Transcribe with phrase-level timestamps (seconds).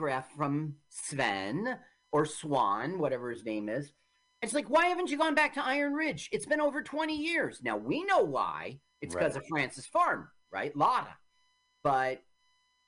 [0.00, 1.76] telegraph from Sven
[2.10, 3.92] or Swan, whatever his name is.
[4.42, 6.30] It's like, why haven't you gone back to Iron Ridge?
[6.32, 7.60] It's been over 20 years.
[7.62, 8.78] Now we know why.
[9.02, 9.42] It's because Right.
[9.42, 10.74] of Frances Farmer, right?
[10.74, 11.14] Lotta.
[11.84, 12.22] But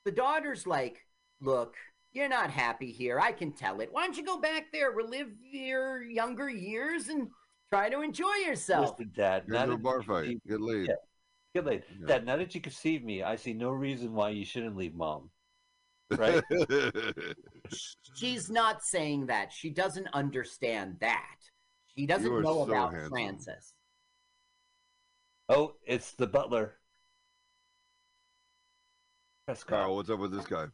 [0.06, 1.04] the daughter's like,
[1.43, 1.75] look,
[2.12, 3.21] you're not happy here.
[3.21, 3.91] I can tell it.
[3.93, 7.29] Why don't you go back there, relive your younger years, and
[7.71, 8.97] try to enjoy yourself?
[8.99, 9.45] Listen, Dad.
[9.49, 10.23] Go Now to a bar fight.
[10.25, 10.89] conceive- Get laid.
[10.89, 10.95] Yeah.
[11.55, 11.85] Get laid.
[12.01, 12.07] Yeah.
[12.07, 15.31] Dad, now that you conceive me, I see no reason why you shouldn't leave Mom.
[16.19, 16.43] Right?
[18.15, 19.53] She's not saying that.
[19.53, 21.37] She doesn't understand that.
[21.97, 23.11] She doesn't know so about handsome.
[23.11, 23.75] Francis.
[25.48, 26.75] oh, it's the butler.
[29.47, 29.97] Press Carl, Carl.
[29.97, 30.67] what's up with this guy?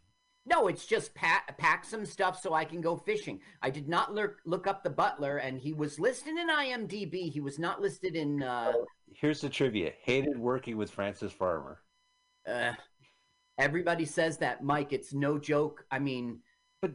[0.46, 3.40] No, it's just pack, pack some stuff so I can go fishing.
[3.60, 7.30] I did not look look up the butler, and he was listed in IMDb.
[7.30, 8.42] He was not listed in.
[8.42, 8.72] Uh,
[9.14, 9.92] Here's the trivia.
[10.02, 11.80] Hated working with Frances Farmer.
[12.46, 12.72] uh,
[13.58, 14.92] everybody says that, Mike.
[14.92, 15.84] It's no joke.
[15.90, 16.38] I mean,
[16.80, 16.92] but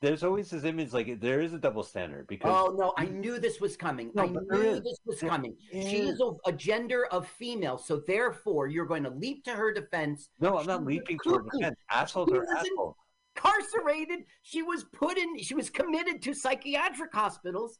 [0.00, 3.38] There's always this image like there is a double standard because oh no, I knew
[3.38, 4.10] this was coming.
[4.14, 4.82] No, I knew is.
[4.82, 5.54] this was There coming.
[5.72, 6.14] She is.
[6.14, 10.28] is a, a gender of female, so therefore you're going to leap to her defense.
[10.40, 11.76] no, I'm not was leaping to her defense.
[11.90, 12.96] Assholes She are assholes.
[13.36, 14.20] Incarcerated.
[14.42, 15.38] She was put in.
[15.38, 17.78] She was committed to psychiatric hospitals.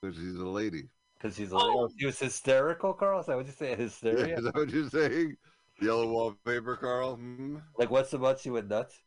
[0.00, 0.84] Because she's a lady.
[1.18, 1.80] Because she's a Oh.
[1.84, 3.20] oh he was hysterical, Carl.
[3.20, 3.74] Is that what you say?
[3.74, 4.38] Hysteria?
[4.38, 5.36] Is that what you're saying?
[5.80, 7.16] Yellow wallpaper, Carl?
[7.16, 7.58] Hmm?
[7.76, 9.02] Like what's the butts you went nuts?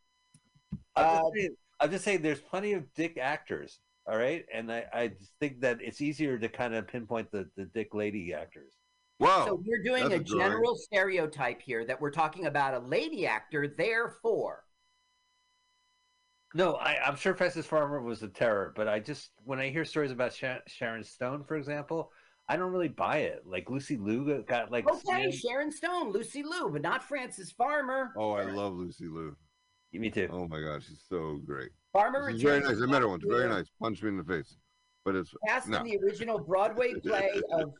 [0.96, 4.46] I'm, Uh, just saying, I'm just saying there's plenty of dick actors, all right?
[4.54, 8.34] And I, I think that it's easier to kind of pinpoint the, the dick lady
[8.34, 8.74] actors.
[9.20, 9.46] Wow.
[9.46, 10.40] So we're doing that's a a drawing.
[10.52, 13.68] general stereotype here that we're talking about a lady actor.
[13.68, 14.64] Therefore,
[16.54, 19.86] No, I, I'm sure Frances Farmer was a terror, but I just when I hear
[19.86, 22.12] stories about Sha- Sharon Stone, for example,
[22.48, 23.44] I don't really buy it.
[23.46, 27.52] Like Lucy Liu got- got like okay, slammed- Sharon Stone, Lucy Liu, but not Frances
[27.52, 28.14] Farmer.
[28.18, 29.36] oh, I love Lucy Liu.
[29.92, 30.28] Give me too.
[30.32, 31.70] Oh my God, she's so great.
[31.94, 32.78] Farmer She's very nice.
[32.78, 33.24] I to met her once.
[33.28, 33.68] Very nice.
[33.82, 34.58] Punched me in the face.
[35.04, 35.80] But it's Cast no.
[35.80, 37.74] in the original Broadway play of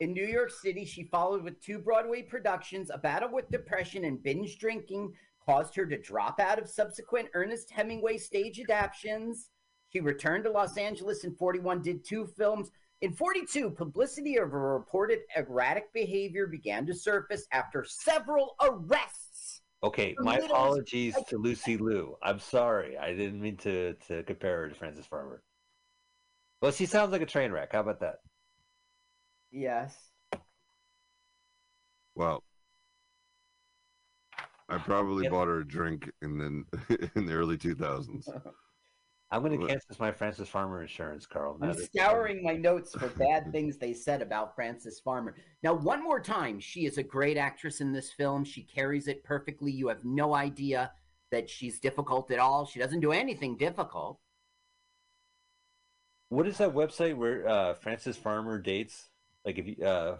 [0.00, 2.90] in New York City, she followed with two Broadway productions.
[2.92, 5.12] A battle with depression and binge drinking
[5.44, 9.50] caused her to drop out of subsequent Ernest Hemingway stage adaptations.
[9.90, 12.70] She returned to Los Angeles in 41, did two films.
[13.00, 19.62] In 42, publicity of her reported erratic behavior began to surface after several arrests.
[19.84, 22.16] Okay, my middle- apologies to Lucy Liu.
[22.22, 22.98] I'm sorry.
[22.98, 25.42] I didn't mean to, to compare her to Frances Farmer.
[26.60, 27.72] Well, she sounds like a train wreck.
[27.72, 28.16] How about that?
[29.52, 29.96] Yes.
[32.16, 32.42] Well,
[34.68, 35.32] I probably Yep.
[35.32, 38.28] bought her a drink in the in the early 2000s.
[39.30, 41.58] I'm going to cancel my Frances Farmer insurance, Carl.
[41.60, 45.34] I'm scouring my notes for bad things they said about Frances Farmer.
[45.62, 48.42] Now, one more time, she is a great actress in this film.
[48.42, 49.70] She carries it perfectly.
[49.70, 50.92] You have no idea
[51.30, 52.64] that she's difficult at all.
[52.64, 54.18] She doesn't do anything difficult.
[56.30, 59.08] What is that website where uh, Frances Farmer dates?
[59.44, 60.16] Like if you, uh,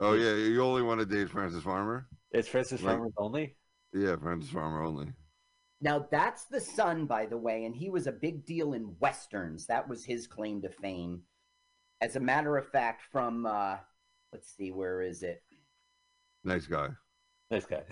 [0.00, 2.06] Oh yeah, you only want to date Frances Farmer?
[2.32, 3.56] it's Frances Like- Farmer only.
[3.92, 5.12] Yeah, Frances Farmer only.
[5.80, 9.66] Now, that's the son, by the way, and he was a big deal in westerns.
[9.66, 11.22] That was his claim to fame.
[12.00, 13.76] As a matter of fact, from uh,
[14.32, 15.42] let's see, where is it?
[16.44, 16.88] Nice guy.
[17.50, 17.82] Nice guy.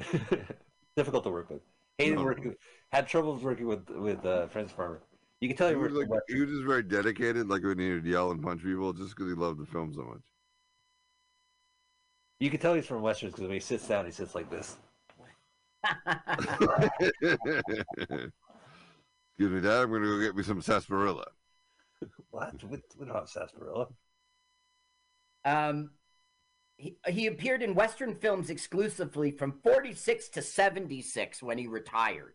[0.96, 1.62] Difficult to work with.
[1.98, 2.24] Hated No.
[2.24, 2.54] working.
[2.92, 5.02] Had troubles working with with uh, Frances Farmer.
[5.40, 7.78] You can tell He he was, like, with he was just very dedicated, like when
[7.78, 10.22] he would yell and punch people, just because he loved the film so much.
[12.40, 14.76] You can tell he's from westerns because when he sits down, he sits like this.
[19.38, 19.82] Excuse me, Dad.
[19.82, 21.26] I'm going to go get me some sarsaparilla.
[22.30, 22.62] What?
[22.64, 23.86] We, we don't have sarsaparilla.
[25.44, 25.90] Um,
[26.76, 32.34] he, he appeared in Western films exclusively from 46 to 76 when he retired.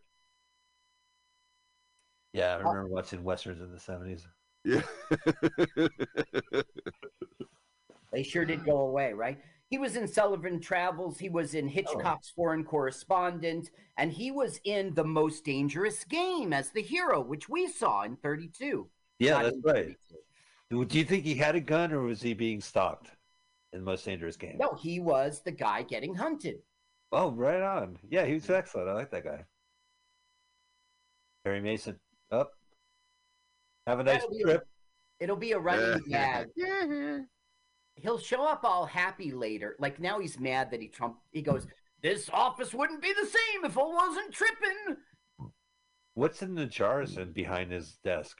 [2.32, 4.26] Yeah, I remember watching westerns in the seventies.
[4.64, 4.82] Yeah.
[8.12, 9.38] They sure did go away, right?
[9.72, 11.18] He was in Sullivan Travels.
[11.18, 12.36] He was in Hitchcock's oh.
[12.36, 17.66] Foreign Correspondent, and he was in The Most Dangerous Game as the hero, which we
[17.68, 18.86] saw in 32.
[19.18, 19.96] Yeah, that's right.
[20.70, 20.84] 32.
[20.84, 23.12] Do you think he had a gun or was he being stalked
[23.72, 24.58] in the most dangerous game?
[24.58, 26.56] No, he was the guy getting hunted.
[27.10, 27.96] Oh, right on.
[28.10, 28.90] Yeah, he was excellent.
[28.90, 29.46] I like that guy.
[31.46, 31.98] Harry Mason.
[32.30, 32.52] Up.
[33.86, 34.68] Have a nice That'll be- trip.
[35.18, 36.48] It'll be a running gag.
[36.58, 37.22] Mm-hmm.
[37.94, 39.76] He'll show up all happy later.
[39.78, 41.18] Like now he's mad that he Trump.
[41.30, 41.66] He goes,
[42.02, 44.96] "This office wouldn't be the same if I wasn't tripping."
[46.14, 48.38] What's in the jars and behind his desk?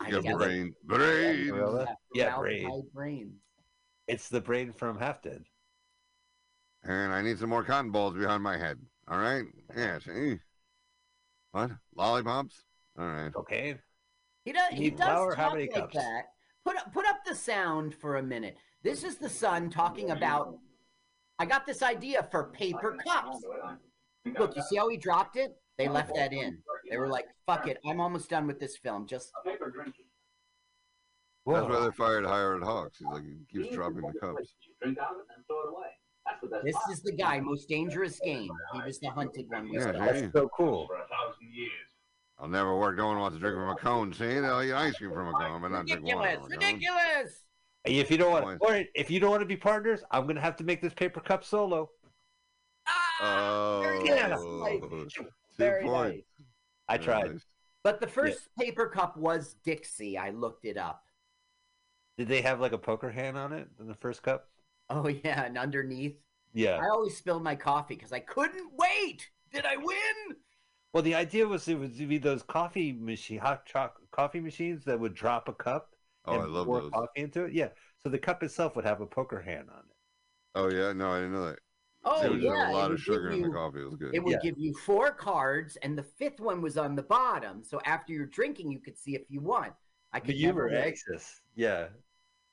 [0.00, 0.74] I You got guess brain.
[0.84, 1.88] Brain.
[2.14, 2.68] Yeah, Ralph brain.
[2.68, 3.40] High brains.
[4.06, 5.44] It's the brain from Half Dead.
[6.82, 8.78] And I need some more cotton balls behind my head.
[9.08, 9.44] All right.
[9.76, 9.98] Yeah.
[9.98, 10.38] See.
[11.52, 11.70] What?
[11.94, 12.64] Lollipops?
[12.98, 13.34] All right.
[13.34, 13.78] Okay.
[14.44, 14.72] He does.
[14.72, 15.34] You He need does flour?
[15.34, 15.94] How talk many like cups?
[15.94, 16.24] that.
[16.64, 18.56] Put up, put up the sound for a minute.
[18.82, 20.56] This is the son talking about.
[21.38, 23.44] I got this idea for paper cups.
[24.38, 25.56] Look, you see how he dropped it?
[25.76, 26.58] They left that in.
[26.90, 29.06] They were like, "Fuck it, I'm almost done with this film.
[29.06, 29.58] Just That's
[31.44, 31.84] why Whoa.
[31.84, 32.98] they fired Howard Hawks.
[32.98, 34.54] He's like, he keeps dropping the cups.
[36.62, 38.48] this is the guy most dangerous game.
[38.72, 39.68] He was the hunted one.
[39.68, 39.92] We Yeah, saw.
[39.92, 40.20] hey.
[40.20, 40.88] That's so cool.
[42.38, 42.96] I'll never work.
[42.96, 44.12] No one wants to drink from a cone.
[44.12, 46.36] See, they'll eat ice cream from a cone, but not drink water Ridiculous!
[46.36, 46.50] a cone.
[46.50, 47.40] Ridiculous!
[47.84, 48.66] If you don't want, Boy.
[48.80, 51.20] or if you don't want to be partners, I'm gonna have to make this paper
[51.20, 51.90] cup solo.
[53.20, 54.28] Ah, very Yeah.
[54.28, 54.40] nice.
[55.14, 55.26] Two
[55.58, 56.16] Very points.
[56.38, 56.46] nice.
[56.88, 57.30] I tried.
[57.32, 57.44] nice.
[57.82, 60.16] But the first paper cup was Dixie.
[60.18, 61.02] I looked it up.
[62.18, 64.48] Did they have like a poker hand on it in the first cup?
[64.90, 66.16] Oh yeah, and underneath,
[66.52, 66.76] Yeah.
[66.82, 69.28] I always spilled my coffee because I couldn't wait.
[69.52, 70.36] Did I win?
[70.94, 74.98] Well, the idea was it would be those coffee machine, hot choc coffee machines that
[74.98, 75.90] would drop a cup
[76.26, 76.90] Oh, and I love pour those.
[76.92, 77.52] coffee into it.
[77.52, 77.68] Yeah.
[78.02, 79.96] So the cup itself would have a poker hand on it.
[80.54, 81.58] Oh yeah, no, I didn't know that.
[82.04, 83.54] Oh They would yeah, have a lot it of would sugar give in the you-
[83.54, 83.80] coffee.
[83.80, 84.14] It was good.
[84.14, 84.38] It would Yeah.
[84.50, 87.62] give you four cards, and the fifth one was on the bottom.
[87.64, 89.72] So after you're drinking, you could see if you won.
[90.12, 90.76] I could But you never were win.
[90.84, 91.40] anxious.
[91.56, 91.88] Yeah.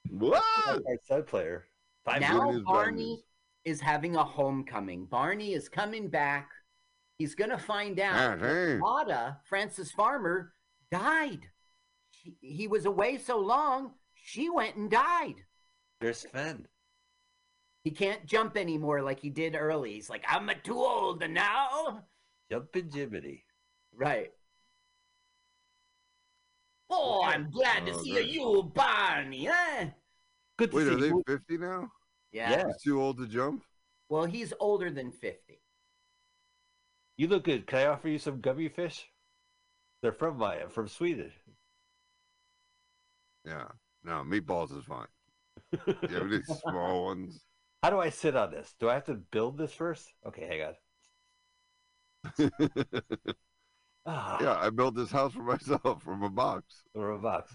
[0.09, 0.43] What?
[1.03, 1.67] Side player.
[2.05, 3.23] Five Now Good news, bad Barney
[3.65, 5.05] is having a homecoming.
[5.05, 6.49] Barney is coming back.
[7.17, 8.39] He's gonna find Yeah, out.
[8.39, 8.53] that uh-huh.
[8.53, 8.79] hey.
[8.79, 10.53] Lotta, Frances Farmer,
[10.91, 11.41] died.
[12.11, 15.35] She, he was away so long, she went and died.
[15.99, 16.67] There's Sven.
[17.83, 19.93] He can't jump anymore like he did early.
[19.93, 22.03] He's like, I'm too old now.
[22.51, 23.43] Jumping Jibbity.
[23.95, 24.31] Right.
[26.89, 28.27] Oh, I'm glad to Oh, see good.
[28.27, 29.45] you, Barney.
[29.49, 29.85] Huh?
[30.57, 31.23] Good to Wait, see are they you.
[31.27, 31.91] 50 now?
[32.31, 32.51] Yeah.
[32.51, 32.67] Yeah.
[32.67, 33.63] He's too old to jump?
[34.09, 35.60] Well, he's older than 50.
[37.21, 37.67] You look good.
[37.67, 39.07] Can I offer you some gummy fish?
[40.01, 41.31] They're from my from Sweden.
[43.45, 43.67] Yeah.
[44.03, 45.05] No, meatballs is fine.
[45.71, 47.45] You have any small ones?
[47.83, 48.73] How do I sit on this?
[48.79, 50.11] Do I have to build this first?
[50.25, 50.73] Okay, hang
[52.39, 52.51] on.
[54.07, 56.85] Ah, yeah, I built this house for myself from a box.
[56.95, 57.53] or a box.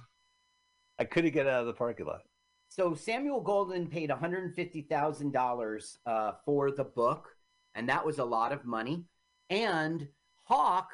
[0.96, 2.22] I couldn't get out of the parking lot.
[2.68, 7.30] So Samuel Goldwyn paid $150,000 uh, for the book,
[7.74, 9.06] and that was a lot of money.
[9.50, 10.08] And
[10.44, 10.90] Hawk,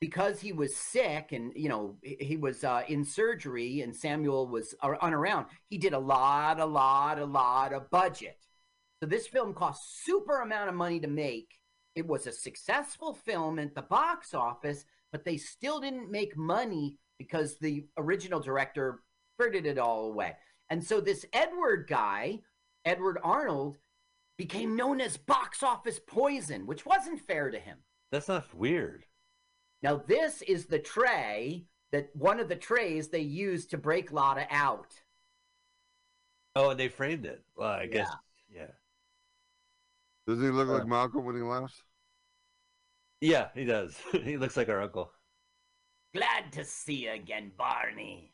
[0.00, 4.74] because he was sick and you know he was uh, in surgery, and Samuel was
[4.82, 8.38] unaround, he did a lot, a lot, a lot of budget.
[9.00, 11.58] So this film cost super amount of money to make.
[11.94, 16.98] It was a successful film at the box office, but they still didn't make money
[17.18, 19.00] because the original director
[19.36, 20.34] frittered it all away.
[20.70, 22.40] And so this Edward guy,
[22.84, 23.78] Edward Arnold,
[24.36, 27.78] became known as box office poison, which wasn't fair to him.
[28.10, 29.04] That's not weird.
[29.82, 34.46] Now, this is the tray that one of the trays they used to break Lotta
[34.50, 34.94] out.
[36.54, 37.44] Oh, and they framed it.
[37.56, 38.10] Well, I guess.
[38.52, 38.70] Yeah.
[40.26, 41.82] Doesn't he look Uh, like Malcolm when he laughs?
[43.20, 43.96] Yeah, he does.
[44.12, 45.12] he looks like our uncle.
[46.14, 48.32] Glad to see you again, Barney.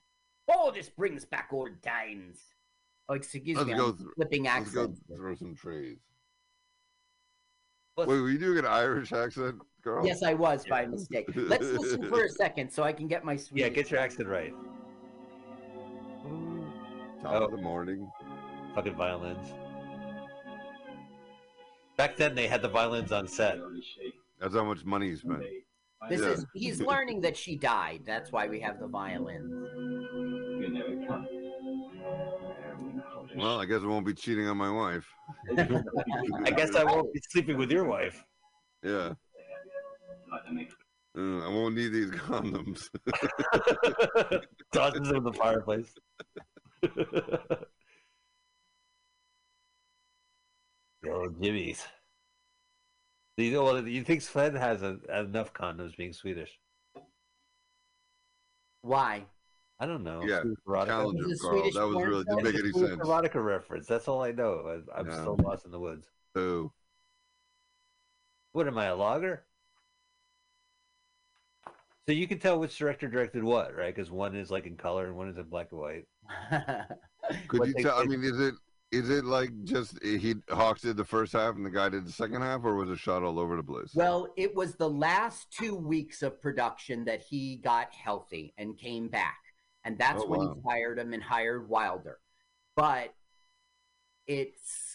[0.49, 2.52] Oh, this brings back old times.
[3.13, 5.01] Oh, excuse Let's me, go I'm through- flipping Let's go accents.
[5.15, 5.99] through some trees.
[7.99, 10.07] Let's- Wait, were you doing an Irish accent, Carl?
[10.07, 11.27] Yes, I was by mistake.
[11.35, 13.61] Let's listen for a second so I can get my sweet.
[13.61, 14.55] Yeah, get your accent right.
[17.23, 17.45] Top Oh.
[17.45, 18.11] of the morning.
[18.75, 19.47] Fucking violins.
[21.99, 23.59] Back then, they had the violins on set.
[24.41, 25.43] That's how much money he spent.
[26.09, 26.29] This Yeah.
[26.31, 28.05] is he's learning that she died.
[28.07, 29.53] That's why we have the violins.
[33.37, 35.07] Well, I guess I won't be cheating on my wife.
[35.59, 38.25] I guess I won't be sleeping with your wife.
[38.83, 39.15] Yeah.
[41.17, 42.89] Uh, I won't need these condoms.
[44.73, 45.95] Tosses them in the fireplace.
[46.83, 47.67] the
[51.11, 51.85] old jimmies.
[53.37, 56.59] You, know, well, you think Sven has a, enough condoms being Swedish?
[58.83, 59.25] Why?
[59.83, 60.23] I don't know.
[60.27, 60.87] Yeah, Swedish erotica?
[60.87, 61.71] Challenge Is him, it Carl.
[61.73, 62.39] That was really film?
[62.39, 63.03] didn't make any Swedish sense.
[63.09, 63.87] erotica reference.
[63.87, 64.83] That's all I know.
[64.97, 65.21] I, I'm Yeah.
[65.21, 66.07] still lost in the woods.
[66.35, 66.73] Boo.
[68.53, 69.45] What am I, a logger?
[72.07, 73.95] So you can tell which director directed what, right?
[73.95, 76.07] Because one is like in color and one is in black and white.
[77.49, 77.99] Could What you they tell?
[77.99, 78.55] I mean, is it
[78.91, 82.07] is it like just eh, he Hawks did the first half and the guy did
[82.07, 83.95] the second half, or was it shot all over the place?
[83.95, 89.09] well, it was the last two weeks of production that he got healthy and came
[89.09, 89.39] back,
[89.85, 90.55] and that's Oh, when wow.
[90.55, 92.19] he fired him and hired Wilder.
[92.77, 93.15] But
[94.27, 94.95] it's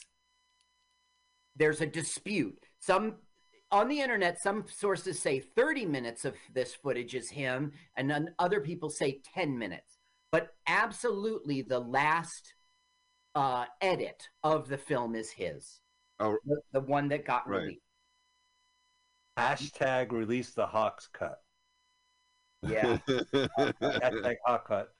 [1.55, 2.65] there's a dispute.
[2.79, 3.15] Some
[3.71, 8.33] on the internet, some sources say 30 minutes of this footage is him, and then
[8.39, 9.97] other people say 10 minutes.
[10.31, 12.53] But absolutely, the last
[13.35, 15.81] uh, edit of the film is his.
[16.19, 16.37] Oh.
[16.45, 17.61] the, the one that got Right.
[17.61, 17.81] released.
[19.37, 21.41] Hashtag release the Hawks cut.
[22.69, 22.97] Yeah.
[23.07, 24.93] Hashtag oh, Hawk cut.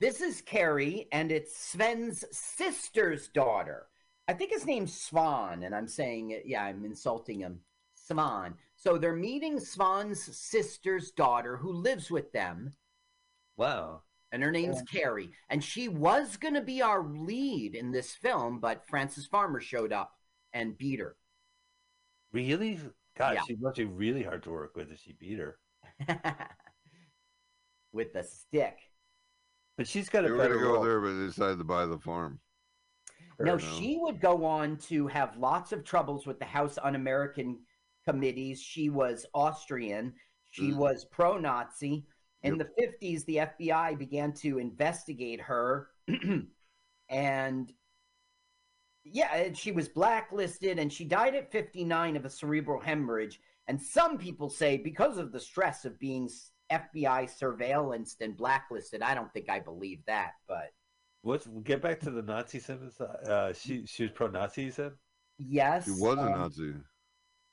[0.00, 3.86] This is Carrie, and it's Sven's sister's daughter.
[4.26, 6.42] I think his name's Svan, and I'm saying.
[6.44, 7.60] Yeah, I'm insulting him.
[7.94, 8.54] Svan.
[8.76, 12.74] So they're meeting Svan's sister's daughter, who lives with them,
[13.56, 14.02] Wow.
[14.32, 15.30] and her name's Carrie.
[15.48, 19.92] And she was going to be our lead in this film, but Frances Farmer showed
[19.92, 20.18] up
[20.52, 21.16] and beat her.
[22.32, 22.78] Really?
[23.16, 23.42] God, Yeah.
[23.46, 25.58] she must be really hard to work with if she beat her.
[27.92, 28.76] with a stick.
[29.76, 30.84] But she's got a better gonna go role.
[30.84, 32.38] there, but they decided to buy the farm.
[33.40, 33.78] No, enough.
[33.78, 37.58] she would go on to have lots of troubles with the House Un American
[38.06, 38.60] committees.
[38.62, 40.14] She was Austrian.
[40.50, 40.76] She Mm.
[40.76, 42.06] was pro Nazi.
[42.42, 45.88] In the 50s, the FBI began to investigate her.
[47.08, 47.72] and
[49.04, 53.40] yeah, she was blacklisted and she died at 59 of a cerebral hemorrhage.
[53.66, 56.28] And some people say because of the stress of being
[56.70, 59.02] FBI surveillanced and blacklisted.
[59.02, 60.70] I don't think I believe that, but
[61.22, 63.00] let's get back to the Nazi sentence?
[63.00, 64.64] Uh, she she was pro-Nazi.
[64.64, 64.92] You said.
[65.38, 65.84] yes.
[65.86, 66.74] She was a um, Nazi.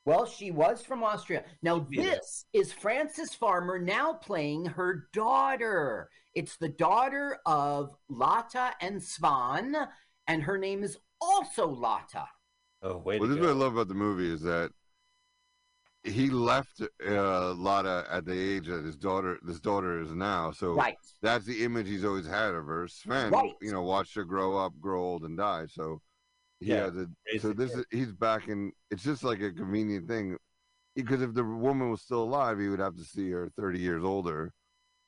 [0.05, 1.43] Well, she was from Austria.
[1.61, 2.03] Now, Yeah.
[2.03, 6.09] this is Frances Farmer now playing her daughter.
[6.33, 9.75] It's the daughter of Lotta and Svan,
[10.27, 12.27] and her name is also Lotta.
[12.81, 13.19] Oh wait.
[13.19, 14.71] Well, this is what I love about the movie is that
[16.03, 20.51] he left uh, Lotta at the age that his daughter, this daughter is now.
[20.51, 20.97] So Right.
[21.21, 22.87] that's the image he's always had of her.
[22.87, 23.53] Sven, Right.
[23.61, 25.67] you know, watched her grow up, grow old, and die.
[25.67, 26.01] So
[26.59, 27.07] he Yeah, has a,
[27.39, 28.71] so this is he's back in.
[28.89, 30.37] It's just like a convenient thing,
[30.95, 34.03] because if the woman was still alive, he would have to see her thirty years
[34.03, 34.53] older.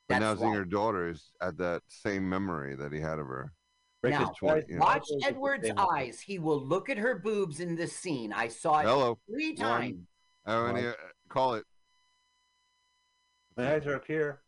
[0.10, 0.58] But now That's seeing right.
[0.60, 3.54] her daughter is at that same memory that he had of her.
[4.04, 4.64] Now, his twice.
[4.68, 4.82] you know.
[4.82, 6.20] Watch Those are the Edward's eyes.
[6.20, 8.34] He will look at her boobs in this scene.
[8.34, 10.08] I saw it Hello, three One.
[10.46, 10.68] Times.
[10.68, 10.88] how many?
[10.88, 10.94] Uh,
[11.30, 11.66] call it.
[13.58, 14.42] My eyes are up here.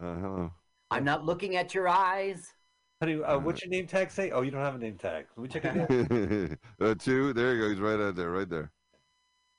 [0.00, 0.52] Uh, hello.
[0.90, 2.52] I'm not looking at your eyes.
[3.00, 4.30] Honey, uh, what's your name tag say?
[4.30, 5.26] Oh, you don't have a name tag.
[5.36, 6.58] Let me check it out.
[6.88, 7.32] uh, two.
[7.32, 7.68] There you go.
[7.70, 8.72] He's right out there, right there.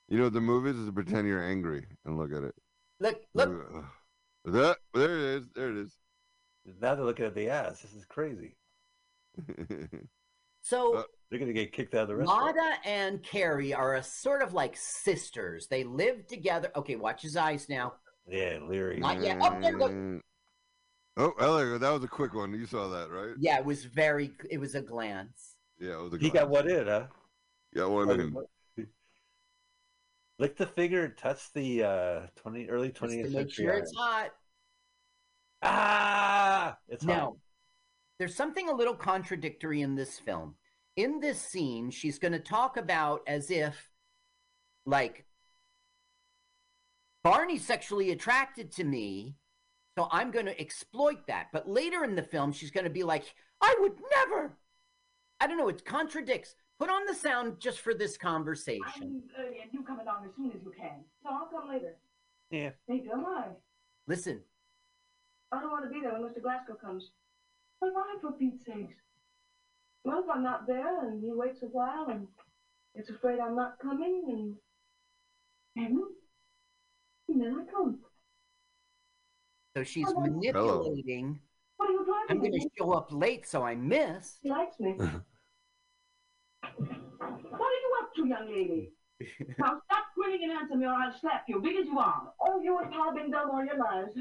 [0.08, 0.78] You know what the move is?
[0.78, 2.56] Is to pretend you're angry and look at it.
[3.00, 3.50] Look, look.
[3.76, 3.84] Ugh.
[4.46, 5.50] That, there it is.
[5.56, 5.98] There it is.
[6.80, 7.82] now they're looking at the ass.
[7.82, 8.56] This is crazy.
[10.66, 12.58] So Uh, They're gonna get kicked out of the restaurant.
[12.58, 15.68] Lotta and Carrie are a sort of like sisters.
[15.68, 16.72] They live together.
[16.76, 17.94] Okay, watch his eyes now.
[18.28, 19.00] Yeah, Leary.
[19.00, 19.38] Not yet.
[19.42, 19.92] Oh, there, look.
[19.92, 20.22] And-
[21.18, 21.78] Oh, there you go.
[21.78, 22.52] that was a quick one.
[22.54, 23.36] You saw that, right?
[23.40, 24.32] Yeah, it was very.
[24.50, 25.56] It was a glance.
[25.80, 26.66] Yeah, it was a He got glance.
[26.68, 27.08] one in, huh?
[27.76, 28.88] Got one in.
[30.40, 33.66] Lick the finger, touch the uh, twenty early Just twentieth to make century.
[33.66, 34.32] sure it's hot.
[35.62, 37.34] ah, it's hot.
[38.16, 40.56] Now, there's something a little contradictory in this film.
[40.96, 43.92] In this scene, she's going to talk about as if,
[44.86, 45.26] like,
[47.24, 49.36] Barney's sexually attracted to me,
[49.98, 51.48] so I'm going to exploit that.
[51.52, 54.58] But later in the film, she's going to be like, I would never.
[55.40, 55.68] I don't know.
[55.68, 56.56] It contradicts.
[56.78, 58.84] Put on the sound just for this conversation.
[59.02, 61.04] I'm early and you come along as soon as you can.
[61.24, 61.96] So I'll come later.
[62.52, 62.72] Yeah.
[62.88, 63.46] Hey, Bill, why?
[64.08, 64.42] Listen,
[65.52, 66.42] I don't want to be there when Mr.
[66.42, 67.12] Glasgow comes.
[67.80, 68.96] But why, for Pete's sakes?
[70.04, 72.28] Well, if I'm not there and he waits a while and
[72.96, 74.56] gets afraid I'm not coming and...
[75.78, 76.00] And,
[77.28, 78.00] and then I come.
[79.76, 80.22] so she's Hello.
[80.22, 81.40] manipulating.
[81.76, 84.40] What are you I'm going to show up late, so I miss.
[84.42, 84.92] He likes me.
[84.98, 85.12] what
[86.80, 88.94] are you up to, young lady?
[89.58, 92.34] now stop grinning and answer me or I'll slap you, big as you are.
[92.40, 94.16] Oh, you and Pa have been dumb all your lives.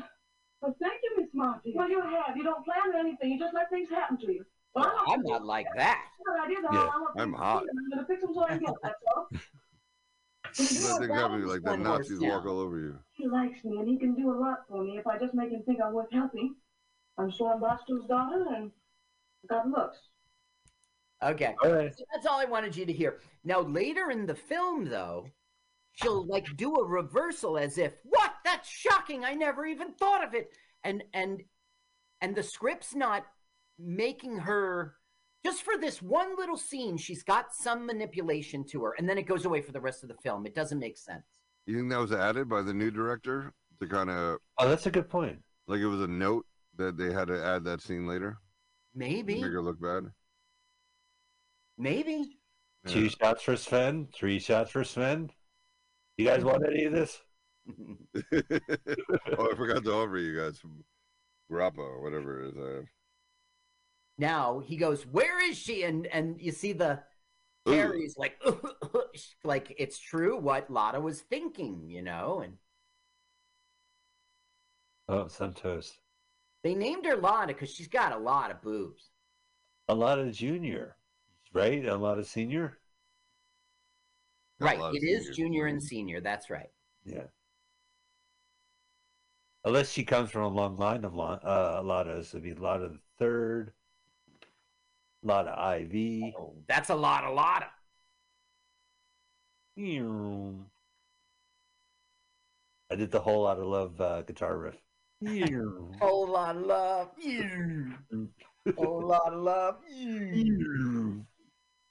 [0.65, 1.75] Well, thank you, Miss Marty.
[1.77, 2.35] Well, you have.
[2.39, 3.33] You don't plan anything.
[3.33, 4.47] You just let things happen to you.
[4.75, 6.07] Well, I'm not like that.
[6.25, 6.57] Good.
[6.59, 7.65] Yeah, I want I'm hot.
[7.65, 9.29] see, and I'm going to fix them so I can get, that's all.
[9.31, 11.71] Let things happen like that.
[11.71, 12.29] One Nazis town.
[12.31, 12.99] walk all over you.
[13.13, 15.51] He likes me, and he can do a lot for me if I just make
[15.51, 16.55] him think I'm worth helping.
[17.19, 18.71] I'm Swan Bostrom's daughter, and
[19.45, 19.99] I've got looks.
[21.23, 21.55] Okay.
[21.63, 21.95] All right.
[21.95, 23.19] So that's all I wanted you to hear.
[23.45, 25.27] Now, later in the film, though,
[25.93, 28.34] she'll like do a reversal as if, "What?
[28.45, 29.25] That's shocking!
[29.25, 30.51] I never even thought of it."
[30.85, 31.43] And and
[32.21, 33.25] and the script's not
[33.79, 34.97] making her
[35.45, 36.97] just for this one little scene.
[36.97, 40.09] She's got some manipulation to her, and then it goes away for the rest of
[40.09, 40.47] the film.
[40.47, 41.25] It doesn't make sense.
[41.67, 44.91] You think that was added by the new director to kind of Oh, that's a
[44.91, 45.39] good point.
[45.67, 46.47] like it was a note
[46.77, 50.11] that they had to add that scene later to Maybe, make her look bad?
[51.79, 52.39] maybe.
[52.87, 55.31] Two shots for Sven, three shots for Sven.
[56.19, 57.19] You guys want any of this?
[58.33, 60.85] oh, I forgot to offer you guys some
[61.51, 62.57] grappa or whatever it is.
[62.59, 62.87] I have.
[64.19, 67.03] now he goes, "Where is she?" And and you see the
[67.69, 67.95] Ooh.
[67.95, 68.41] Harry's like,
[69.45, 72.41] like it's true what Lotta was thinking, you know.
[72.41, 72.59] And
[75.09, 75.99] Oh, Santos.
[76.65, 79.11] they named her Lotta because she's got a lot of boobs.
[79.89, 80.99] A lot of junior,
[81.53, 81.87] right?
[81.87, 82.79] A lot of senior.
[84.59, 85.37] Got right, lot of it is seniors.
[85.37, 86.21] junior and senior.
[86.21, 86.71] That's right.
[87.05, 87.27] Yeah.
[89.65, 92.55] Unless she comes from a long line of uh, a lot of, it'd be a
[92.55, 93.73] lot of the third,
[95.23, 96.35] a lot of IV.
[96.39, 97.69] Oh, that's a lot, a Lotta.
[102.91, 104.77] I did the whole lot of love uh, guitar riff.
[106.01, 107.09] Whole lot of love.
[108.77, 109.77] Whole lot of love,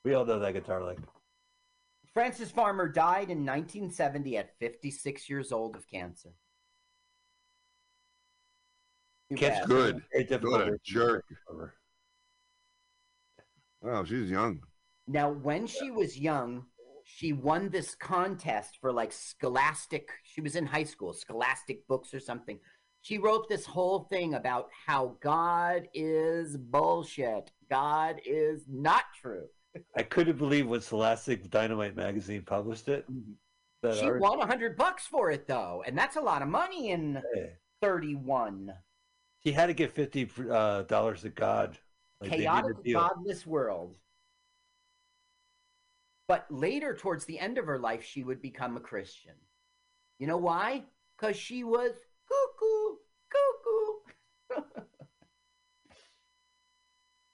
[0.05, 0.99] we all know that guitar lick.
[2.13, 6.29] Frances Farmer died in 1970 at 56 years old of cancer.
[9.35, 10.01] Too Good.
[10.11, 10.59] Very difficult.
[10.59, 11.25] What a jerk.
[11.29, 11.73] recover.
[13.81, 14.61] Wow, she's young.
[15.07, 16.65] Now, when she was young,
[17.03, 20.09] she won this contest for like scholastic.
[20.23, 22.59] She was in high school, scholastic books or something.
[23.01, 27.51] She wrote this whole thing about how God is bullshit.
[27.69, 29.47] God is not true.
[29.97, 33.05] I couldn't believe when Scholastic Dynamite magazine published it.
[33.11, 33.33] Mm-hmm.
[33.81, 36.47] That She art- won a hundred bucks for it though, and that's a lot of
[36.47, 37.47] money in Yeah.
[39.45, 39.51] 31.
[39.51, 41.77] He had to give fifty uh, dollars to God.
[42.21, 43.95] Like, they made a chaotic, godless world.
[46.27, 49.33] But later, towards the end of her life, she would become a Christian.
[50.19, 50.83] You know why?
[51.17, 51.91] Because she was
[52.29, 52.97] cuckoo,
[53.29, 54.63] cuckoo.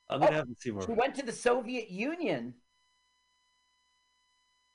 [0.10, 0.86] I'm gonna Oh, have to see more.
[0.86, 2.56] She went to the Soviet Union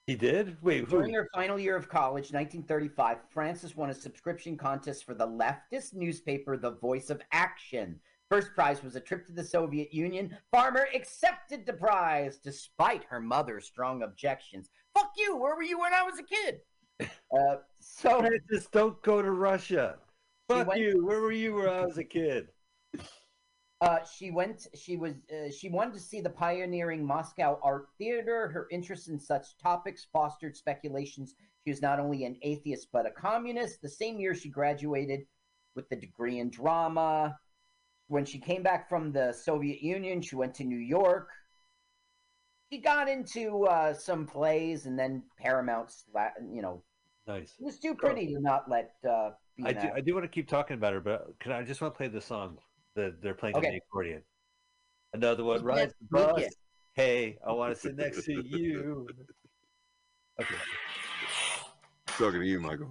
[0.07, 0.57] He did.
[0.63, 0.99] Wait, who?
[0.99, 3.19] during her final year of college, 1935.
[3.31, 7.99] Frances won a subscription contest for the leftist newspaper, The Voice of Action.
[8.31, 10.37] First prize was a trip to the Soviet Union.
[10.51, 14.69] Farmer accepted the prize despite her mother's strong objections.
[14.95, 15.37] Fuck you!
[15.37, 16.61] Where were you when I was a kid?
[17.37, 19.97] Uh, so Frances, don't go to Russia.
[20.49, 21.05] Fuck went- you.
[21.05, 22.47] Where were you when I was a kid?
[23.85, 24.67] uh, she went.
[24.75, 25.15] She was.
[25.31, 28.49] Uh, she wanted to see the pioneering Moscow art theater.
[28.49, 31.35] Her interest in such topics fostered speculations.
[31.65, 33.83] She was not only an atheist but a communist.
[33.83, 35.27] The same year, she graduated
[35.75, 37.39] with the degree in drama.
[38.09, 41.29] When she came back from the Soviet Union, she went to New York.
[42.73, 45.93] She got into uh, some plays, and then Paramount.
[46.51, 46.83] You know,
[47.27, 47.55] Nice.
[47.59, 48.95] she was too pretty to not let.
[49.09, 49.89] Uh, be I do.
[49.95, 51.99] I do want to keep talking about her, but can I, I just want to
[51.99, 52.59] play the song
[52.97, 54.23] that they're playing on the accordion.
[55.13, 56.37] Another one You rides the bus.
[56.37, 56.55] make it.
[56.95, 59.07] Hey, I want to sit next to you.
[60.41, 60.57] Okay.
[62.19, 62.91] Talking to you, Michael.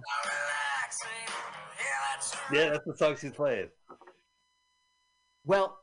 [2.52, 3.68] Yeah, that's the song she's playing.
[5.44, 5.78] Well,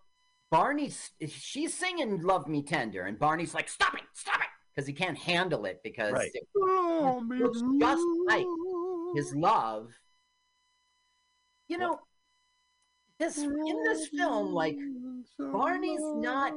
[0.49, 4.93] Barney's she's singing "Love Me Tender," and Barney's like, "Stop it, stop it," because he
[4.93, 6.31] can't handle it because Right.
[6.33, 8.45] it looks just like
[9.15, 9.91] his love.
[11.67, 11.99] You know,
[13.21, 14.77] this in this film, like
[15.39, 16.53] Barney's not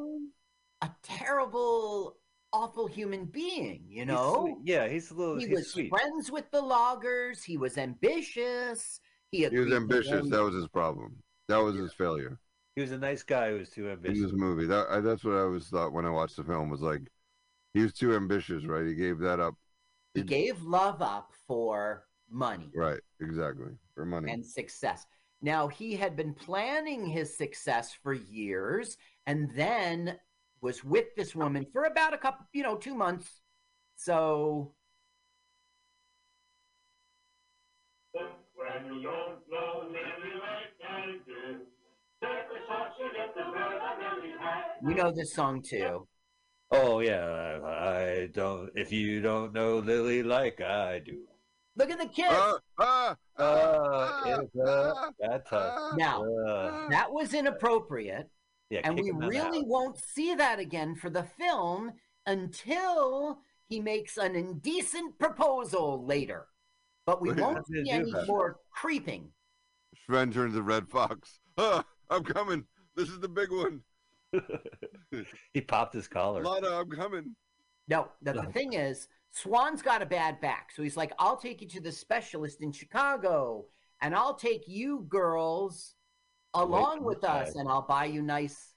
[0.83, 2.17] a terrible,
[2.53, 3.85] awful human being.
[3.89, 4.57] You know, sweet.
[4.65, 5.37] yeah, he's a little.
[5.39, 5.91] he he's was sweet.
[5.91, 7.43] friends with the loggers.
[7.43, 9.01] He was ambitious.
[9.31, 10.29] He, He was ambitious.
[10.31, 11.17] That was his problem.
[11.49, 12.39] That was his failure
[12.77, 14.19] He was a nice guy who was too ambitious.
[14.19, 14.33] in ambitious.
[14.33, 14.67] this movie.
[14.67, 17.03] That I, that's what I always thought when I watched the film was like,
[17.75, 18.87] he was too ambitious, right?
[18.87, 19.55] He gave that up.
[20.15, 22.71] he gave love up for money.
[22.75, 23.73] Right, exactly.
[23.95, 24.33] For money.
[24.33, 25.05] and success.
[25.45, 30.19] Now, he had been planning his success for years and then
[30.63, 33.43] was with this woman for about a couple, you know, two months.
[33.95, 34.73] So,
[44.83, 46.09] you know this song too.
[46.71, 48.71] Oh yeah, I don't.
[48.75, 51.19] If you don't know Lily like I do,
[51.77, 52.27] Look at the kid.
[52.31, 58.31] Ah, ah, uh, ah, it's uh, ah, that ah, Now, Uh, that was inappropriate.
[58.71, 61.93] yeah, And we him out really won't see that again for the film
[62.27, 66.47] until he makes an indecent proposal later.
[67.07, 68.27] But we won't see gonna any that?
[68.27, 69.31] more creeping.
[70.07, 71.41] Sven turns to Red Fox.
[71.59, 72.65] Ah, I'm coming.
[72.97, 73.81] This is the big one.
[75.53, 76.43] he popped his collar.
[76.43, 77.35] Lana, I'm coming.
[77.89, 80.71] No, the, the thing is, Swan's got a bad back.
[80.75, 83.67] So he's like, I'll take you to the specialist in Chicago
[84.01, 85.95] and I'll take you girls
[86.55, 88.75] along from with us and I'll buy you nice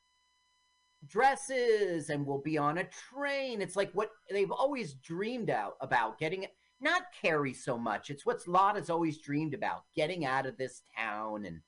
[1.05, 3.61] dresses and we'll be on a train.
[3.61, 6.47] It's like what they've always dreamed out about getting
[6.81, 8.09] not Carrie so much.
[8.09, 11.45] It's what Lotta's always dreamed about getting out of this town.
[11.45, 11.61] And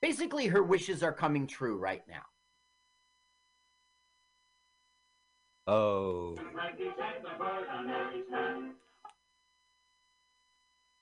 [0.00, 2.22] basically, her wishes are coming true right now.
[5.66, 8.72] Oh, Frankie's head, the bird on Ellie's hand.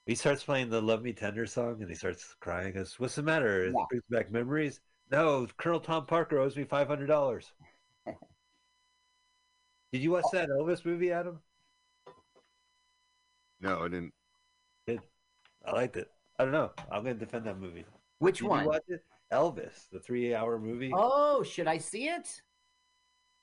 [0.06, 2.66] he starts playing the "Love Me Tender" song, and he starts crying.
[2.68, 3.64] He Goes, "What's the matter?
[3.64, 3.84] It Yeah.
[3.88, 7.52] brings back memories." No, Colonel Tom Parker owes me five hundred dollars.
[9.92, 11.42] Did you watch that Elvis movie, Adam?
[13.60, 14.14] No, I didn't.
[15.64, 16.10] I liked it.
[16.38, 16.72] I don't know.
[16.90, 17.84] I'm going to defend that movie.
[18.18, 18.64] Which Did one?
[18.64, 19.04] you watch it?
[19.32, 20.90] Elvis, the three-hour movie.
[20.92, 22.42] Oh, should I see it?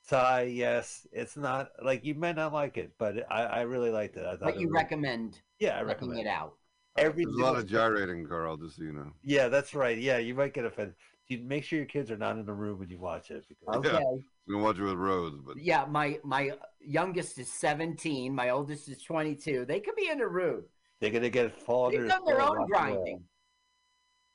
[0.01, 1.05] Sigh, yes.
[1.11, 4.25] It's not like you may not like it, but I, I really liked it.
[4.25, 6.53] I thought But it you was- recommend Yeah, I recommend it out.
[6.97, 8.57] Every There's a lot single- of gyrating, Carl.
[8.57, 9.11] Just so you know.
[9.23, 9.97] Yeah, that's right.
[9.97, 10.95] Yeah, you might get offended.
[11.27, 13.75] You make sure your kids are not in the room when you watch it because
[13.77, 13.91] Okay.
[13.91, 13.97] Yeah.
[13.99, 18.89] I'm gonna watch it with Rose, but Yeah, my my youngest is 17, my oldest
[18.89, 19.65] is 22.
[19.65, 20.63] They could be in the room.
[20.99, 22.67] they're gonna get fall They've done their own rock and roll.
[22.67, 23.23] grinding.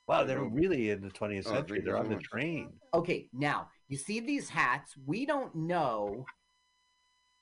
[0.07, 1.79] Wow, they're really in the 20th Oh, century.
[1.79, 2.25] thank you they're on the much.
[2.25, 2.73] train.
[2.95, 4.95] Okay, now you see these hats.
[5.07, 6.25] We don't know.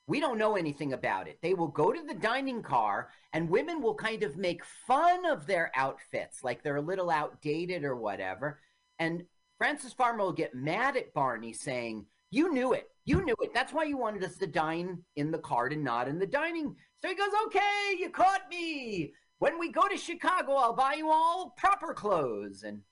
[0.09, 1.39] We don't know anything about it.
[1.41, 5.47] They will go to the dining car, and women will kind of make fun of
[5.47, 8.61] their outfits, like they're a little outdated or whatever.
[8.99, 9.25] And
[9.59, 12.91] Frances Farmer will get mad at Barney, saying, "You knew it.
[13.05, 13.55] You knew it.
[13.55, 16.77] That's why you wanted us to dine in the cart and not in the dining."
[17.01, 19.15] So he goes, "Okay, you caught me.
[19.39, 22.83] When we go to Chicago, I'll buy you all proper clothes." And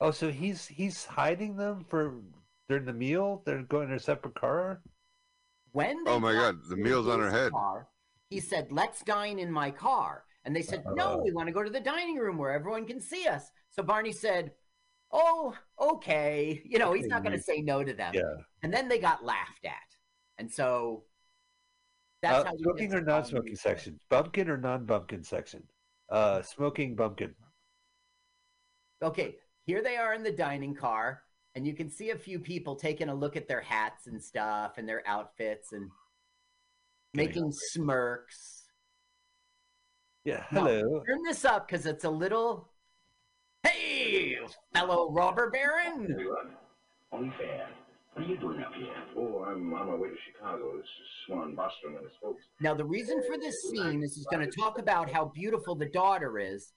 [0.00, 2.14] Oh, so he's he's hiding them for
[2.68, 3.42] during the meal.
[3.44, 4.80] They're going in a separate car.
[5.72, 7.52] When they Oh my God, the meal's on her head.
[7.52, 7.88] Car,
[8.30, 11.62] he said, "Let's dine in my car." And they said, "No, we want to go
[11.62, 14.52] to the dining room where everyone can see us." So Barney said,
[15.10, 18.14] "Oh, okay." You know, he's not going to say no to them.
[18.14, 18.34] Yeah.
[18.62, 19.96] And then they got laughed at,
[20.38, 21.04] and so
[22.22, 23.98] that's Uh, how smoking or non-smoking section?
[24.08, 25.62] Bumpkin or non-bumpkin section?
[26.08, 27.34] Uh, smoking bumpkin.
[29.02, 29.36] Okay,
[29.68, 31.22] here they are in the dining car,
[31.54, 34.78] and you can see a few people taking a look at their hats and stuff
[34.78, 35.90] and their outfits and
[37.14, 38.64] Getting making smirks.
[40.24, 40.44] Yeah.
[40.50, 40.64] No.
[40.64, 41.02] Hello.
[41.06, 42.70] turn this up because it's a little.
[43.62, 44.38] Hey,
[44.72, 46.06] fellow robber baron.
[46.06, 46.50] Hey, what?
[47.12, 47.68] Only fair.
[48.14, 48.88] What are you doing up here?
[49.16, 50.76] Oh, I'm on my way to Chicago.
[50.76, 52.42] This is Swan Bostrom and his folks.
[52.60, 55.88] Now, the reason for this scene is he's going to talk about how beautiful the
[55.90, 56.72] daughter is.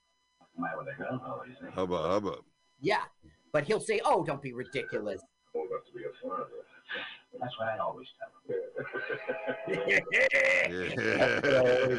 [0.57, 1.41] Am I with a girl?
[1.49, 1.73] Is it?
[1.73, 2.35] hubba hubba.
[2.81, 3.03] Yeah,
[3.51, 5.21] but he'll say, "Oh, don't be ridiculous."
[5.53, 6.47] Old enough to be a father.
[7.39, 8.57] That's what I always tell them.
[9.87, 9.99] Yeah,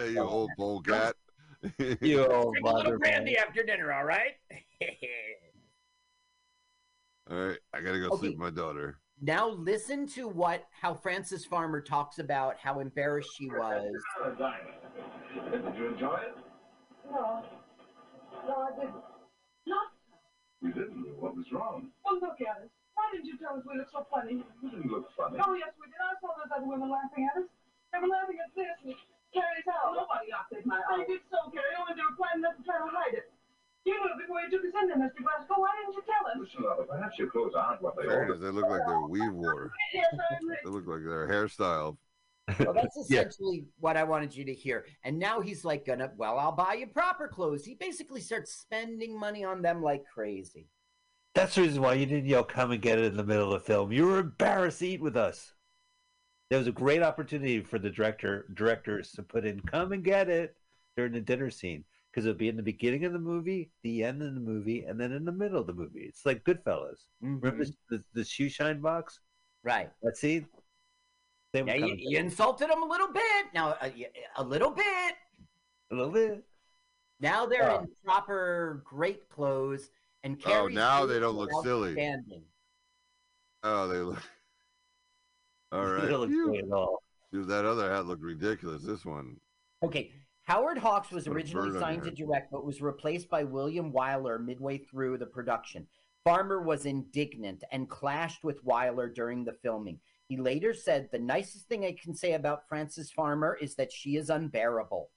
[0.11, 1.14] you old polecat.
[2.01, 4.33] You old Drink a little brandy after dinner, all right?
[7.31, 8.16] All right, I gotta go Okay.
[8.18, 8.99] sleep with my daughter.
[9.21, 13.92] now listen to what how Frances Farmer talks about how embarrassed she was.
[15.53, 16.35] Did you enjoy it?
[17.11, 17.45] No.
[18.49, 18.95] No, I didn't.
[20.62, 20.66] Not.
[20.66, 21.03] We didn't.
[21.03, 21.90] Know what was wrong?
[22.07, 22.70] Well, look at us.
[22.94, 24.44] Why didn't you tell us we looked so funny?
[24.62, 25.42] You didn't look funny.
[25.42, 25.98] Oh, yes, we did.
[25.98, 27.48] I saw those other women laughing at us.
[27.90, 28.94] They were laughing at this and
[29.35, 29.96] Carrie's house.
[29.96, 31.03] Nobody laughed at my house.
[31.03, 31.75] They did so, Carrie.
[31.77, 33.27] Only they were planning not to try to hide it.
[33.85, 35.20] You knew it before you took us in there, Mr.
[35.27, 35.59] Glasgow.
[35.59, 36.37] Why didn't you tell us?
[36.38, 38.31] Listen, Lava, perhaps your clothes aren't what they are.
[38.38, 39.72] they look like they're weave water.
[39.92, 40.59] Yes, I admit.
[40.62, 41.96] They look like their hairstyle.
[42.59, 43.21] Well, that's Yeah.
[43.21, 44.87] essentially what I wanted you to hear.
[45.05, 49.19] And now he's like, "Gonna well, I'll buy you proper clothes." He basically starts spending
[49.19, 50.69] money on them like crazy.
[51.35, 53.61] That's the reason why you didn't yell, "Come and get it" in the middle of
[53.62, 53.93] the film.
[53.93, 55.55] You were embarrassed to eat with us.
[56.51, 60.29] There was a great opportunity for the director directors to put in "Come and get
[60.29, 60.57] it"
[60.97, 64.23] during the dinner scene because it'll be in the beginning of the movie, the end
[64.23, 66.03] of the movie, and then in the middle of the movie.
[66.03, 67.07] It's like Goodfellas.
[67.23, 67.73] Remember mm-hmm.
[67.88, 69.19] the, the shoe shine box?
[69.65, 69.91] Right.
[70.03, 70.47] That scene.
[71.55, 73.47] Same Yeah, you, you insulted them a little bit.
[73.55, 75.15] Now, uh, y- a little bit.
[75.91, 76.43] a little bit.
[77.21, 77.79] Now they're Oh.
[77.81, 79.91] in proper great clothes,
[80.25, 81.91] and Oh, now they don't look silly.
[81.91, 82.45] outstanding.
[83.62, 84.23] Oh, they look.
[85.73, 86.05] All right.
[86.05, 86.57] It look Phew.
[86.57, 87.03] at all.
[87.31, 88.83] Dude, that other hat looked ridiculous.
[88.83, 89.38] This one.
[89.83, 90.12] Okay,
[90.45, 94.79] Howard Hawks was Put originally signed to direct, but was replaced by William Wyler midway
[94.79, 95.87] through the production.
[96.25, 100.01] Farmer was indignant and clashed with Wyler during the filming.
[100.33, 104.16] He later said, The nicest thing I can say about Frances Farmer is that she
[104.16, 105.11] is unbearable.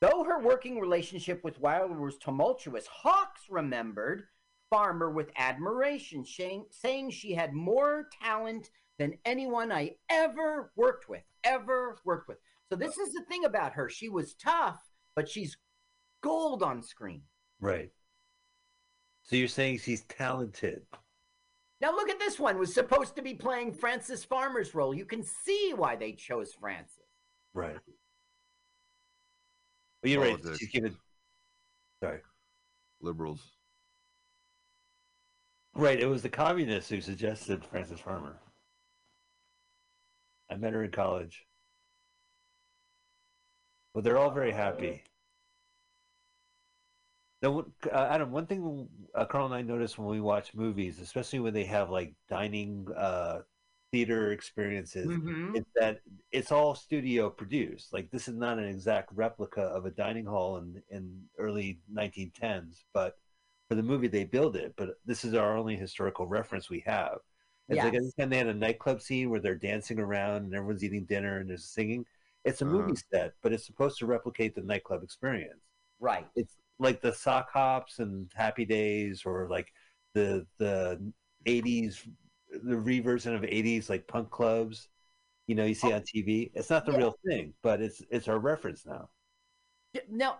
[0.00, 4.22] Though her working relationship with Wyler was tumultuous, Hawks remembered
[4.70, 11.98] Farmer with admiration, saying she had more talent than anyone I ever worked with, ever
[12.04, 12.38] worked with.
[12.68, 13.88] So this is the thing about her.
[13.88, 14.78] She was tough,
[15.16, 15.56] but she's
[16.22, 17.22] gold on screen.
[17.60, 17.90] Right.
[19.24, 20.82] So you're saying she's talented.
[21.80, 22.58] Now look at this one.
[22.58, 24.94] Was supposed to be playing Frances Farmer's role.
[24.94, 26.96] You can see why they chose Frances.
[27.52, 27.76] Right.
[30.02, 30.36] But you're right.
[30.36, 30.58] Politics.
[30.58, 30.96] She's given.
[32.02, 32.20] Sorry.
[33.00, 33.40] liberals.
[35.74, 36.00] Right.
[36.00, 38.36] It was the communists who suggested Frances Farmer.
[40.50, 41.46] I met her in college.
[43.92, 45.02] Well, they're all very happy.
[47.42, 47.60] Now,
[47.92, 51.54] uh, Adam, one thing uh, Carl and I notice when we watch movies, especially when
[51.54, 53.42] they have like dining uh,
[53.92, 55.52] theater experiences, Mhm.
[55.52, 56.00] it's that
[56.32, 57.92] it's all studio produced.
[57.92, 62.84] Like this is not an exact replica of a dining hall in in early 1910s,
[62.94, 63.18] but
[63.68, 64.74] for the movie they build it.
[64.76, 67.18] But this is our only historical reference we have.
[67.68, 70.84] It's like every time they had a nightclub scene where they're dancing around and everyone's
[70.84, 72.06] eating dinner and there's singing.
[72.44, 73.00] It's a movie Uh-huh.
[73.12, 75.60] set, but it's supposed to replicate the nightclub experience.
[75.98, 76.26] Right.
[76.36, 79.72] It's like the sock hops and Happy Days, or like
[80.14, 81.12] the the
[81.46, 82.06] '80s,
[82.50, 84.88] the reversion of '80s like punk clubs.
[85.48, 86.50] You know, you see on TV.
[86.54, 86.98] It's not the Yeah.
[86.98, 89.10] real thing, but it's it's our reference now.
[90.10, 90.38] Now,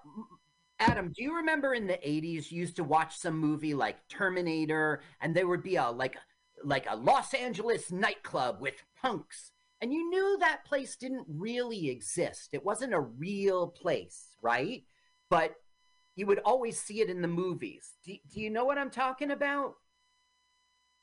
[0.79, 5.01] Adam, do you remember in the 80s you used to watch some movie like Terminator
[5.21, 6.17] and there would be a like
[6.65, 12.51] like a Los Angeles nightclub with punks and you knew that place didn't really exist.
[12.53, 14.85] It wasn't a real place, right?
[15.31, 15.55] But
[16.17, 17.95] you would always see it in the movies.
[18.05, 19.75] Do, do you know what I'm talking about?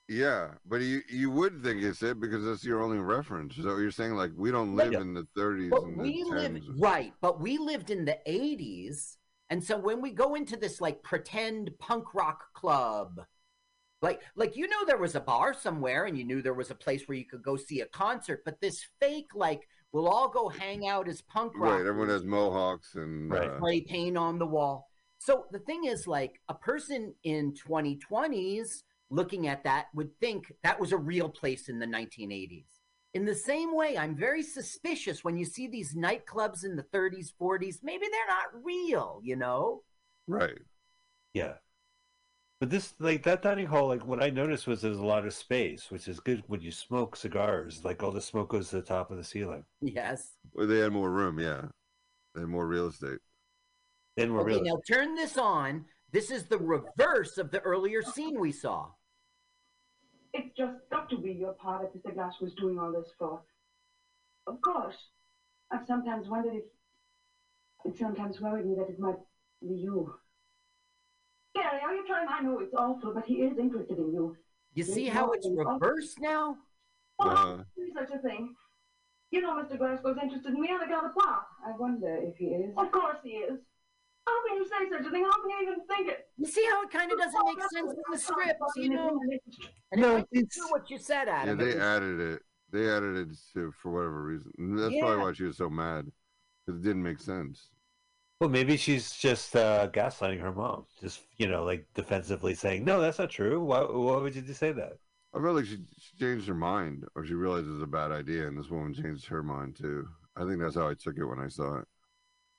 [0.10, 3.56] Yeah, but you you would think it's it because that's your only reference.
[3.56, 5.02] So you're saying like we don't live yeah.
[5.02, 6.66] in the 30s But and the we 10s.
[6.78, 9.18] right, but we lived in the 80s.
[9.50, 13.26] And so when we go into this like pretend punk rock club,
[14.02, 16.76] like like you know there was a bar somewhere and you knew there was a
[16.76, 20.50] place where you could go see a concert, but this fake like we'll all go
[20.50, 21.80] hang out as punk rock.
[21.80, 23.50] Right, everyone has mohawks and Right.
[23.50, 24.90] uh, spray paint on the wall.
[25.26, 30.78] So the thing is, like, a person in 2020s looking at that would think that
[30.78, 32.66] was a real place in the 1980s.
[33.14, 37.32] In the same way, I'm very suspicious when you see these nightclubs in the 30s,
[37.42, 37.78] 40s.
[37.84, 39.84] Maybe they're not real, you know?
[40.28, 40.60] right.
[41.34, 41.54] Yeah.
[42.60, 45.34] But this, like that dining hall, like what I noticed was there's a lot of
[45.34, 47.86] space, which is good when you smoke cigars.
[47.86, 49.64] Like all the smoke goes to the top of the ceiling.
[49.80, 50.34] Yes.
[50.52, 51.62] Well, they had more room, yeah.
[52.36, 53.20] They had more real estate.
[54.16, 55.86] Then we're Okay, really now turn this on.
[56.12, 58.90] This is the reverse of the earlier scene we saw.
[60.34, 62.14] It's just got to be your part that Mr.
[62.14, 63.42] Glass was doing all this for.
[64.48, 64.96] Of course.
[65.72, 66.64] I've sometimes wondered if.
[67.86, 69.18] It sometimes worried me that it might
[69.62, 70.14] be you.
[71.54, 72.28] Gary, are you trying?
[72.30, 74.38] I know it's awful, but he is interested in you.
[74.74, 76.58] You see how it's reversed now?
[77.20, 77.58] Well, Uh-huh.
[77.58, 78.56] how do such a thing?
[79.32, 79.78] You know Mr.
[79.78, 81.48] Glasgow's interested in me on account of Pop.
[81.66, 82.74] I wonder if he is.
[82.78, 83.60] Of course he is.
[84.26, 85.24] How can you say such a thing?
[85.24, 86.28] How can you even think it?
[86.38, 89.20] You see how it kind of doesn't make sense in the script, you know?
[89.92, 92.42] And No, it it's- true what you said, Yeah, they added it.
[92.72, 94.52] They added it to for whatever reason.
[94.58, 96.12] And that's probably why she was so mad.
[96.66, 97.70] Because it didn't make sense.
[98.40, 103.00] well, maybe she's just uh, gaslighting her mom, just you know, like defensively saying, "No,
[103.02, 103.64] that's not true.
[103.64, 104.94] Why, why would you just say that?"
[105.34, 108.12] I feel like she, she changed her mind, or she realized it was a bad
[108.12, 110.08] idea, and this woman changed her mind too.
[110.36, 111.88] I think that's how I took it when I saw it.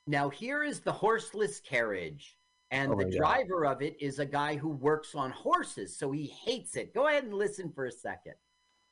[0.06, 2.36] Now here is the horseless carriage,
[2.70, 3.16] and Oh the my God.
[3.16, 6.92] driver of it is a guy who works on horses, so he hates it.
[6.94, 8.34] Go ahead and listen for a second.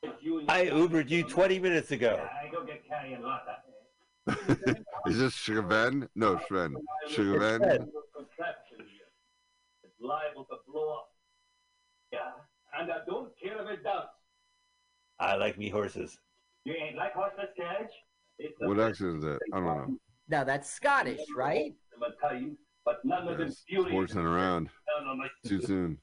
[0.05, 2.27] I Ubered you 20 minutes ago.
[2.45, 3.57] I go get Carrie and Lotta.
[5.07, 6.09] Is this Sugarven?
[6.15, 6.75] No, Sven.
[7.09, 7.59] Sugarven?
[7.61, 7.89] Sven.
[9.85, 11.09] It's liable to blow up.
[12.13, 12.21] Yeah,
[12.79, 14.07] and I don't care if it does.
[15.21, 16.19] I like me horses.
[16.65, 17.93] You ain't like horseless carriage?
[18.61, 19.39] What best accent is that?
[19.53, 19.97] I don't know.
[20.33, 21.75] Now that's Scottish, right?
[21.95, 23.91] I'm a time, but none of them Yes, beauty.
[23.93, 25.99] horsing around down on my too soon.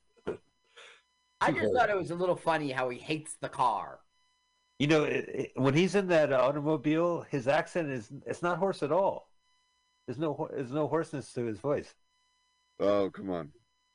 [1.41, 4.01] I just thought it was a little funny how he hates the car.
[4.77, 8.83] You know, it, it, when he's in that automobile, his accent is it's not horse
[8.83, 9.31] at all.
[10.05, 11.95] There's no there's no hoarseness to his voice.
[12.79, 13.51] Oh, come on.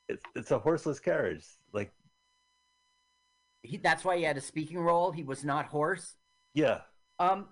[0.08, 1.46] It's it's a horseless carriage.
[1.72, 1.92] Like
[3.62, 5.10] He, that's why he had a speaking role.
[5.12, 6.16] He was not hoarse.
[6.54, 6.82] yeah,
[7.18, 7.48] Um,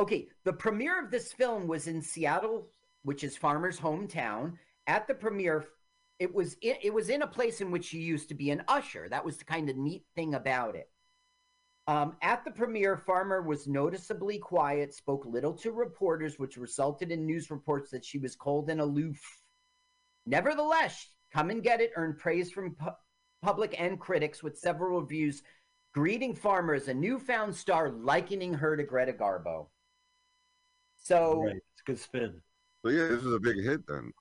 [0.00, 2.66] okay, the premiere of this film was in Seattle,
[3.02, 4.54] which is Farmer's hometown.
[4.86, 5.66] At the premiere,
[6.18, 8.64] it was it, it was in a place in which he used to be an
[8.66, 9.08] usher.
[9.08, 10.88] That was the kind of neat thing about it.
[11.86, 17.26] Um, at the premiere, Farmer was noticeably quiet, spoke little to reporters, which resulted in
[17.26, 19.20] news reports that she was cold and aloof.
[20.26, 22.90] Nevertheless, Come and Get It earned praise from pu-
[23.42, 25.42] public and critics, with several reviews
[25.92, 29.68] greeting Farmer as a newfound star, likening her to Greta Garbo.
[31.00, 31.56] So right.
[31.56, 32.40] It's a good spin.
[32.84, 34.12] So yeah, this was a big hit then.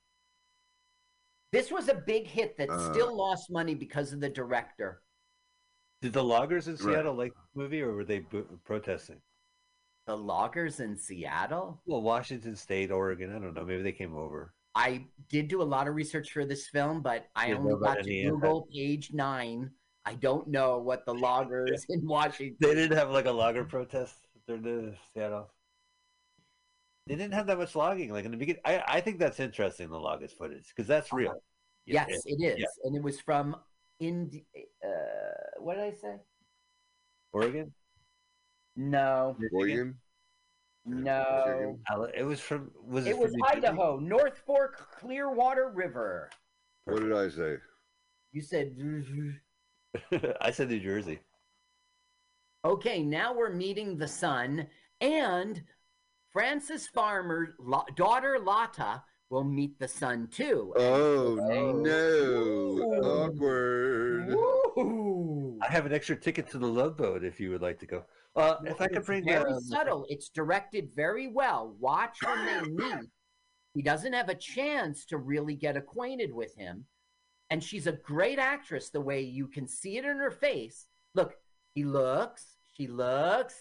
[1.52, 5.02] this was a big hit that Uh, still lost money because of the director.
[6.02, 6.82] Did the loggers in Right.
[6.84, 9.22] Seattle like the movie, or were they bo- protesting?
[10.06, 11.82] The loggers in Seattle?
[11.86, 13.36] Well, Washington State, Oregon.
[13.36, 13.65] I don't know.
[13.65, 14.54] Maybe they came over.
[14.76, 18.00] I did do a lot of research for this film, but I only got to
[18.02, 18.42] any of that.
[18.42, 19.72] Google page nine.
[20.06, 22.58] I don't know what the loggers in Washington.
[22.62, 24.15] They didn't have like a logger protest
[24.48, 25.52] during the Seattle.
[27.10, 28.13] They didn't have that much logging.
[28.13, 29.89] Like in the beginning, I, I think that's interesting.
[29.89, 31.41] The loggers footage because that's real.
[31.88, 33.56] Yeah, Yes, it is, and it was from
[34.00, 34.45] Indi-
[34.86, 34.89] uh,
[35.60, 36.17] What did I say?
[37.34, 37.74] Oregon.
[38.76, 39.95] No, Oregon.
[40.86, 41.80] no.
[41.91, 42.69] Ale- It was from.
[42.86, 43.67] Was it, It was from New Jersey?
[43.67, 46.30] Idaho, North Fork Clearwater River.
[46.86, 47.56] What did I say?
[48.34, 48.76] You said.
[50.41, 51.19] I said New Jersey.
[52.63, 54.67] Okay, now we're meeting the sun
[55.02, 55.63] and
[56.39, 60.73] Frances Farmer's lo- daughter Lotta will meet the son too.
[60.78, 61.71] Oh Oh.
[61.73, 63.25] no!
[63.25, 64.30] Awkward.
[64.30, 65.60] Woo!
[65.62, 68.06] I have an extra ticket to the Love Boat if you would like to go.
[68.38, 70.06] Uh, if I could It's bring very um, subtle.
[70.08, 71.75] It's directed very well.
[71.78, 73.10] Watch when they meet.
[73.73, 76.86] He doesn't have a chance to really get acquainted with him.
[77.49, 80.86] And she's a great actress the way you can see it in her face.
[81.15, 81.34] Look,
[81.73, 82.45] he looks,
[82.78, 83.56] she looks,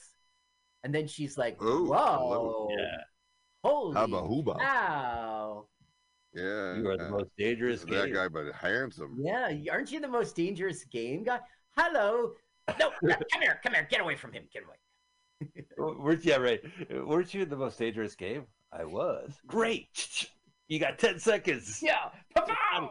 [0.85, 2.69] and then she's like, Oh, Whoa, hello.
[2.77, 2.97] Yeah,
[3.65, 4.59] holy Hubba hooba.
[4.59, 5.67] cow.
[6.35, 6.77] Yeah.
[6.77, 7.85] you are the uh, most dangerous.
[7.85, 8.15] that game.
[8.15, 9.17] guy, but handsome.
[9.21, 11.41] Yeah, aren't you the most dangerous game guy?
[11.77, 12.33] Hello.
[12.79, 14.77] No, no, come here, come here, get away from him, get away.
[15.79, 16.61] Weren't yeah right?
[16.91, 18.47] Weren't you the most dangerous game?
[18.73, 19.33] I was.
[19.47, 20.29] Great.
[20.69, 21.81] You got ten seconds.
[21.83, 22.91] Yeah, pow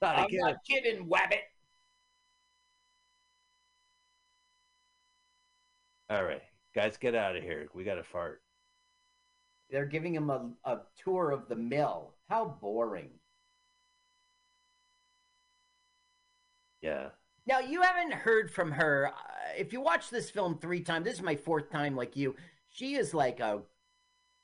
[0.00, 0.40] Not I'm again.
[0.40, 1.42] not kidding, Wabbit.
[6.10, 6.42] All right,
[6.74, 7.68] guys, get out of here.
[7.74, 8.42] We got to fart.
[9.70, 12.14] They're giving him a, a tour of the mill.
[12.28, 13.10] How boring.
[16.82, 17.08] Yeah.
[17.46, 19.08] Now, you haven't heard from her.
[19.08, 22.36] Uh, if you watch this film three times, this is my fourth time like you.
[22.70, 23.62] She is like a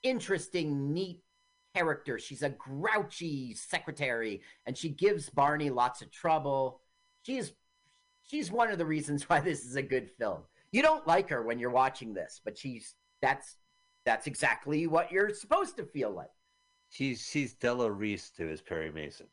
[0.03, 1.23] interesting, neat
[1.75, 2.19] character.
[2.19, 6.81] She's a grouchy secretary, and she gives Barney lots of trouble.
[7.23, 7.53] She's
[8.23, 10.43] she's one of the reasons why this is a good film.
[10.73, 13.57] You don't like her when you're watching this, but she's that's
[14.05, 16.31] that's exactly what you're supposed to feel like.
[16.91, 19.27] She's she's Della Reese to his Perry Mason.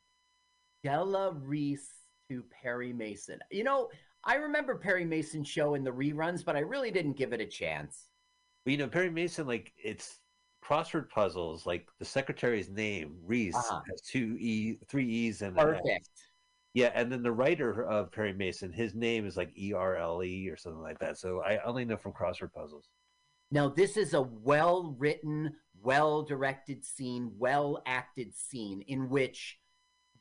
[0.83, 1.89] Della Reese
[2.29, 3.39] to Perry Mason.
[3.51, 3.89] You know,
[4.23, 7.45] I remember Perry Mason's show in the reruns, but I really didn't give it a
[7.45, 8.07] chance.
[8.63, 10.19] But you know, Perry Mason, like it's
[10.63, 11.65] crossword puzzles.
[11.65, 13.81] Like the secretary's name, Reese, Uh-huh.
[13.89, 15.55] has two e, three e's and.
[15.55, 16.09] Perfect.
[16.75, 20.21] Yeah, and then the writer of Perry Mason, his name is like E R L
[20.21, 21.17] E or something like that.
[21.17, 22.89] So I only know from crossword puzzles.
[23.49, 29.57] Now, this is a well written, well directed scene, well acted scene in which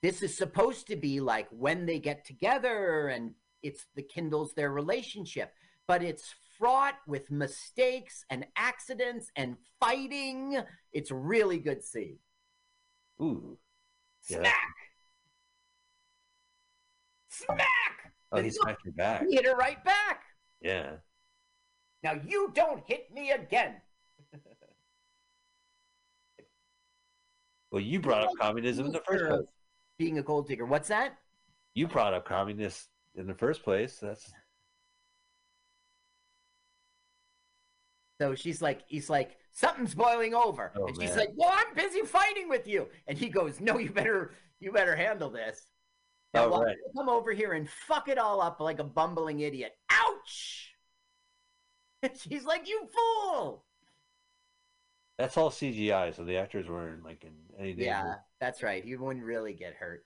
[0.00, 3.32] this is supposed to be like when they get together and
[3.64, 5.52] it's the kindles their relationship,
[5.88, 10.62] but it's fraught with mistakes and accidents and fighting.
[10.92, 12.18] It's really good scene.
[13.20, 13.58] Ooh.
[14.28, 14.52] Yeah.
[17.34, 18.12] Smack!
[18.32, 19.26] Oh, he smacked your back.
[19.28, 20.22] He hit her right back.
[20.60, 20.92] Yeah.
[22.02, 23.76] Now you don't hit me again.
[27.70, 29.40] Well, you brought up communism in the first place.
[29.98, 30.64] Being a gold digger.
[30.64, 31.18] What's that?
[31.74, 33.98] You brought up communists in the first place.
[34.00, 34.32] That's
[38.20, 40.70] So she's like, he's like, something's boiling over.
[40.76, 41.18] Oh, and she's man.
[41.18, 42.86] like, well, I'm busy fighting with you.
[43.08, 45.66] And he goes, no, you better, you better handle this.
[46.34, 46.76] Now, watch right.
[46.76, 49.72] me come over here and fuck it all up like a bumbling idiot.
[49.88, 50.74] Ouch!
[52.02, 53.64] And she's like, you fool!
[55.18, 56.14] that's all CGI.
[56.14, 57.84] So the actors weren't like in any danger.
[57.84, 58.84] Yeah, that's right.
[58.84, 60.04] He wouldn't really get hurt.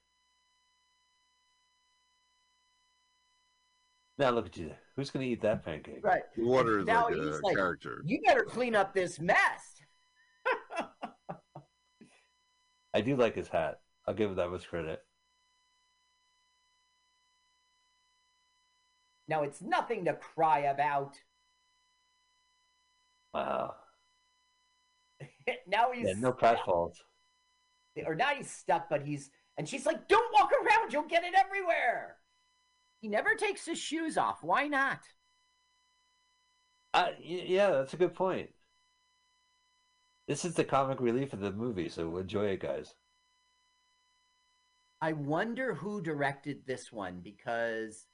[4.19, 4.73] Now look at you.
[4.97, 6.01] Who's going to eat that pancake?
[6.03, 6.23] Right.
[6.37, 8.03] Water is Now like he's a like, character.
[8.05, 9.81] You better clean up this mess.
[12.93, 13.81] I do like his hat.
[14.07, 15.01] I'll give him that much credit.
[19.29, 21.17] Now it's nothing to cry about.
[23.35, 23.75] Wow.
[25.67, 26.95] now he's Yeah, no pratfalls.
[28.07, 31.35] or now he's stuck, but he's and she's like, "Don't walk around; you'll get it
[31.37, 32.17] everywhere."
[33.01, 34.43] He never takes his shoes off.
[34.43, 35.01] Why not?
[36.95, 38.51] Uh, yeah, that's a good point.
[40.27, 42.95] This is the comic relief of the movie, so enjoy it, guys.
[45.01, 48.07] I wonder who directed this one because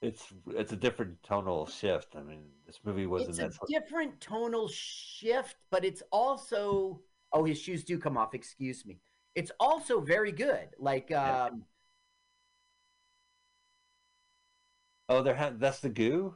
[0.00, 2.14] It's it's a different tonal shift.
[2.16, 3.54] I mean, this movie wasn't it's a that.
[3.54, 7.00] sl- different tonal shift, but it's also
[7.32, 8.34] oh, his shoes do come off.
[8.34, 8.98] Excuse me.
[9.34, 10.68] It's also very good.
[10.78, 11.64] Like um,
[15.08, 16.34] Oh, there ha- that's the goo.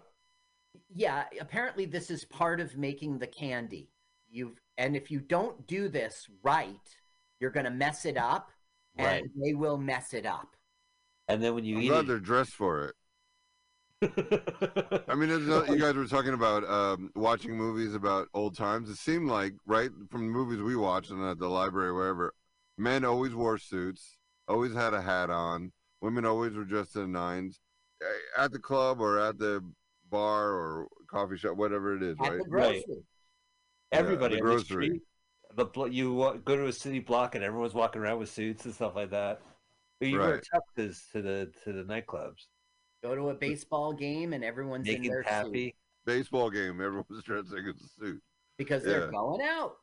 [0.94, 3.90] Yeah, apparently this is part of making the candy.
[4.30, 6.96] You've and if you don't do this right,
[7.38, 8.50] you're gonna mess it up,
[8.96, 10.56] and they will mess it up.
[11.28, 12.94] And then when you I'm eat glad they're dressed for it.
[14.02, 18.56] It, I mean, it's not, you guys were talking about um, watching movies about old
[18.56, 18.88] times.
[18.88, 22.32] It seemed like, right, from the movies we watched and at the library, wherever,
[22.78, 24.16] men always wore suits,
[24.48, 25.72] always had a hat on.
[26.00, 27.60] Women always were dressed in nines.
[28.36, 29.62] At the club or at the
[30.10, 32.38] bar or coffee shop, whatever it is, At right?
[32.42, 33.04] the grocery.
[33.92, 34.86] everybody the on the grocery.
[34.86, 35.02] street,
[35.54, 38.96] the you go to a city block and everyone's walking around with suits and stuff
[38.96, 39.40] like that.
[40.00, 40.44] But you wear Right.
[40.78, 42.46] tuxes to the to the nightclubs,
[43.02, 45.74] Go to a baseball game and everyone's in naked their suit happy.
[46.06, 48.22] Baseball game, everyone's dressing in a suit.
[48.58, 49.76] because they're going out.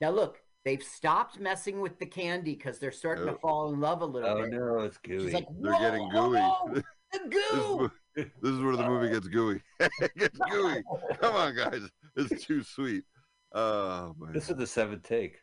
[0.00, 3.38] Now look, they've stopped messing with the candy because they're starting to Oh.
[3.38, 4.52] fall in love a little Oh bit.
[4.52, 5.24] no, it's gooey.
[5.24, 6.38] She's like, They're getting gooey.
[6.40, 7.88] whoa, the This, is goo.
[7.88, 9.60] wh- this is where the movie gets gooey.
[9.80, 10.82] it gets gooey.
[11.20, 11.82] Come on, guys.
[12.16, 13.04] It's too sweet.
[13.52, 14.32] Oh, man.
[14.32, 15.38] this is the seventh take.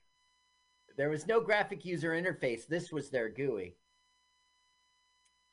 [0.98, 2.66] There was no graphic user interface.
[2.68, 3.76] This was their GUI.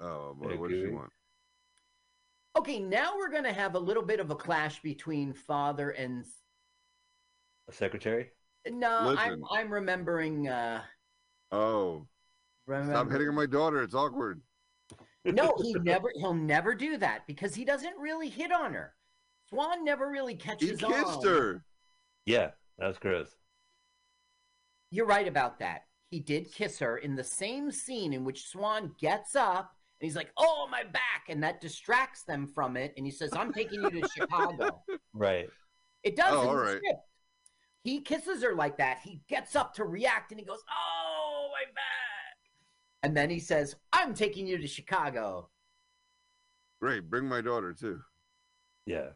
[0.00, 0.48] Oh, boy.
[0.48, 1.10] Very What does she want?
[2.56, 6.24] Okay, now we're going to have a little bit of a clash between father and.
[7.68, 8.30] A secretary.
[8.68, 10.48] No, I'm I'm remembering.
[10.48, 10.82] Uh,
[11.52, 12.06] Oh,
[12.66, 12.92] remember...
[12.92, 13.82] stop hitting on my daughter.
[13.82, 14.40] It's awkward.
[15.24, 16.10] No, he never.
[16.16, 18.94] He'll never do that because he doesn't really hit on her.
[19.50, 20.70] Swan never really catches.
[20.70, 21.24] He kissed on.
[21.26, 21.64] her.
[22.24, 23.36] Yeah, that's was gross.
[24.90, 25.82] You're right about that.
[26.10, 30.16] He did kiss her in the same scene in which Swan gets up and he's
[30.16, 32.92] like, "Oh, my back," and that distracts them from it.
[32.96, 34.82] And he says, "I'm taking you to Chicago."
[35.14, 35.48] Right.
[36.02, 36.32] It does.
[36.32, 36.76] Oh, in all the right.
[36.78, 37.00] script.
[37.84, 38.98] He kisses her like that.
[39.04, 42.36] He gets up to react and he goes, "Oh, my back,"
[43.04, 45.48] and then he says, "I'm taking you to Chicago."
[46.80, 47.08] Great.
[47.08, 48.00] Bring my daughter, too.
[48.86, 49.10] Yeah.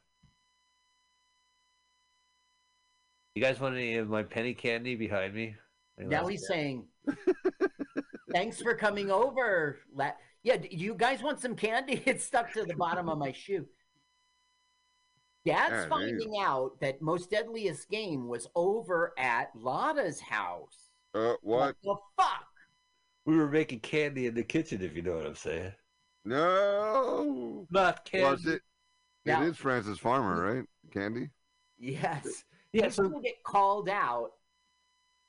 [3.34, 5.56] You guys want any of my penny candy behind me?
[5.98, 6.86] Now last- he's saying,
[8.32, 10.12] "Thanks for coming over." La-
[10.46, 12.00] yeah, do you guys want some candy?
[12.06, 13.66] It's stuck to the bottom of my shoe.
[15.44, 20.92] Dad's Yeah, there you finding out that most deadliest game was over at Lotta's house.
[21.12, 21.74] Uh, what?
[21.82, 22.46] the fuck?
[23.24, 25.72] we were making candy in the kitchen, if you know what I'm saying.
[26.24, 27.66] No.
[27.72, 28.24] Not candy.
[28.24, 28.62] Well, it's it,
[29.24, 30.64] Now- it is Frances Farmer, right?
[30.92, 31.30] Candy?
[31.76, 32.44] Yes.
[32.72, 34.30] Yeah, He's so gonna get called out.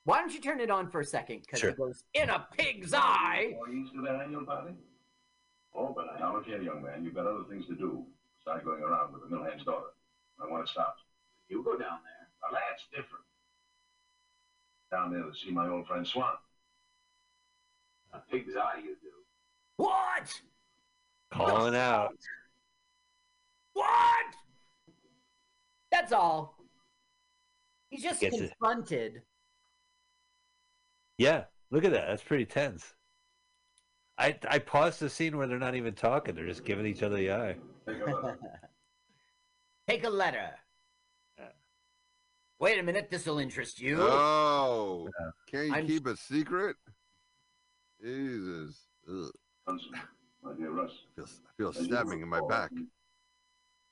[0.03, 1.41] Why don't you turn it on for a second?
[1.41, 1.71] Because Sure.
[1.71, 3.55] it goes in a pig's eye.
[3.59, 4.75] Employees to their annual party?
[5.77, 6.19] Oh, but I...
[6.19, 7.03] now look here, young man.
[7.03, 8.03] You've got other things to do.
[8.41, 9.93] Start going around with the millhand's daughter.
[10.41, 11.01] I want it stopped.
[11.49, 12.27] You go down there.
[12.41, 13.23] Now that's different.
[14.91, 16.33] Down there to see my old friend Swan.
[18.13, 19.09] A pig's eye, you do.
[19.77, 20.41] What?
[21.31, 22.15] calling out.
[23.73, 24.25] What?
[25.91, 26.57] That's all.
[27.89, 28.39] He's just Gets it.
[28.49, 29.21] confronted.
[31.17, 32.07] Yeah, look at that.
[32.07, 32.93] That's pretty tense.
[34.17, 37.17] I I paused the scene where they're not even talking; they're just giving each other
[37.17, 37.55] the eye.
[37.87, 38.39] Take a look.
[39.87, 40.49] Take a letter.
[42.59, 43.97] Wait a minute, this'll interest you.
[44.01, 45.07] Oh.
[45.19, 45.29] Yeah.
[45.51, 46.75] Can't you I'm- keep a secret?
[48.03, 48.87] Jesus.
[49.07, 49.29] Ugh.
[50.43, 50.91] My dear Russ.
[50.91, 52.71] I feel, I feel stabbing in my back.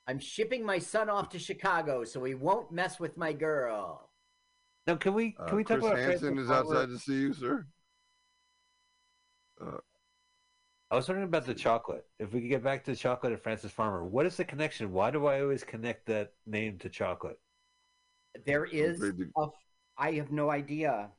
[0.08, 4.10] I'm shipping my son off to Chicago so he won't mess with my girl.
[4.86, 6.74] Now, can we can Uh, we talk Chris about Hansen Frances is Farmer?
[6.74, 7.66] outside to see you, sir.
[10.90, 12.06] I was wondering about the chocolate.
[12.20, 14.92] If we could get back to the chocolate at Frances Farmer, what is the connection?
[14.92, 17.38] Why do I always connect that name to chocolate?
[18.44, 19.48] There is afraid to- a.
[19.98, 21.10] I have no idea.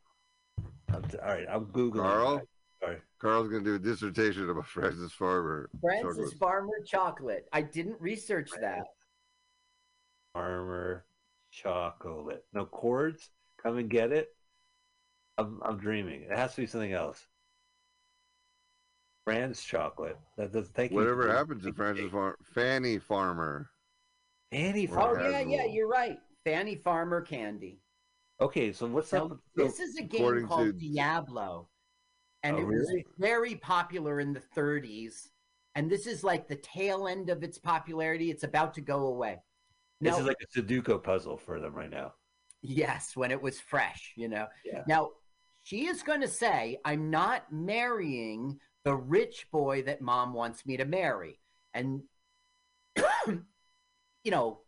[0.93, 2.38] I'm t- all right, I'll Google Carl?
[2.38, 2.49] it.
[2.80, 3.01] Sorry.
[3.20, 5.70] Carl's gonna do a dissertation about Frances Farmer.
[5.82, 6.38] Frances chocolate.
[6.39, 7.49] Farmer chocolate.
[7.51, 8.86] I didn't research that.
[10.34, 11.05] Farmer
[11.51, 12.45] chocolate.
[12.53, 13.32] No chords.
[13.61, 14.30] Come and get it.
[15.38, 16.22] I'm I'm dreaming.
[16.22, 17.28] It has to be something else.
[19.28, 20.17] Fran's chocolate.
[20.38, 20.97] That does thank you.
[20.97, 22.38] Whatever for- happened to Frances Farmer?
[22.53, 23.69] Fanny Farmer.
[24.53, 25.19] Annie Oh Farmer.
[25.25, 26.17] Or yeah, yeah, you're right.
[26.45, 27.82] Fanny Farmer candy.
[28.39, 29.39] Okay, so what's Now, up?
[29.55, 31.67] this is a game called to- Diablo,
[32.43, 33.05] and Oh, it was really?
[33.17, 35.30] very popular in the 30s.
[35.75, 38.32] And this is like the tail end of its popularity.
[38.32, 39.39] It's about to go away.
[39.99, 42.13] This is like a Sudoku puzzle for them right now.
[42.61, 44.47] yes, when it was fresh, you know.
[44.65, 44.84] Yeah.
[44.88, 45.11] Now,
[45.63, 50.77] she is going to say, I'm not marrying the rich boy that mom wants me
[50.77, 51.41] to marry.
[51.73, 52.03] And,
[53.27, 54.59] you know,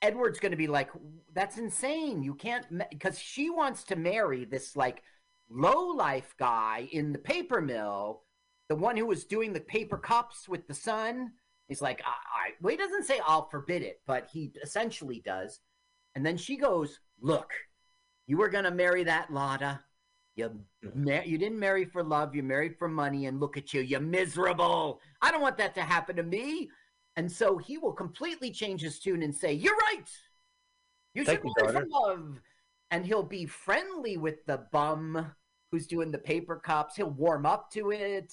[0.00, 0.88] Edward's going to be like,
[1.34, 2.22] that's insane.
[2.22, 5.02] You can't, because she wants to marry this like
[5.50, 8.22] low life guy in the paper mill,
[8.68, 11.32] the one who was doing the paper cups with the sun.
[11.66, 15.58] He's like, I, I well, he doesn't say I'll forbid it, but he essentially does.
[16.14, 17.50] And then she goes, Look,
[18.28, 19.80] you were gonna marry that Lotta.
[20.36, 20.60] You
[20.94, 24.00] mar- you didn't marry for love, you married for money, and look at you, you're
[24.00, 25.00] miserable.
[25.20, 26.70] I don't want that to happen to me.
[27.16, 30.08] And so he will completely change his tune and say, You're right.
[31.14, 32.40] You should you, marry for love.
[32.92, 35.32] And he'll be friendly with the bum
[35.70, 36.96] who's doing the paper cups.
[36.96, 38.32] He'll warm up to it.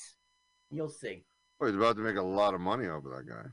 [0.71, 1.25] You'll see.
[1.59, 3.45] Oh, he's about to make a lot of money off of that guy.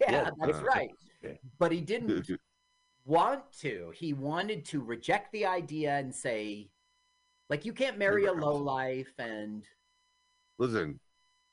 [0.00, 0.30] Yeah, Yeah.
[0.38, 0.90] that's Uh, right.
[1.24, 1.40] okay.
[1.58, 2.28] But he didn't
[3.04, 3.90] want to.
[3.94, 6.68] He wanted to reject the idea and say,
[7.52, 9.62] like, you can't marry a low life and
[10.58, 10.98] Listen,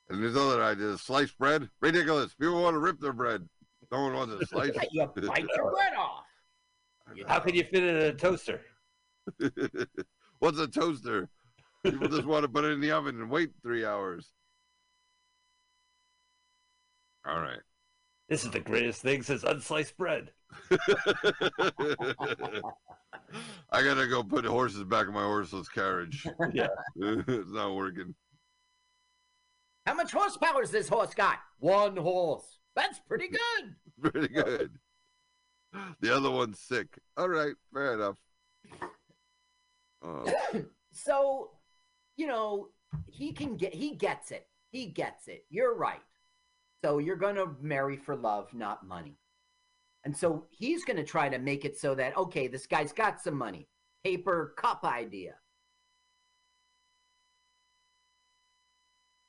[0.08, 1.02] and there's other ideas.
[1.02, 2.34] Sliced bread, ridiculous.
[2.36, 3.46] People want to rip their bread.
[3.92, 4.72] No one wants to slice.
[4.92, 6.24] you bite your bread off.
[7.28, 8.62] How can you fit it in a toaster?
[10.40, 11.28] What's a toaster?
[11.84, 14.32] People just want to put it in the oven and wait three hours.
[17.26, 17.60] All right.
[18.30, 20.32] This is the greatest thing since unsliced bread.
[23.72, 26.26] I gotta go put horses back in my horseless carriage.
[26.54, 26.68] Yeah.
[26.96, 28.16] it's not working.
[29.86, 31.40] How much horsepower has this horse got?
[31.60, 32.60] One horse.
[32.76, 33.76] That's pretty good.
[34.12, 34.72] Pretty good.
[36.00, 36.88] The other one's sick.
[37.18, 38.16] All right, fair enough.
[40.04, 40.32] Uh,
[40.92, 41.52] So,
[42.18, 42.70] you know,
[43.06, 44.48] he can get he gets it.
[44.72, 45.46] He gets it.
[45.50, 46.02] You're right.
[46.84, 49.19] So you're gonna marry for love, not money.
[50.06, 53.36] And so he's gonna try to make it so that okay, this guy's got some
[53.36, 53.68] money.
[54.04, 55.36] Paper cup idea.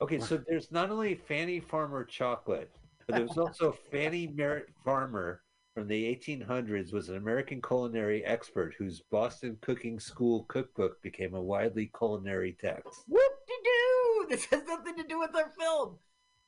[0.02, 2.70] Okay, so there's not only Fanny Farmer chocolate,
[3.06, 5.42] but there's also Fanny Merritt Farmer
[5.74, 11.40] from the 1800s was an American culinary expert whose Boston Cooking School cookbook became a
[11.40, 13.04] widely culinary text.
[13.08, 14.26] Whoop de doo!
[14.30, 15.98] This has nothing to do with our film.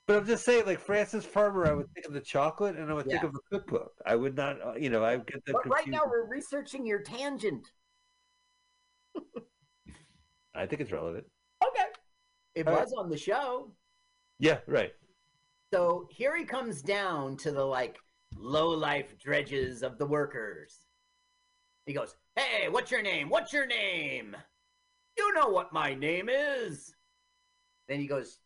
[0.07, 2.95] But I'm just saying, like Frances Farmer, I would think of the chocolate and I
[2.95, 3.93] would think of the cookbook.
[4.05, 6.85] I would not, uh, you know, I would get the But right now we're researching
[6.85, 7.71] your tangent.
[10.55, 11.25] I think it's relevant.
[11.65, 11.85] Okay.
[12.57, 12.83] It All right.
[12.83, 13.71] was on the show.
[14.41, 14.93] Yeah, right.
[15.73, 17.97] So here he comes down to the like
[18.37, 20.81] low life dredges of the workers.
[21.87, 23.29] He goes, Hey, what's your name?
[23.29, 24.37] What's your name?
[25.17, 26.95] You know what my name is.
[27.89, 28.39] Then he goes,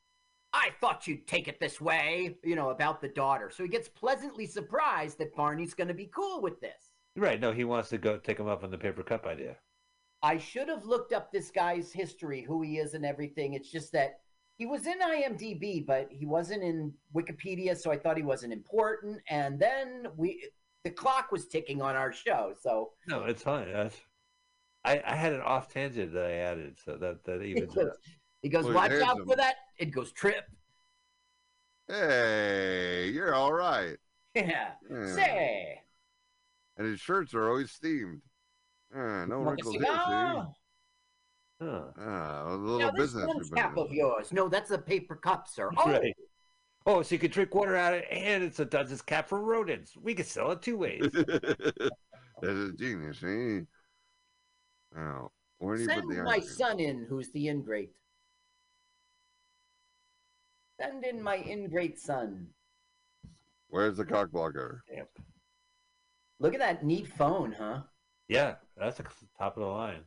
[0.56, 3.50] I thought you'd take it this way, you know, about the daughter.
[3.54, 6.92] So he gets pleasantly surprised that Barney's going to be cool with this.
[7.14, 7.38] Right.
[7.38, 9.56] No, he wants to go take him up on the paper cup idea.
[10.22, 13.52] I should have looked up this guy's history, who he is, and everything.
[13.52, 14.20] It's just that
[14.56, 19.20] he was in IMDb, but he wasn't in Wikipedia, so I thought he wasn't important.
[19.28, 20.48] And then we,
[20.84, 23.70] the clock was ticking on our show, so No, it's fine.
[23.70, 24.00] That's,
[24.86, 27.90] I, I had an off tangent that I added, so that that he even goes,
[28.42, 29.56] he goes Well, watch out for that.
[29.78, 30.44] It goes trip.
[31.88, 33.96] hey, you're all right.
[34.34, 34.72] Yeah.
[34.90, 35.14] Yeah.
[35.14, 35.80] Say,
[36.76, 38.20] And his shirts are always steamed.
[38.94, 39.88] Ah, no want wrinkles here, see?
[41.62, 41.84] Huh.
[41.98, 43.26] Ah, a little Now this business.
[43.26, 44.30] one cap of yours.
[44.34, 45.70] No, that's a paper cup, sir.
[45.78, 46.14] Oh, Right.
[46.84, 49.40] Oh, so you can drink water out of it, and it's a Duchess cap for
[49.40, 49.96] rodents.
[49.96, 51.10] We could sell it two ways.
[51.12, 51.90] That's
[52.44, 53.62] a genius, see?
[54.94, 57.90] Now, where do you put Send the my son in, who's the ingrate.
[60.80, 62.48] Send in my ingrate son.
[63.68, 64.82] Where's the cock blocker?
[66.38, 67.80] Look at that neat phone, huh?
[68.28, 69.04] Yeah, that's the
[69.38, 70.00] top of the line.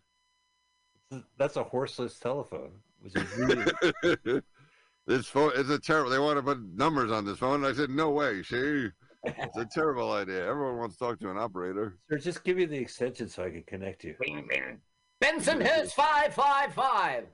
[1.38, 2.72] That's a horseless telephone.
[3.02, 4.42] Which is really,
[5.08, 6.12] this phone is a terrible.
[6.12, 7.66] They want to put numbers on this phone.
[7.66, 8.44] I said, no way.
[8.44, 8.90] See,
[9.24, 10.46] it's a terrible idea.
[10.46, 11.98] Everyone wants to talk to an operator.
[12.10, 14.16] Sir, just give me the extension so I can connect you.
[14.20, 14.80] Bing, bing.
[15.20, 17.26] Benson Hills 555.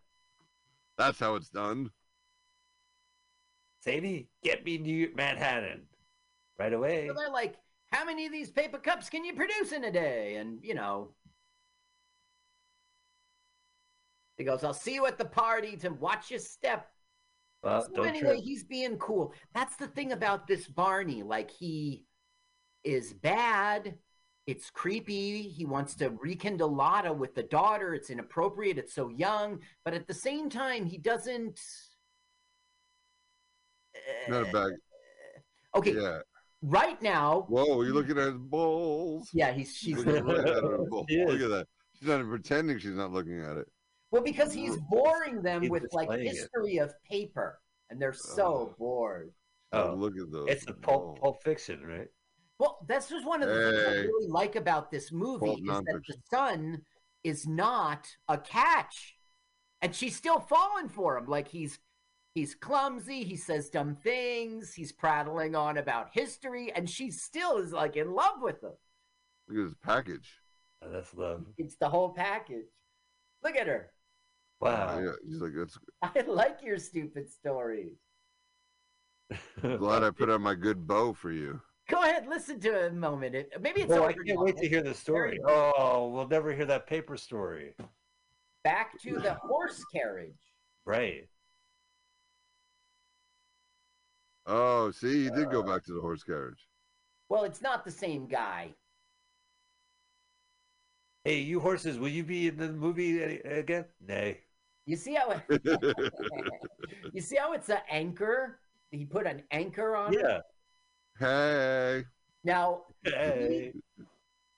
[0.97, 1.91] That's how it's done.
[3.85, 5.83] Sadie, get me New Manhattan
[6.57, 7.07] right away.
[7.07, 7.55] So they're like,
[7.91, 10.37] how many of these paper cups can you produce in a day?
[10.37, 11.11] And, you know,
[14.37, 16.87] he goes, I'll see you at the party to watch your step.
[17.61, 19.33] Well, So don't anyway, he's being cool.
[19.53, 21.21] That's the thing about this Barney.
[21.21, 22.05] Like he
[22.83, 23.95] is bad.
[24.47, 25.43] It's creepy.
[25.43, 27.93] He wants to rekindle Lotta with the daughter.
[27.93, 28.79] It's inappropriate.
[28.79, 31.59] It's so young, but at the same time, he doesn't.
[34.29, 34.71] Not a bag.
[35.75, 36.19] Okay, Yeah.
[36.61, 39.29] right now, Whoa, you're looking at his balls.
[39.33, 41.05] yeah, he's she's Looking right at her balls.
[41.09, 41.25] She.
[41.25, 41.67] Look at that.
[41.99, 43.67] She's not even pretending she's not looking at it.
[44.11, 46.35] well because he's boring them He's with like displaying it.
[46.35, 48.75] history of paper, and they're so Oh.
[48.77, 49.31] bored.
[49.73, 50.47] Oh, Oh, look at those.
[50.49, 52.07] it's a pulp, pulp fiction, right?
[52.59, 55.65] Well, that's just one of the things I really like about this movie Pulp is
[55.65, 56.81] that the son
[57.25, 59.17] is not a catch,
[59.81, 61.25] and she's still falling for him.
[61.25, 61.79] Like he's
[62.35, 63.23] He's clumsy.
[63.23, 64.73] He says dumb things.
[64.73, 68.73] He's prattling on about history, and she still is like in love with him.
[69.47, 70.41] Look at his package.
[70.83, 71.45] Oh, that's love.
[71.57, 72.67] It's the whole package.
[73.41, 73.89] Look at her.
[74.59, 74.99] Wow.
[74.99, 77.95] Yeah, he's like, that's I like your stupid stories.
[79.61, 81.61] glad I put on my good bow for you.
[81.87, 83.35] Go ahead, listen to it a moment.
[83.35, 84.43] It, maybe it's oh, I can't now.
[84.43, 85.39] wait to hear the story.
[85.47, 87.75] Oh, we'll never hear that paper story.
[88.65, 90.33] Back to the horse carriage.
[90.85, 91.29] Right.
[94.47, 96.67] Oh, see, he did go uh, back to the horse carriage.
[97.29, 98.75] Well, it's not the same guy.
[101.23, 103.85] Hey, you horses, will you be in the movie again?
[103.99, 104.41] Nay.
[104.85, 105.61] You see how it,
[107.13, 108.59] you see how it's an anchor?
[108.91, 110.19] He put an anchor on it.
[110.21, 110.39] Yeah.
[111.19, 112.03] Hey,
[112.43, 113.73] Now Hey.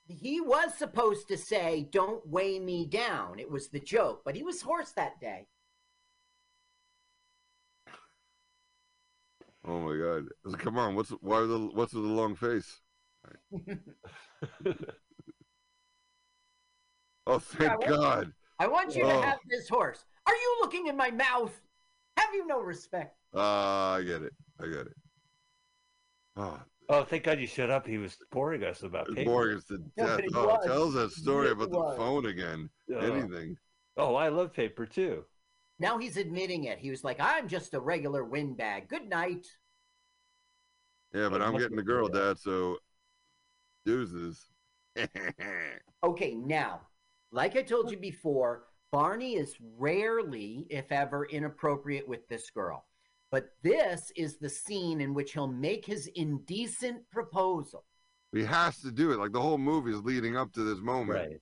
[0.08, 4.44] he was supposed to say, "Don't weigh me down." It was the joke, but he
[4.44, 5.48] was hoarse that day.
[9.68, 10.24] Oh my God!
[10.24, 12.80] I was like, Come on, what's why the what's with the long face?
[17.30, 18.34] Oh, thank Yeah, what- God!
[18.60, 19.10] I want you Oh.
[19.22, 20.04] to have this horse.
[20.26, 21.54] Are you looking in my mouth?
[22.18, 23.16] Have you no respect?
[23.34, 24.34] Ah, I get it.
[24.60, 24.96] I get it.
[26.38, 26.60] Oh,
[26.90, 27.86] Oh, thank God you shut up.
[27.86, 29.26] He was boring us about paper.
[29.30, 30.22] boring us to death.
[30.32, 30.66] but Oh, was.
[30.66, 32.70] tell that story He about the phone again.
[32.94, 32.98] Oh.
[33.00, 33.58] Anything.
[33.98, 35.26] Oh, I love paper too.
[35.80, 36.80] Now he's admitting it.
[36.80, 38.88] He was like, "I'm just a regular windbag.
[38.90, 39.46] Good night."
[41.14, 42.08] Yeah, but I'm getting the girl.
[42.08, 42.38] Dad.
[42.38, 42.78] So,
[43.86, 44.46] deuces.
[46.04, 46.82] Okay, now,
[47.32, 52.86] like I told you before, Barney is rarely, if ever, inappropriate with this girl.
[53.32, 57.84] But this is the scene in which he'll make his indecent proposal.
[58.32, 59.18] he has to do it.
[59.20, 61.20] Like the whole movie is leading up to this moment.
[61.20, 61.42] Right.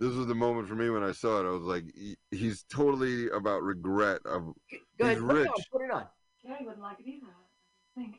[0.00, 1.46] This was the moment for me when I saw it.
[1.46, 4.52] I was like, he, he's totally about regret of
[4.98, 5.52] Go He's ahead, put it on.
[5.56, 5.66] rich.
[5.72, 6.06] Put it on.
[6.42, 8.16] Gary wouldn't like it either, I think.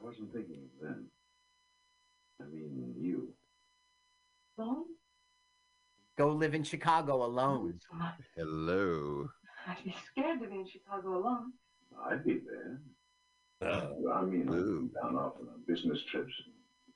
[0.00, 1.06] I wasn't thinking then.
[2.40, 3.32] I mean, you.
[4.58, 4.84] Alone?
[6.18, 7.78] Go live in Chicago alone.
[7.88, 7.96] So
[8.36, 9.28] hello.
[9.68, 11.52] I'd be scared to be in Chicago alone.
[12.10, 12.80] I'd be there.
[13.62, 14.12] Oh.
[14.12, 14.90] I mean, I'd Ooh.
[15.00, 16.32] down often on business trips.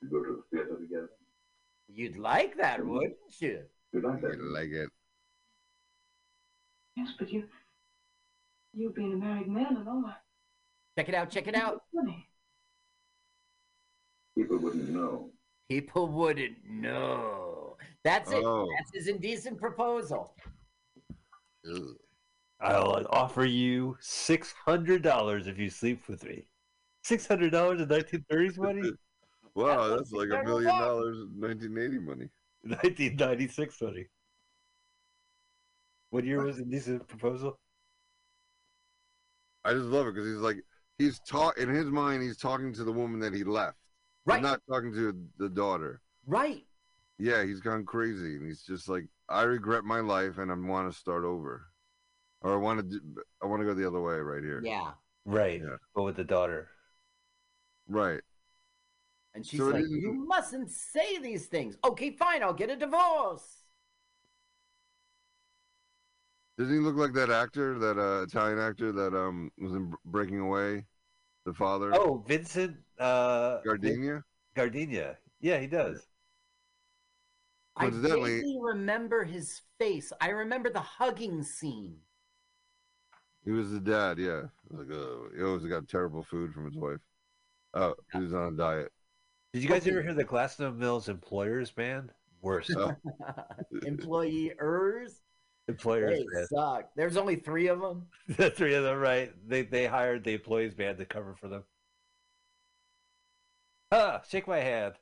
[0.03, 1.11] We go to the theater together.
[1.89, 3.61] You'd like that, wouldn't you?
[3.93, 4.89] You like I You like it.
[6.97, 7.45] Yes, but you,
[8.72, 10.22] you being a married man and all that.
[10.99, 11.30] Check it out.
[11.30, 11.82] Check it out.
[11.95, 12.26] Funny.
[14.37, 15.30] People wouldn't know.
[15.68, 17.76] People wouldn't know.
[18.05, 18.43] That's it.
[18.45, 18.66] Oh.
[18.78, 20.34] That's his indecent proposal.
[21.70, 21.97] Ugh.
[22.61, 26.47] I'll offer you six hundred dollars if you sleep with me.
[27.03, 28.93] Six hundred dollars in nineteen thirties money?
[29.55, 32.28] Wow, That's that's like a million dollars in 1980 money.
[32.66, 34.06] Nineteen ninety six money.
[36.10, 37.58] What year was the decent proposal?
[39.64, 40.58] I just love it because he's like,
[40.98, 43.76] he's talk in his mind, he's talking to the woman that he left.
[44.24, 44.42] He's Right.
[44.42, 46.00] not talking to the daughter.
[46.26, 46.64] Right.
[47.18, 50.92] Yeah, he's gone crazy, and he's just like, I regret my life, and I want
[50.92, 51.66] to start over,
[52.42, 53.00] or I want to,
[53.42, 54.60] I want to go the other way right here.
[54.64, 54.92] Yeah.
[55.24, 55.60] Right.
[55.60, 55.76] Yeah.
[55.94, 56.68] But with the daughter.
[57.88, 58.20] Right.
[59.37, 62.43] And she's So like, "You mustn't say these things." Okay, fine.
[62.43, 63.64] I'll get a divorce.
[66.59, 70.41] Doesn't he look like that actor, that uh, Italian actor that um was in Breaking
[70.41, 70.84] Away,
[71.47, 74.24] the father, Oh, Vincent uh Gardenia?
[74.55, 75.18] Gardenia.
[75.41, 76.07] Yeah, he does.
[77.76, 80.12] I vaguely remember his face.
[80.20, 82.03] I remember the hugging scene.
[83.45, 84.18] He was the dad.
[84.18, 87.01] Yeah, like uh, he always got terrible food from his wife.
[87.74, 88.93] Oh, he was on a diet.
[89.57, 92.12] Did you guys ever hear the Glassstone Mills Employers Band?
[92.42, 92.72] Worst.
[92.76, 92.94] Oh.
[93.86, 95.22] Employers,
[95.66, 96.48] Employers they Band.
[96.48, 96.90] suck.
[96.94, 98.07] There's only three of them.
[98.36, 99.32] the three of them, right?
[99.48, 101.64] They they hired the employees band to cover for them.
[103.90, 104.92] Ah, shake my hand.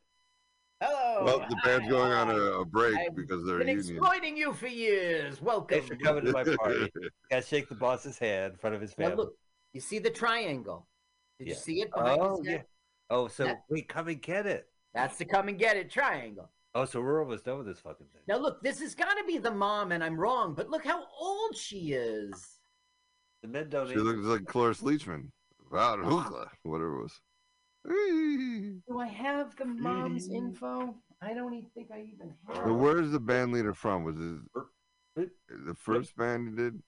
[0.80, 1.24] Hello.
[1.24, 3.88] Well, the band's going on a, a break I've because they're been union.
[3.96, 5.42] exploiting you for years.
[5.42, 5.78] Welcome.
[5.80, 6.92] Thanks for coming to my party.
[7.28, 9.24] Gotta shake the boss's hand in front of his Now family.
[9.24, 9.34] look,
[9.72, 10.86] you see the triangle.
[11.40, 12.62] Did you see it Oh his yeah.
[13.14, 13.20] Head?
[13.20, 14.68] Oh, so That- wait, come and get it.
[14.94, 16.50] That's the come and get it triangle.
[16.76, 18.22] Oh, so we're almost done with this fucking thing.
[18.26, 21.04] Now look, this has got to be the mom, and I'm wrong, but look how
[21.18, 22.58] old she is.
[23.42, 23.98] The men don't She eat.
[23.98, 25.30] looks like Cloris Leachman.
[25.70, 27.20] Wow, hookla, whatever it was.
[27.86, 30.94] Do I have the mom's info?
[31.20, 32.64] I don't even think I even have.
[32.64, 32.72] But it.
[32.72, 34.04] where's the band leader from?
[34.04, 34.38] Was his
[35.16, 36.82] Er- the first band he did?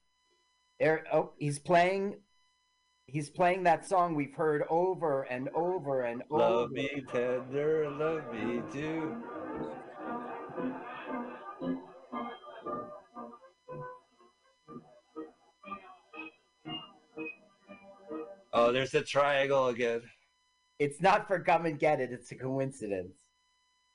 [0.81, 2.17] There, oh, he's playing.
[3.09, 6.43] He's playing that song we've heard over and over and over.
[6.43, 9.17] Love me tender, love me too.
[18.53, 20.03] Oh, there's the triangle again.
[20.79, 22.11] It's not for come and get it.
[22.11, 23.19] It's a coincidence.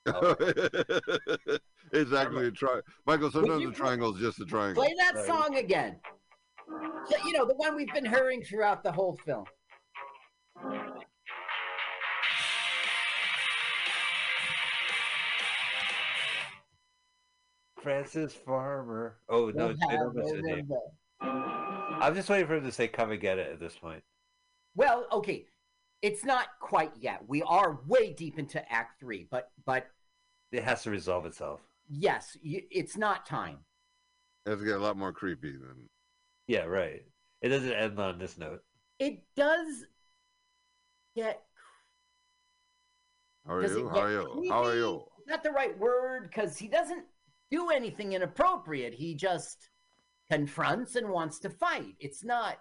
[0.07, 0.36] Oh.
[1.91, 2.80] it's actually a tri.
[3.05, 4.84] Michael, sometimes you a triangle is just a triangle.
[4.84, 5.26] Play that Right.
[5.26, 5.97] song again.
[7.09, 9.45] So, you know, the one we've been hearing throughout the whole film.
[17.82, 19.17] Frances Farmer.
[19.30, 20.69] Oh no, they don't mention the name.
[22.01, 24.03] I'm just waiting for him to say "come and get it" at this point.
[24.76, 25.45] Well, okay.
[26.01, 27.22] It's not quite yet.
[27.28, 29.88] We are way deep into Act Three, but but
[30.51, 31.61] It has to resolve itself.
[31.89, 33.59] yes, y- it's not time.
[34.45, 35.89] It has to get a lot more creepy than.
[36.48, 37.02] Yeah, right.
[37.42, 38.62] It doesn't end on this note.
[39.00, 39.86] It does
[41.16, 41.42] get
[43.48, 43.89] How are Does you?
[43.89, 44.46] How are you?
[44.50, 45.04] How are you?
[45.28, 47.06] not the right word because he doesn't
[47.50, 48.94] do anything inappropriate.
[48.94, 49.70] He just
[50.30, 51.96] confronts and wants to fight.
[52.00, 52.58] It's not.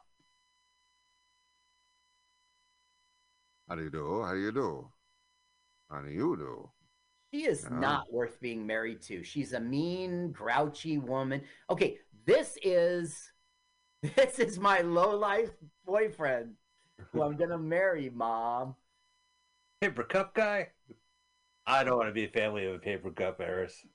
[3.68, 4.22] How do you do?
[4.22, 4.88] How do you do?
[5.90, 6.70] How do you do?
[7.32, 7.78] She is Yeah.
[7.78, 9.22] not worth being married to.
[9.22, 11.42] She's a mean, grouchy woman.
[11.68, 13.29] Okay, this is
[14.02, 15.50] this is my low life
[15.84, 16.54] boyfriend
[17.12, 18.74] who I'm gonna marry, mom.
[19.80, 20.68] Paper cup guy.
[21.66, 23.86] I don't want to be a family of a paper cup, Eris.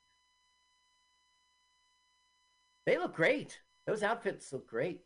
[2.85, 3.59] They look great.
[3.87, 5.01] Those outfits look great.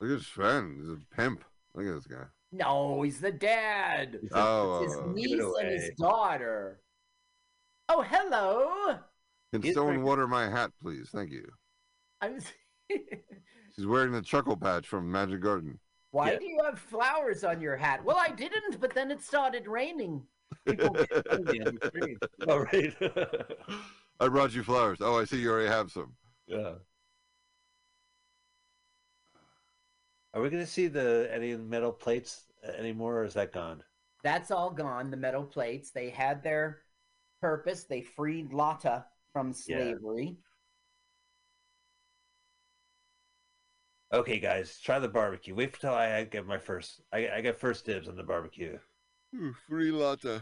[0.00, 0.76] Look at Sven.
[0.80, 1.44] He's a pimp.
[1.74, 2.24] Look at this guy.
[2.52, 4.18] No, he's the dad.
[4.20, 6.80] He says, Oh, It's his uh, give it niece and his daughter.
[7.88, 8.98] Oh, hello.
[9.52, 11.10] can He's someone water my hat, please?
[11.12, 11.48] Thank you.
[12.20, 12.38] I'm.
[13.80, 15.78] She's wearing the chuckle patch from Magic Garden.
[16.10, 16.38] Why Yeah.
[16.38, 18.04] do you have flowers on your hat?
[18.04, 20.22] Well, I didn't, but then it started raining.
[20.66, 22.18] People get funny on the screen.
[22.46, 23.82] Oh, right.
[24.20, 24.98] I brought you flowers.
[25.00, 26.12] Oh, I see you already have some.
[26.46, 26.74] yeah.
[30.34, 32.42] Are we going to see the any metal plates
[32.76, 33.82] anymore, or is that gone?
[34.22, 35.10] That's all gone.
[35.10, 35.90] The metal plates.
[35.90, 36.82] They had their
[37.40, 37.84] purpose.
[37.84, 39.78] They freed Lotta from Yeah.
[39.78, 40.36] slavery.
[44.12, 45.54] Okay, guys, try the barbecue.
[45.54, 47.00] Wait until I I get my first.
[47.12, 48.78] I, I get first dibs on the barbecue.
[49.36, 50.40] Ooh, Free latte.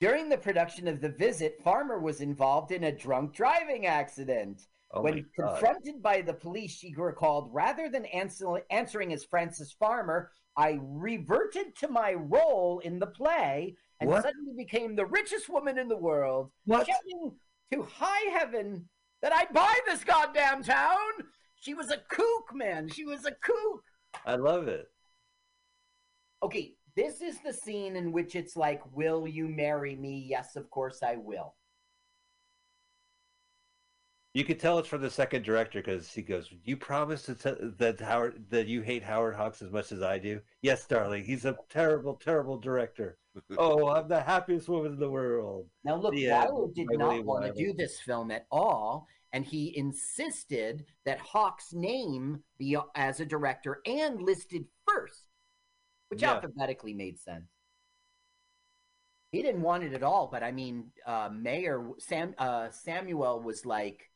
[0.00, 4.62] During the production of The Visit, Farmer was involved in a drunk driving accident.
[4.92, 10.32] Oh when confronted by the police, she recalled, rather than answer, answering as Frances Farmer,
[10.56, 14.24] I reverted to my role in the play and What?
[14.24, 16.88] suddenly became the richest woman in the world, What?
[16.88, 17.30] shouting
[17.72, 18.88] to high heaven
[19.22, 20.96] that I'd buy this goddamn town.
[21.60, 22.88] She was a kook, man.
[22.88, 23.84] She was a kook.
[24.26, 24.86] I love it.
[26.42, 30.26] Okay, this is the scene in which it's like, Will you marry me?
[30.28, 31.54] Yes, of course I will.
[34.32, 37.64] You could tell it's from the second director because he goes, "You promised to t-
[37.78, 41.24] that Howard that you hate Howard Hawks as much as I do." Yes, darling.
[41.24, 43.18] He's a terrible, terrible director.
[43.58, 45.68] oh, I'm the happiest woman in the world.
[45.82, 49.76] Now, look, Yeah, Wyler did not want to do this film at all, and he
[49.76, 55.28] insisted that Hawk's name be as a director and listed first,
[56.08, 56.34] which Yeah.
[56.34, 57.46] alphabetically made sense.
[59.32, 63.64] He didn't want it at all, but I mean, uh, Mayor Sam uh, Samuel was
[63.64, 64.10] like,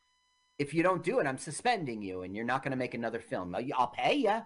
[0.59, 3.21] "If you don't do it, I'm suspending you, and you're not going to make another
[3.21, 3.55] film.
[3.55, 4.43] I'll I'll pay you."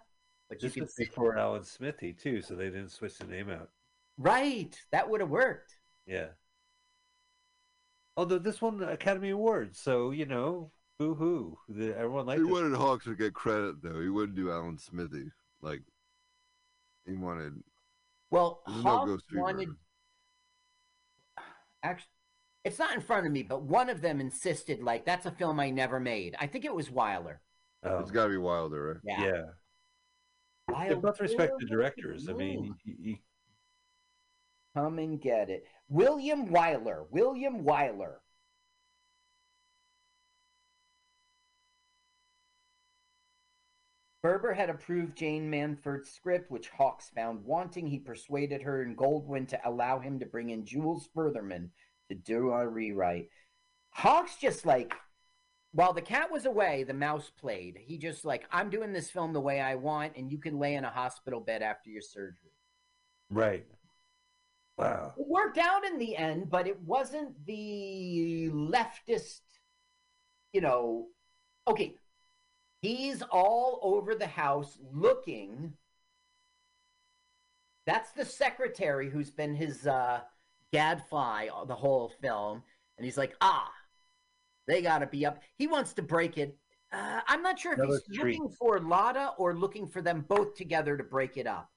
[0.50, 3.48] But you This can was before Alan Smithee too, so they didn't switch the name
[3.50, 3.70] out.
[4.18, 4.78] right?
[4.90, 5.76] That would have worked.
[6.06, 6.28] Yeah.
[8.18, 11.56] Although this won the Academy Award, so you know, boo hoo.
[11.70, 12.50] Everyone liked He it.
[12.50, 14.00] wanted Hawks to get credit, though.
[14.00, 15.30] He wouldn't do Alan Smithee.
[15.62, 15.82] Like,
[17.06, 17.62] he wanted.
[18.32, 19.68] Well, There's no Hawk Ghost wanted.
[21.84, 22.08] Actually,
[22.64, 25.60] it's not in front of me, but one of them insisted, like, that's a film
[25.60, 26.34] I never made.
[26.40, 27.36] I think it was Wyler.
[27.84, 29.18] Oh, It's got to be Wilder, right?
[29.20, 29.24] Yeah.
[29.24, 29.42] yeah.
[30.66, 32.28] They Wyler, both respect the directors.
[32.28, 33.16] I mean, you, you,
[34.78, 35.64] Come and get it.
[35.88, 37.06] William Wyler.
[37.10, 38.18] William Wyler.
[44.22, 47.88] Ferber had approved Jane Murfin's script, which Hawks found wanting.
[47.88, 51.70] He persuaded her and Goldwyn to allow him to bring in Jules Furthman
[52.08, 53.30] to do a rewrite.
[53.90, 54.94] Hawks just like,
[55.72, 57.78] while the cat was away, the mouse played.
[57.80, 60.74] He just like, I'm doing this film the way I want, and you can lay
[60.76, 62.52] in a hospital bed after your surgery.
[63.30, 63.66] right.
[64.78, 65.12] Wow.
[65.18, 69.40] It worked out in the end, but it wasn't the leftist,
[70.52, 71.08] you know.
[71.66, 71.94] Okay,
[72.80, 75.72] he's all over the house looking.
[77.86, 80.20] That's the secretary who's been his uh,
[80.72, 82.62] gadfly the whole film,
[82.96, 83.72] and he's like, ah,
[84.68, 85.42] they got to be up.
[85.56, 86.56] He wants to break it.
[86.92, 88.38] Uh, I'm not sure if Another he's street.
[88.38, 91.68] looking for Lotta or looking for them both together to break it up.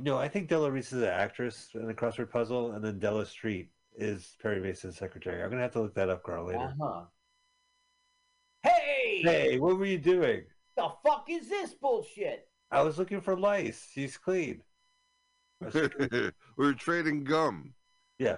[0.00, 2.98] You know, I think Della Reese is an actress in the crossword puzzle, and then
[2.98, 5.42] Della Street is Perry Mason's secretary.
[5.42, 6.58] I'm gonna have to look that up, Carl, later.
[6.80, 7.02] Uh-huh.
[8.62, 9.20] Hey!
[9.22, 10.44] Hey, what were you doing?
[10.78, 12.48] The fuck is this bullshit?
[12.70, 13.88] I was looking for lice.
[13.92, 14.62] She's clean.
[15.74, 17.74] we were trading gum.
[18.18, 18.36] Yeah.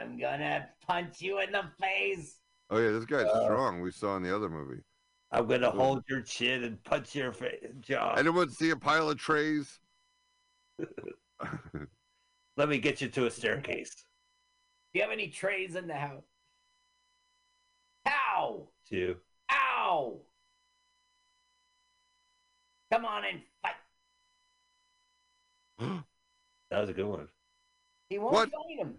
[0.00, 2.38] I'm gonna punch you in the face.
[2.70, 3.82] Oh yeah, this guy's Uh, strong.
[3.82, 4.80] We saw in the other movie.
[5.32, 7.62] I'm gonna hold your chin and punch your face.
[7.80, 8.14] jaw.
[8.14, 9.80] Anyone see a pile of trays?
[12.56, 13.94] Let me get you to a staircase.
[14.92, 16.24] Do you have any trays in the house?
[18.06, 18.68] Ow!
[18.88, 19.16] Two.
[19.50, 20.20] Ow!
[22.92, 23.74] Come on and fight.
[26.70, 27.28] That was a good one.
[28.08, 28.50] He won't What?
[28.50, 28.94] fight him.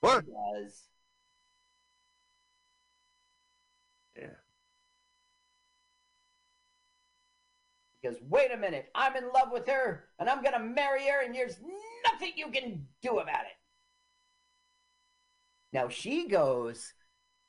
[0.00, 0.24] what?
[0.26, 0.82] He does.
[4.14, 4.34] Yeah.
[8.06, 11.34] Because wait a minute, I'm in love with her, and I'm gonna marry her, and
[11.34, 11.58] there's
[12.04, 13.56] nothing you can do about it.
[15.72, 16.92] Now she goes,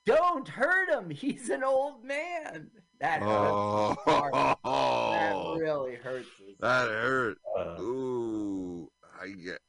[0.06, 1.10] "Don't hurt him.
[1.12, 3.98] He's an old man." That hurts.
[4.08, 6.28] That Oh, really hurts.
[6.28, 6.56] us.
[6.60, 7.38] that hurt.
[7.56, 8.92] Uh, Ooh,
[9.22, 9.60] I get.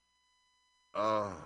[0.94, 1.36] Oh.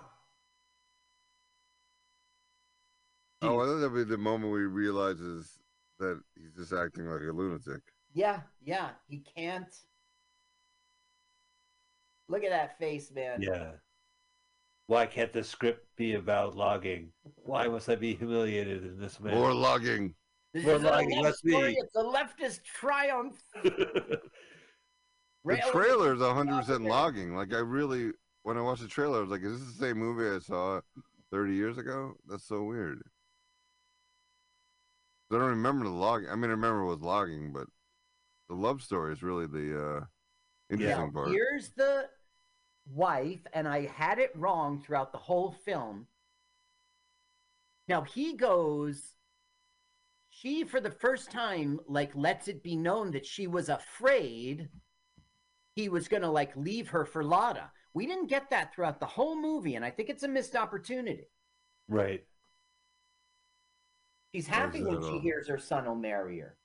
[3.41, 5.59] Oh, I think that'll be the moment where he realizes
[5.99, 7.81] that he's just acting like a lunatic.
[8.13, 9.73] Yeah, yeah, he can't.
[12.29, 13.41] Look at that face, man.
[13.41, 13.71] yeah.
[14.87, 17.11] Why can't the script be about logging?
[17.35, 19.35] Why must I be humiliated in this manner?
[19.37, 20.13] More logging.
[20.53, 21.79] This We're isn't a let's story, be.
[21.79, 23.41] It's a leftist triumph.
[25.45, 26.85] The Railing trailer is against 100% government.
[26.85, 27.35] logging.
[27.35, 28.11] Like, I really,
[28.43, 30.79] when I watched the trailer, I was like, is this the same movie I saw
[31.31, 32.13] 30 years ago?
[32.27, 33.01] That's so weird.
[35.31, 36.29] I don't remember the logging.
[36.29, 37.67] I mean, I remember it was logging, but
[38.49, 40.05] the love story is really the uh,
[40.69, 41.29] interesting Now, part.
[41.31, 42.09] here's the
[42.85, 46.07] wife, and I had it wrong throughout the whole film.
[47.87, 49.15] Now he goes,
[50.29, 54.69] she for the first time, like, lets it be known that she was afraid
[55.75, 57.71] he was gonna like leave her for Lotta.
[57.93, 61.29] We didn't get that throughout the whole movie, and I think it's a missed opportunity.
[61.87, 62.23] right.
[64.33, 66.57] She's happy when she hears her son will marry her.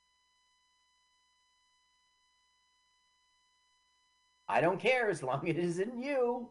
[4.49, 6.51] I don't care as long as it isn't you.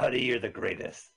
[0.00, 1.12] Honey, you're the greatest.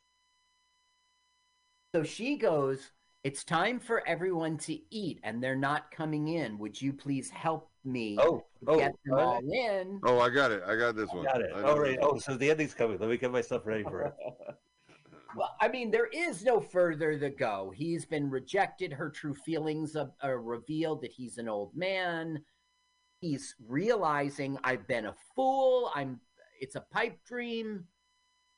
[1.96, 2.92] So she goes,
[3.24, 6.58] It's time for everyone to eat, and they're not coming in.
[6.60, 10.00] Would you please help me Oh, oh, get them oh, all in?
[10.04, 10.64] Oh, I got it.
[10.68, 11.24] I got this one.
[11.24, 11.52] got it.
[11.56, 11.98] I know right.
[11.98, 12.20] this Oh, one.
[12.20, 12.98] so the ending's coming.
[13.00, 14.14] Let me get myself ready for it.
[15.36, 17.72] Well, I mean, there is no further to go.
[17.76, 18.94] He's been rejected.
[18.94, 22.44] Her true feelings are, are revealed that he's an old man.
[23.24, 25.90] He's realizing I've been a fool.
[25.96, 26.20] I'm.
[26.60, 27.86] It's a pipe dream.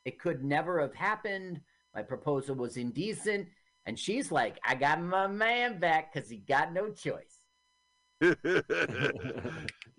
[0.06, 1.62] It could never have happened.
[1.94, 3.48] My proposal was indecent,
[3.86, 7.46] and she's like, "I got my man back because he got no choice."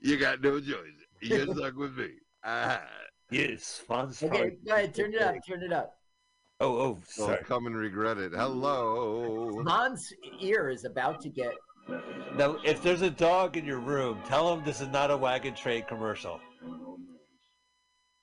[0.01, 0.99] you got no choice.
[1.23, 2.15] You're stuck with me.
[2.43, 2.83] Ah.
[3.31, 4.21] yes, Fonz.
[4.21, 4.97] Okay, go ahead.
[4.97, 5.37] Turn it up.
[5.47, 5.95] Turn it up.
[6.59, 7.45] Oh, oh, So sorry.
[7.45, 8.33] come and regret it.
[8.33, 9.63] Hello.
[9.69, 11.53] Han's ear is about to get.
[12.37, 15.55] Now, if there's a dog in your room, tell him this is not a wagon
[15.55, 16.41] train commercial.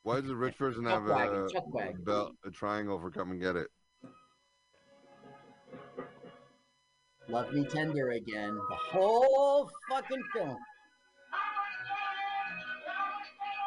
[0.03, 2.03] Why does a rich person have wagon, a, chuck wagon.
[2.03, 3.67] belt, a triangle for come and get it?
[7.29, 8.53] Love Me Tender again.
[8.53, 10.57] The whole fucking film.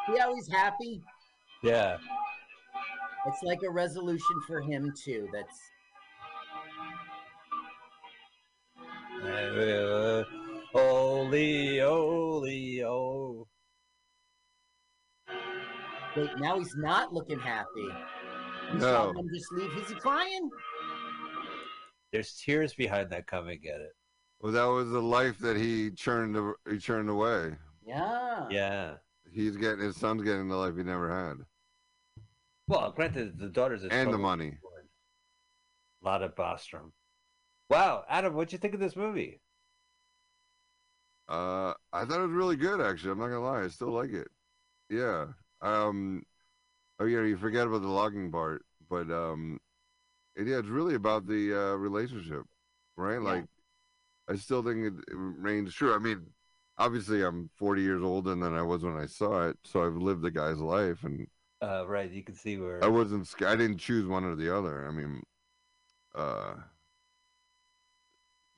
[0.07, 1.03] See how he's happy?
[1.63, 1.97] Yeah.
[3.27, 5.29] It's like a resolution for him too.
[5.33, 5.59] That's
[10.73, 13.47] Holy, holy, oh.
[16.17, 17.89] wait, now he's not looking happy.
[18.73, 19.07] He's No.
[19.09, 19.77] letting him just leave.
[19.77, 20.51] Is he crying?
[22.13, 23.27] There's tears behind that.
[23.27, 23.93] Come and get it.
[24.41, 26.37] Well, that was the life that he churned.
[26.71, 27.57] He churned away.
[27.87, 28.47] Yeah.
[28.51, 28.95] Yeah.
[29.33, 31.39] He's getting his son's getting the life he never had,
[32.69, 34.59] Well, granted, the daughter's a and the troubled money.
[36.03, 36.93] lot of Bostrom.
[37.69, 39.41] Wow, Adam, what'd you think of this movie?
[41.29, 42.81] Uh, I thought it was really good.
[42.81, 43.65] Actually, I'm not gonna lie.
[43.65, 44.29] I still like it.
[44.91, 45.29] Yeah.
[45.63, 46.25] Um.
[47.01, 49.61] Oh yeah, you forget about the logging part, but um,
[50.37, 52.45] it, yeah, it's really about the uh, relationship,
[52.97, 53.21] right?
[53.23, 53.43] Yeah.
[53.43, 53.47] Like,
[54.29, 55.95] I still think it, it remains true.
[55.95, 56.27] I mean,
[56.79, 60.23] obviously, I'm 40 years older than I was when I saw it, so I've lived
[60.23, 61.29] the guy's life, and
[61.63, 62.83] Uh, right, you can see where.
[62.83, 63.29] I wasn't.
[63.43, 64.87] I didn't choose one or the other.
[64.87, 65.23] I mean,
[66.15, 66.57] uh,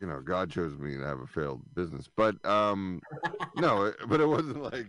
[0.00, 3.00] you know, God chose me to have a failed business, but um,
[3.56, 4.86] no, but it wasn't like,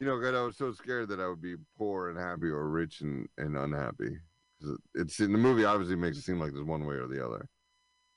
[0.00, 2.68] You know, God, I was so scared that I would be poor and happy or
[2.68, 4.18] rich and, and unhappy.
[4.60, 5.64] 'Cause it- It's in the movie.
[5.64, 7.48] Obviously, makes it seem like there's one way or the other.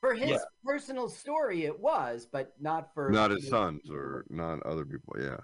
[0.01, 0.45] For his Yeah.
[0.63, 5.15] personal story, it was, but not for Not his sons or not other people.
[5.19, 5.37] Yeah,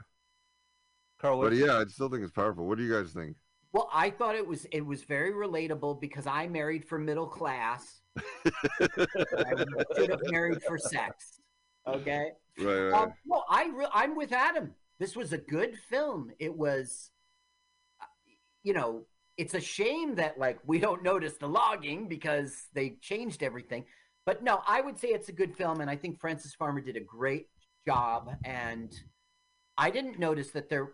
[1.19, 2.67] Carl, but yeah, I still think it's powerful.
[2.67, 3.37] What do you guys think?
[3.73, 8.00] Well, I thought it was it was very relatable because I married for middle class.
[8.18, 11.39] I should have married for sex.
[11.88, 12.32] Okay.
[12.59, 12.93] Right, right.
[12.93, 14.74] Um, no, I re- I'm with Adam.
[14.99, 16.32] This was a good film.
[16.39, 17.09] It was,
[18.01, 18.05] uh,
[18.64, 19.05] you know,
[19.38, 23.86] it's a shame that like we don't notice the logging because they changed everything.
[24.26, 26.95] But no, I would say it's a good film, and I think Frances Farmer did
[26.95, 27.47] a great
[27.88, 28.30] job.
[28.43, 28.93] And
[29.78, 30.91] I didn't notice that there.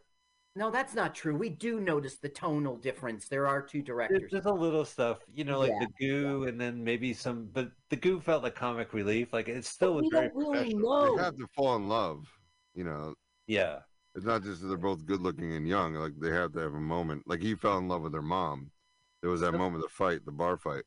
[0.57, 1.35] No, that's not true.
[1.35, 3.27] We do notice the tonal difference.
[3.27, 4.31] There are two There's directors.
[4.31, 7.49] just a little stuff, you know, like Yeah, the goo, and then maybe some.
[7.53, 9.33] But the goo felt like comic relief.
[9.33, 11.15] Like it still But was we very don't really professional.
[11.17, 12.25] they have to fall in love.
[12.73, 13.15] You know,
[13.47, 13.79] Yeah,
[14.15, 15.93] it's not just that they're both good looking and young.
[15.93, 17.23] Like they have to have a moment.
[17.27, 18.71] Like he fell in love with her mom.
[19.21, 20.83] There was that moment, of the fight, the bar fight,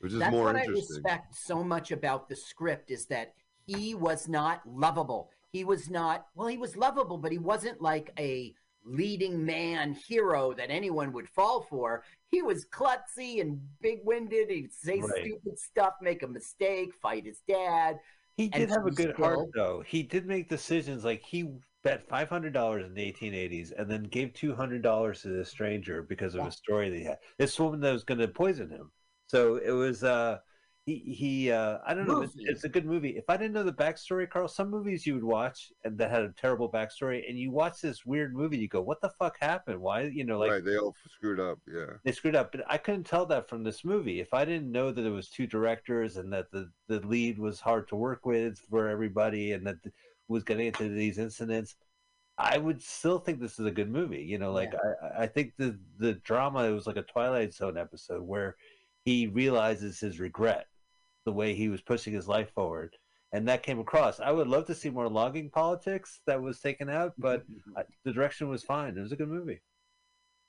[0.00, 3.34] which is That's more what I respect so much about the script is that
[3.66, 5.30] he was not lovable.
[5.52, 6.48] He was not well.
[6.48, 8.54] He was lovable, but he wasn't like a
[8.84, 12.04] leading man hero that anyone would fall for.
[12.30, 14.50] He was klutzy and big-winded.
[14.50, 15.24] He'd say Right.
[15.24, 17.98] stupid stuff, make a mistake, fight his dad.
[18.36, 19.80] he did have a good heart though.
[19.86, 21.04] He did make decisions.
[21.04, 21.48] Like he
[21.84, 25.28] bet five hundred dollars in the eighteen eighties, and then gave two hundred dollars to
[25.28, 26.48] this stranger because of Yeah.
[26.48, 27.18] a story that he had.
[27.38, 28.90] This woman that was going to poison him.
[29.28, 30.02] So it was.
[30.04, 30.38] uh
[30.86, 32.20] he, he uh I don't know.
[32.20, 33.16] It's, it's a good movie.
[33.16, 36.22] If I didn't know the backstory, Carl, some movies you would watch and that had
[36.22, 39.80] a terrible backstory, and you watch this weird movie, you go, "What the fuck happened?
[39.80, 41.58] Why?" You know, like right, they all screwed up.
[41.66, 42.52] Yeah, they screwed up.
[42.52, 44.20] But I couldn't tell that from this movie.
[44.20, 47.60] If I didn't know that there was two directors and that the, the lead was
[47.60, 49.76] hard to work with for everybody and that
[50.28, 51.76] was getting into these incidents,
[52.36, 54.22] I would still think this is a good movie.
[54.22, 57.78] You know, like I, I think the the drama it was like a Twilight Zone
[57.78, 58.56] episode where
[59.04, 60.66] he realizes his regret,
[61.24, 62.96] the way he was pushing his life forward.
[63.32, 64.20] And that came across.
[64.20, 67.44] I would love to see more logging politics that was taken out, but
[67.76, 68.96] I, the direction was fine.
[68.96, 69.60] It was a good movie.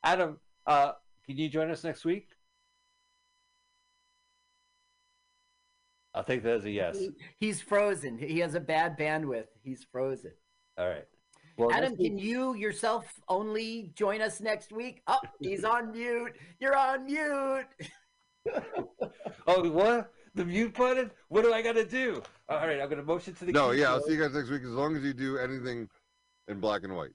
[0.04, 0.92] Adam, uh,
[1.26, 2.28] can you join us next week?
[6.14, 6.98] I'll take that as a yes.
[7.00, 7.10] He-
[7.40, 8.18] he's frozen.
[8.18, 9.48] He has a bad bandwidth.
[9.64, 10.32] He's frozen.
[10.78, 11.06] All right.
[11.58, 15.02] Well, Adam, next week- can you yourself only join us next week?
[15.08, 16.34] Oh, he's on mute.
[16.60, 17.66] You're on mute.
[19.48, 20.12] oh, what?
[20.36, 21.10] The mute button?
[21.30, 22.22] What do I got to do?
[22.50, 23.52] All right, I'm going to motion to the.
[23.54, 25.88] no, yeah, I'll see you guys next week as long as you do anything
[26.48, 27.12] in black and white.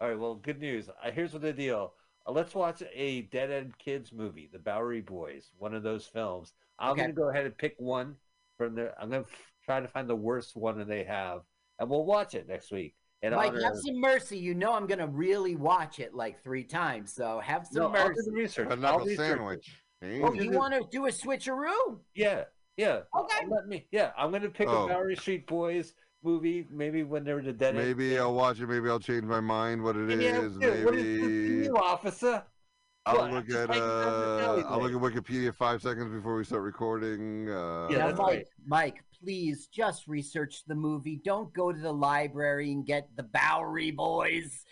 [0.00, 0.18] All right.
[0.18, 0.88] Well, good news.
[0.88, 1.94] Uh, here's what the deal.
[2.26, 6.52] Uh, let's watch a Dead End Kids movie, The Bowery Boys, one of those films.
[6.78, 7.02] I'm Okay.
[7.02, 8.16] going to go ahead and pick one
[8.58, 8.94] from there.
[9.00, 11.40] I'm going to f- try to find the worst one that they have,
[11.78, 12.94] and we'll watch it next week.
[13.22, 14.36] In Mike, honor have of- some mercy.
[14.36, 18.08] You know I'm gonna really watch it like three times, so have some no, I'll
[18.08, 18.66] do the research.
[18.66, 19.64] A I'll knuckle research it.
[20.02, 20.22] Sandwich.
[20.24, 20.44] Oh, Hey.
[20.44, 21.98] you want to do a switcheroo?
[22.14, 22.44] Yeah,
[22.76, 23.00] yeah.
[23.16, 23.46] Okay.
[23.48, 23.86] Let me.
[23.90, 24.84] Yeah, I'm gonna pick Oh.
[24.84, 26.66] a Bowery Street Boys movie.
[26.70, 27.76] Maybe when they were the dead.
[27.76, 27.86] End.
[27.86, 28.66] Maybe I'll watch it.
[28.68, 29.82] Maybe I'll change my mind.
[29.82, 30.22] What it is?
[30.22, 32.44] Yeah, dude, What is this to Maybe you, officer?
[33.04, 36.12] I'll What, look at hanging out in the uh, I'll look at Wikipedia five seconds
[36.14, 37.50] before we start recording.
[37.50, 38.46] Uh, Yeah, Mike, right.
[38.64, 41.16] Mike, please just research the movie.
[41.24, 44.64] Don't go to the library and get the Bowery Boys,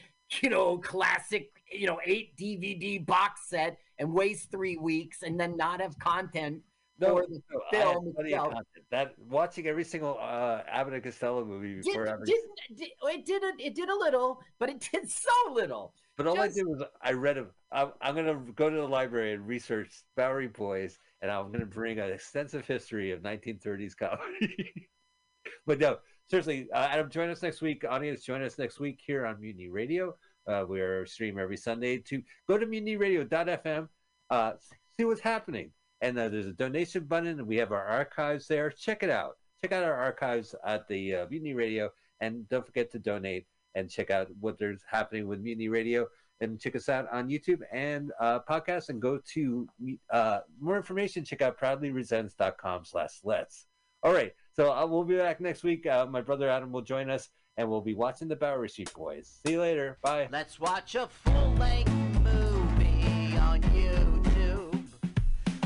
[0.43, 5.57] you know, classic, you know, eight DVD box set and waste three weeks and then
[5.57, 6.61] not have content
[6.99, 8.49] No, for the no, film itself.
[8.49, 8.87] content.
[8.91, 12.35] That watching every single uh, Abbott and Costello movie before did,
[12.77, 15.95] it did a, it did a little, but it did so little.
[16.17, 17.51] But all I did was I read them.
[17.71, 21.61] I'm, I'm going to go to the library and research Bowery Boys, and I'm going
[21.61, 24.89] to bring an extensive history of 1930s comedy.
[25.67, 25.99] but no,
[26.29, 27.85] seriously, uh, Adam, join us next week.
[27.89, 30.15] Audience, join us next week here on Mutiny Radio.
[30.51, 31.99] Uh, we are stream every Sunday.
[31.99, 33.89] To go to mutinyradio.fm,
[34.31, 34.53] uh,
[34.97, 35.71] see what's happening.
[36.01, 38.71] And uh, there's a donation button, and we have our archives there.
[38.71, 39.37] Check it out.
[39.63, 41.91] Check out our archives at the uh, Mutiny Radio,
[42.21, 46.07] and don't forget to donate and check out what there's happening with Mutiny Radio
[46.41, 49.69] and check us out on YouTube and uh, podcast and go to
[50.11, 51.25] uh, more information.
[51.25, 53.67] Check out proudlyresents.com slash let's.
[54.03, 54.33] All right.
[54.55, 55.87] So uh, we'll be back next week.
[55.87, 57.29] Uh, my brother Adam will join us
[57.61, 59.39] and we'll be watching the Bowery Street Boys.
[59.45, 59.99] See you later.
[60.01, 60.31] Bye.
[60.33, 64.83] Let's watch a full length movie on YouTube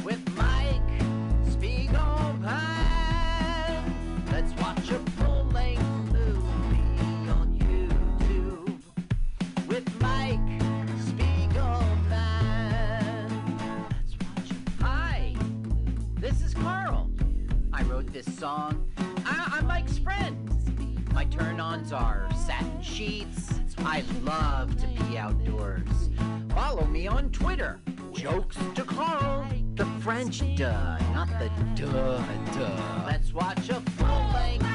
[0.03, 0.82] with Mike
[1.45, 2.42] Spiegelman.
[4.32, 8.80] Let's watch a full length movie on YouTube
[9.68, 10.40] with Mike
[10.99, 12.11] Spiegelman.
[14.80, 15.36] Hi,
[16.16, 17.09] this is Carl.
[17.72, 18.90] I wrote this song.
[21.39, 21.59] I, I'm Mike's friend.
[21.59, 23.61] Mike My turn ons are satin sheets.
[23.78, 26.11] I love to be outdoors.
[26.55, 27.80] Follow me on Twitter.
[28.12, 29.47] Jokes to Carl.
[29.74, 32.22] The French duh, not the duh
[32.55, 33.05] duh.
[33.07, 34.74] Let's watch a full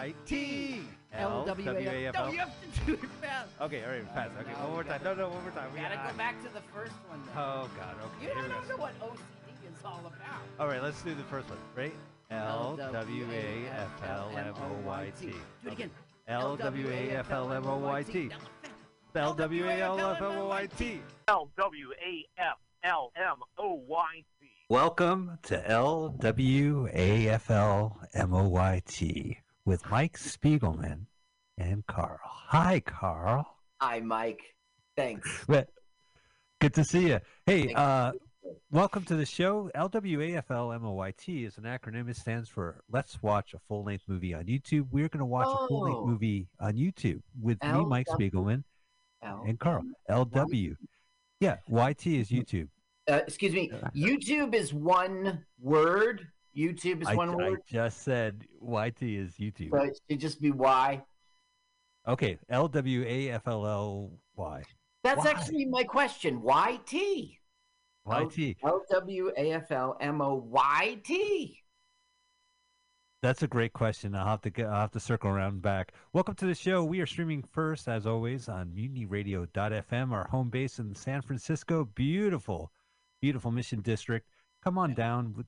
[0.00, 0.82] O Y T.
[1.12, 3.50] L W A F No, you have to do it fast.
[3.60, 4.30] Okay, all right, fast.
[4.40, 5.00] Okay, one more time.
[5.04, 5.72] No, no, one more time.
[5.74, 7.20] We Gotta gotta- go back to the first one.
[7.26, 7.34] Then.
[7.36, 7.96] Oh God.
[8.04, 8.26] Okay.
[8.26, 10.40] you here we don't know what OCD is all about.
[10.58, 11.58] All right, let's do the first one.
[11.76, 11.94] Right?
[12.30, 15.26] L W A F L M O Y T.
[15.26, 15.90] Do it again.
[16.28, 18.30] L W A F L M O Y T.
[19.16, 21.02] L W A L F M O Y T.
[21.26, 24.46] L W A F L M O Y T.
[24.68, 29.38] Welcome to L W A F L M O Y T
[29.70, 31.02] with Mike Spiegelman
[31.56, 32.18] and Carl.
[32.24, 33.46] Hi, Carl.
[33.80, 34.40] Hi, Mike.
[34.96, 35.44] Thanks.
[36.60, 37.20] Good to see you.
[37.46, 38.10] Hey, uh,
[38.72, 39.70] welcome to the show.
[39.76, 42.10] LWAFLMOYT is an acronym.
[42.10, 44.88] It stands for Let's Watch a Full Length Movie on YouTube.
[44.90, 45.84] We're going to watch a full Oh.
[45.84, 48.08] length movie on YouTube with me, Mike.
[48.08, 48.64] Spiegelman,
[49.22, 49.84] L- and Carl.
[50.10, 50.74] LW.
[51.38, 52.66] Yeah, YT is YouTube.
[53.08, 53.70] Uh, excuse me.
[53.94, 56.26] YouTube is one word.
[56.56, 57.60] YouTube is I, one I word.
[57.66, 59.70] just said YT is YouTube.
[59.70, 61.02] But it should just be Y.
[62.08, 64.10] Okay, LWAFLLY.
[65.02, 65.30] That's Why?
[65.30, 66.42] actually my question.
[66.42, 66.92] YT.
[68.06, 68.56] YT.
[68.64, 71.56] L W A F L M O Y T.
[73.22, 74.14] That's a great question.
[74.14, 75.92] I'll have to get, I'll have to circle around back.
[76.14, 76.82] Welcome to the show.
[76.82, 81.84] We are streaming first, as always, on MutinyRadio.fm, our home base in San Francisco.
[81.94, 82.72] Beautiful,
[83.20, 84.26] beautiful Mission District.
[84.64, 85.44] Come on down.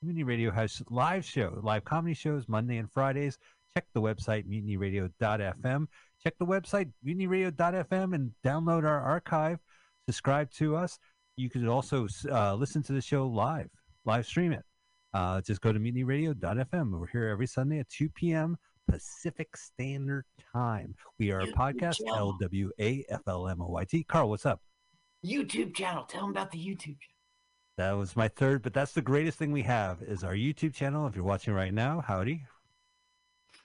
[0.00, 3.36] Mutiny Radio has live show, live comedy shows Monday and Fridays.
[3.74, 5.86] Check the website MutinyRadio.fm.
[6.22, 9.58] Check the website MutinyRadio.fm and download our archive.
[10.06, 11.00] Subscribe to us.
[11.36, 13.70] You can also uh, listen to the show live,
[14.04, 14.64] live stream it.
[15.14, 16.90] Uh, just go to mutinyradio.fm.
[16.92, 18.56] We're here every Sunday at 2 p.m.
[18.88, 20.94] Pacific Standard Time.
[21.18, 22.16] We are a podcast, channel.
[22.16, 24.04] L W A F L M O Y T.
[24.04, 24.60] Carl, what's up?
[25.26, 26.04] YouTube channel.
[26.04, 26.96] Tell them about the YouTube
[27.78, 31.06] That was my third, but that's the greatest thing we have is our YouTube channel.
[31.06, 32.44] If you're watching right now, howdy.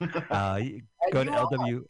[0.30, 0.60] Uh,
[1.12, 1.30] go to
[1.66, 1.88] you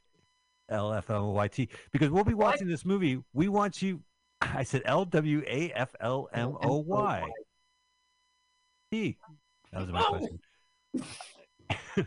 [0.71, 1.03] are.
[1.03, 2.53] LWLFMOYT because we'll be What?
[2.53, 3.19] watching this movie.
[3.35, 4.01] We want you.
[4.41, 7.25] I said L W A F L M O Y
[8.91, 9.17] T.
[9.73, 10.19] That was my Oh.
[10.95, 12.07] question.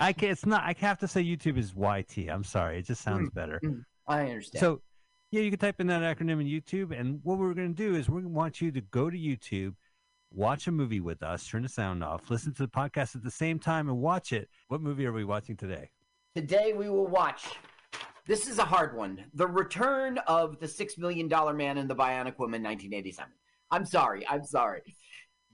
[0.00, 0.32] I can't.
[0.32, 0.62] It's not.
[0.64, 2.28] I have to say YouTube is YT.
[2.28, 2.78] I'm sorry.
[2.78, 3.60] It just sounds better.
[4.06, 4.60] I understand.
[4.60, 4.80] So,
[5.30, 7.94] yeah, you can type in that acronym in YouTube, and what we're going to do
[7.94, 9.74] is to want you to go to YouTube,
[10.32, 13.30] watch a movie with us, turn the sound off, listen to the podcast at the
[13.30, 14.48] same time, and watch it.
[14.68, 15.90] What movie are we watching today?
[16.34, 17.44] Today we will watch.
[18.26, 19.24] This is a hard one.
[19.34, 23.30] The Return of the Six Million Dollar Man and the Bionic Woman, 1987.
[23.70, 24.26] I'm sorry.
[24.28, 24.82] I'm sorry.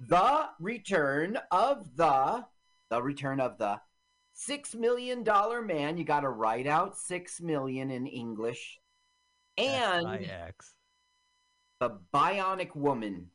[0.09, 2.44] The Return of the
[2.90, 3.80] The Return of the
[4.34, 5.96] Six Million Dollar Man.
[5.96, 8.80] You got to write out six million in English.
[9.59, 10.28] And
[11.81, 13.28] the Bionic Woman.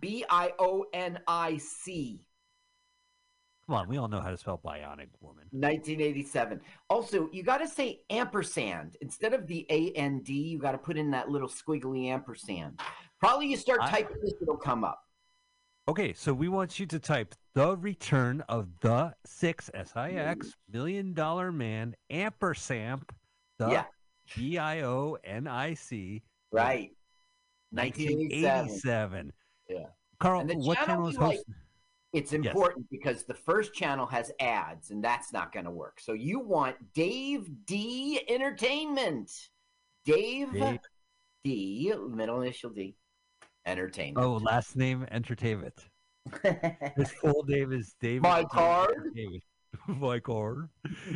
[0.00, 2.24] B I O N I C.
[3.66, 5.44] Come on, we all know how to spell bionic woman.
[5.52, 6.60] 1987.
[6.88, 10.32] Also, you got to say ampersand instead of the A N D.
[10.32, 12.80] You got to put in that little squiggly ampersand.
[13.20, 15.00] Probably you start I- typing this, it'll come up.
[15.88, 20.48] Okay, so we want you to type the return of the six S I X
[20.48, 20.76] mm-hmm.
[20.76, 23.02] million dollar man ampersand
[23.58, 23.84] the Yeah.
[24.36, 26.90] B I O N I C Right.
[27.70, 28.42] 1987.
[28.42, 29.32] 1987.
[29.68, 29.86] Yeah.
[30.18, 31.54] Carl, what channel is like- hosting?
[32.12, 32.44] It's Yes.
[32.46, 36.00] important because the first channel has ads, and that's not going to work.
[36.00, 39.30] So you want Dave D Entertainment.
[40.04, 40.80] Dave, Dave-
[41.44, 42.96] D, middle initial D,
[43.64, 44.26] Entertainment.
[44.26, 45.88] Oh, last name Entertainment.
[46.96, 48.22] His full name is David.
[48.22, 49.16] My card?
[49.86, 50.68] My card.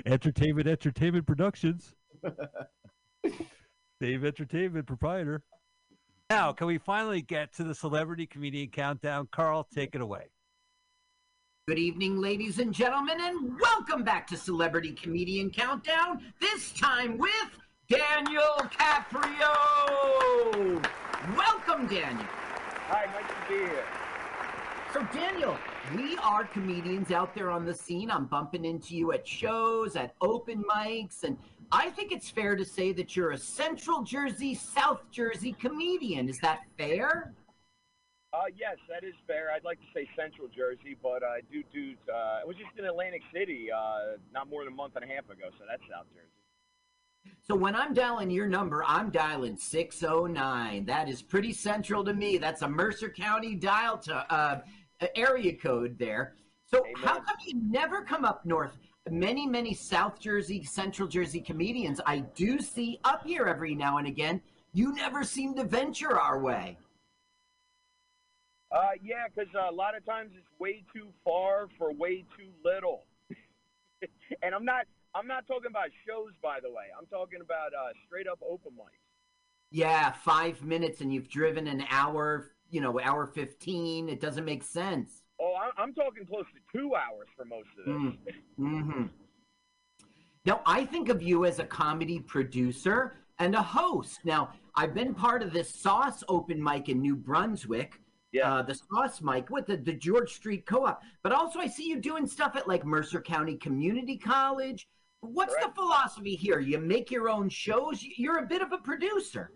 [0.07, 1.97] Entertainment Entertainment Productions.
[4.00, 5.42] Dave Entertainment proprietor.
[6.30, 9.28] Now, can we finally get to the celebrity comedian countdown?
[9.30, 10.30] Carl, take it away.
[11.68, 16.20] Good evening, ladies and gentlemen, and welcome back to Celebrity Comedian Countdown.
[16.40, 17.30] This time with
[17.88, 19.54] Daniel Caprio.
[21.36, 22.26] Welcome, Daniel.
[22.88, 23.84] Hi, nice to be here.
[24.92, 25.56] So, Daniel,
[25.96, 28.10] we are comedians out there on the scene.
[28.10, 31.38] I'm bumping into you at shows, at open mics, and
[31.74, 36.28] I think it's fair to say that you're a Central Jersey, South Jersey comedian.
[36.28, 37.34] Is that fair?
[38.32, 39.51] Uh, yes, that is fair.
[39.51, 41.94] I'd like to say Central Jersey, but I do do.
[42.09, 45.09] Uh, I was just in Atlantic City uh, not more than a month and a
[45.12, 47.34] half ago, so that's South Jersey.
[47.42, 50.84] So when I'm dialing your number, I'm dialing 609.
[50.84, 52.38] That is pretty central to me.
[52.38, 54.60] That's a Mercer County dial to uh,
[55.16, 56.34] area code there.
[56.66, 58.76] So how come you never come up north?
[59.10, 64.06] Many, many South Jersey, Central Jersey comedians I do see up here every now and
[64.06, 64.40] again.
[64.72, 66.78] You never seem to venture our way.
[68.72, 72.48] Uh, yeah, because uh, a lot of times it's way too far for way too
[72.64, 73.05] little.
[74.43, 74.86] and I'm not.
[75.14, 76.86] I'm not talking about shows, by the way.
[76.98, 78.98] I'm talking about uh, straight up open mics.
[79.70, 84.09] Yeah, five minutes and you've driven an hour, you know, hour 15.
[84.09, 85.23] It doesn't make sense.
[85.44, 88.34] Oh, I- I'm talking close to two hours for most of this.
[88.56, 89.02] hmm
[90.46, 94.20] Now, I think of you as a comedy producer and a host.
[94.24, 98.00] Now, I've been part of this Sauce open mic in New Brunswick,
[98.32, 98.54] Yeah.
[98.54, 101.02] uh, the Sauce mic with the, the George Street Co op.
[101.22, 104.88] But also, I see you doing stuff at like Mercer County Community College.
[105.20, 106.58] What's the philosophy here?
[106.60, 109.52] You make your own shows, you're a bit of a producer.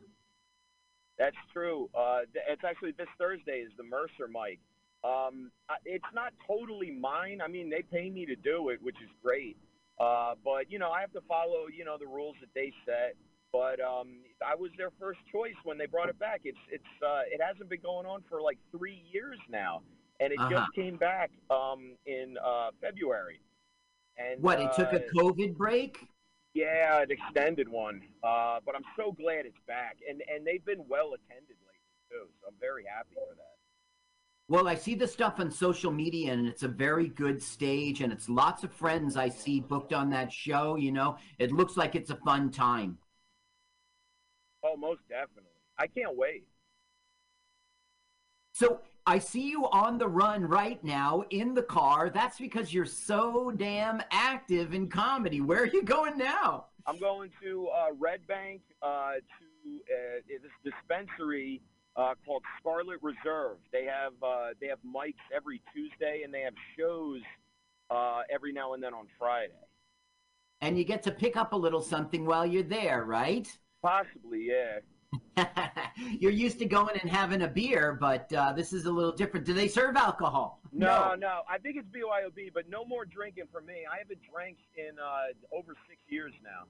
[1.19, 1.89] That's true.
[1.95, 4.61] Uh, it's actually this Thursday is the Mercer mic.
[5.05, 5.51] Um,
[5.85, 7.41] it's not totally mine.
[7.41, 9.57] I mean, they pay me to do it, which is great.
[10.01, 13.15] Uh, but you know, I have to follow you know the rules that they set.
[13.53, 16.43] But um, I was their first choice when they brought it back.
[16.45, 19.83] It's it's uh, it hasn't been going on for like three years now,
[20.21, 20.51] and it Uh-huh.
[20.51, 23.41] just came back um, in uh, February.
[24.19, 25.97] And What, it took a uh, COVID break?
[26.55, 28.03] yeah, an extended one.
[28.23, 32.27] Uh, but I'm so glad it's back, and and they've been well attended lately too.
[32.41, 33.58] So I'm very happy for that.
[34.51, 38.11] Well, I see the stuff on social media, and it's a very good stage, and
[38.11, 40.77] it's lots of friends I see booked on that show.
[40.77, 42.97] You know, it looks like it's a fun time.
[44.65, 45.51] Oh, most definitely.
[45.79, 46.45] I can't wait.
[48.53, 52.09] So I see you on the run right now in the car.
[52.09, 55.43] That's because you're so damn active in comedy.
[55.43, 56.67] Where are you going now?
[56.87, 61.61] I'm going to uh, Red Bank uh, to uh, this dispensary
[61.99, 63.59] uh, called Scarlet Reserve.
[63.73, 67.21] They have uh, they have mics every Tuesday, and they have shows
[67.91, 69.53] uh, every now and then on Friday.
[70.61, 73.49] And you get to pick up a little something while you're there, right?
[73.83, 74.79] Possibly, yeah.
[76.21, 79.47] you're used to going and having a beer, but uh, this is a little different.
[79.47, 80.61] Do they serve alcohol?
[80.73, 83.85] No, no, I think it's BYOB, but no more drinking for me.
[83.91, 86.67] I haven't drank in uh, over six years now.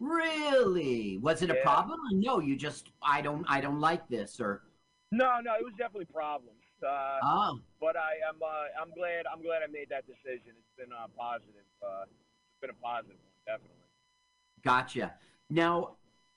[0.00, 1.18] Really?
[1.18, 1.98] Was it a problem?
[2.12, 4.62] No, you just I don't I don't like this or
[5.10, 6.54] No, no, it was definitely problems.
[6.86, 10.52] Uh, oh but I am uh, I'm glad I'm glad I made that decision.
[10.58, 11.64] It's been uh, positive.
[11.82, 13.76] Uh, it's been a positive one, definitely.
[14.64, 15.14] gotcha.
[15.50, 15.96] Now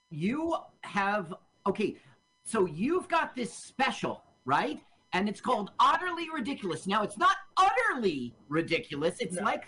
[0.09, 1.33] you have
[1.67, 1.97] okay,
[2.43, 4.79] so you've got this special, right?
[5.13, 6.87] And it's called Utterly Ridiculous.
[6.87, 9.17] Now it's not utterly ridiculous.
[9.19, 9.43] It's No.
[9.43, 9.65] like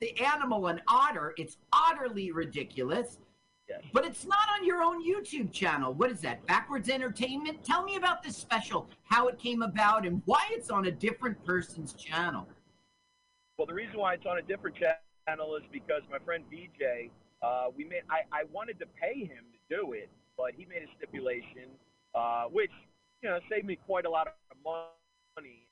[0.00, 1.32] the animal an otter.
[1.38, 3.18] It's utterly ridiculous.
[3.92, 5.92] But it's not on your own YouTube channel.
[5.92, 6.44] What is that?
[6.46, 7.64] Backwards Entertainment?
[7.64, 11.42] Tell me about this special, how it came about, and why it's on a different
[11.44, 12.46] person's channel.
[13.58, 17.10] Well, the reason why it's on a different channel is because my friend VJ,
[17.42, 18.02] uh, we made.
[18.10, 21.70] I, I wanted to pay him to do it, but he made a stipulation,
[22.14, 22.72] uh, which
[23.22, 24.34] you know saved me quite a lot of
[24.64, 25.68] money.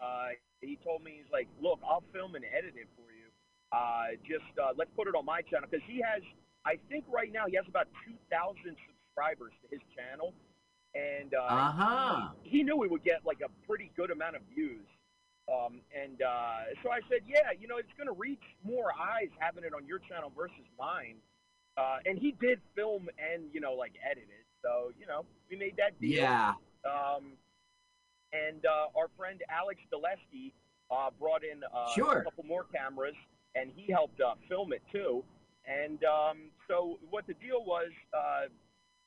[0.00, 0.28] Uh,
[0.60, 3.26] he told me he's like, look, I'll film and edit it for you.
[3.72, 6.22] Uh, just uh, let's put it on my channel because he has.
[6.64, 10.34] I think right now he has about two thousand subscribers to his channel,
[10.94, 12.28] and uh, Uh-huh.
[12.42, 14.84] he, he knew we would get like a pretty good amount of views.
[15.48, 19.30] Um, and uh, so I said, yeah, you know, it's going to reach more eyes
[19.38, 21.16] having it on your channel versus mine.
[21.78, 25.56] Uh, and he did film and you know like edit it, so you know we
[25.56, 26.10] made that deal.
[26.22, 26.52] Yeah.
[26.84, 27.32] Um,
[28.32, 30.52] and uh, our friend Alex Dulesky
[30.90, 32.18] uh, brought in uh, Sure.
[32.18, 33.14] a couple more cameras,
[33.54, 35.24] and he helped uh, film it too.
[35.68, 38.48] And um, so what the deal was, uh,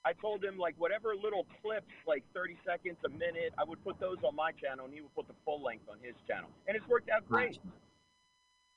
[0.06, 4.00] I told him like whatever little clips, like 30 seconds, a minute, I would put
[4.00, 6.76] those on my channel, and he would put the full length on his channel, and
[6.78, 7.60] it's worked out great.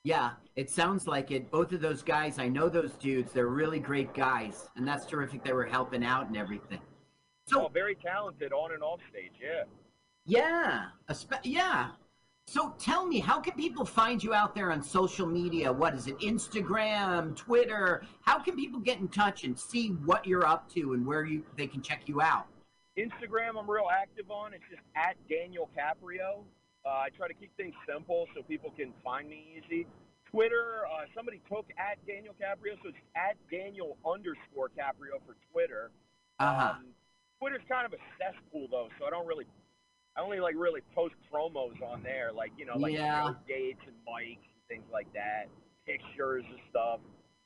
[0.03, 1.51] Yeah, it sounds like it.
[1.51, 3.33] Both of those guys, I know those dudes.
[3.33, 5.43] They're really great guys, and that's terrific.
[5.43, 6.81] They were helping out and everything.
[7.55, 9.65] oh, very talented on and off stage, yeah.
[10.27, 10.87] Yeah,
[11.43, 11.91] yeah.
[12.47, 15.73] So tell me, how can people find you out there on social media?
[15.73, 16.19] What is it?
[16.21, 18.05] Instagram, Twitter?
[18.21, 21.43] How can people get in touch and see what you're up to and where you
[21.57, 22.47] they can check you out?
[22.99, 24.53] Instagram, I'm real active on.
[24.55, 26.45] It's just at Daniel Caprio.
[26.87, 29.87] Uh, I try to keep things simple so people can find me easy.
[30.31, 35.91] Twitter, uh, somebody took at Daniel Caprio, so it's at Daniel underscore Caprio for Twitter.
[36.39, 36.75] Uh-huh.
[36.77, 36.87] Um,
[37.41, 39.47] Twitter's kind of a cesspool though, so I don't really,
[40.17, 43.35] I only like really post promos on there, like you know, like Yeah.
[43.49, 45.47] dates and mics and things like that,
[45.87, 47.01] pictures and stuff.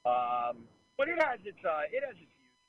[0.05, 0.65] Um,
[0.97, 2.69] but it has its, uh, it has its uses.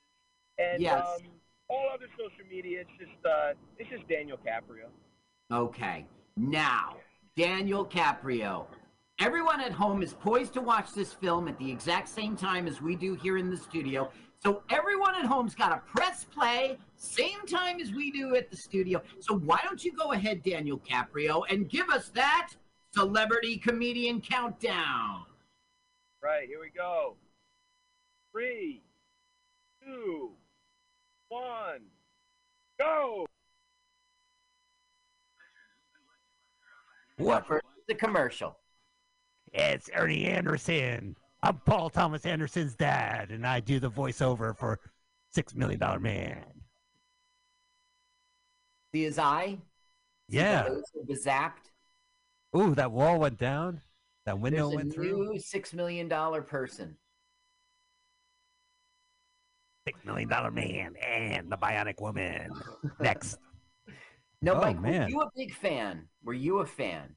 [0.58, 1.06] And Yes.
[1.20, 1.28] um,
[1.68, 4.90] all other social media, it's just, uh, it's just Daniel Caprio.
[5.52, 6.06] Okay.
[6.38, 6.98] Now,
[7.36, 8.68] Daniel Caprio.
[9.20, 12.82] Everyone at home is poised to watch this film at the exact same time as
[12.82, 14.10] we do here in the studio.
[14.42, 18.56] So everyone at home's got to press play same time as we do at the
[18.56, 19.02] studio.
[19.20, 22.52] So why don't you go ahead, Daniel Caprio, and give us that
[22.94, 25.26] celebrity comedian countdown?
[26.24, 27.16] Right, here we go.
[28.32, 28.82] Three,
[29.84, 30.32] two,
[31.28, 31.82] one,
[32.80, 33.26] go!
[37.18, 38.58] What for the commercial?
[39.52, 41.18] It's Ernie Anderson.
[41.42, 44.80] I'm Paul Thomas Anderson's dad, and I do the voiceover for
[45.32, 46.44] Six Million Dollar Man.
[48.94, 49.58] See his eye?
[50.30, 50.68] See Yeah.
[50.70, 51.72] was zapped?
[52.58, 53.82] Ooh, that wall went down.
[54.26, 55.32] That window There's a went through.
[55.34, 56.98] new six million dollar person.
[59.88, 62.52] Six Million Dollar Man and the Bionic Woman.
[63.00, 63.38] Next.
[64.42, 66.08] No, Oh, Mike, were you a big fan?
[66.24, 67.16] Were you a fan?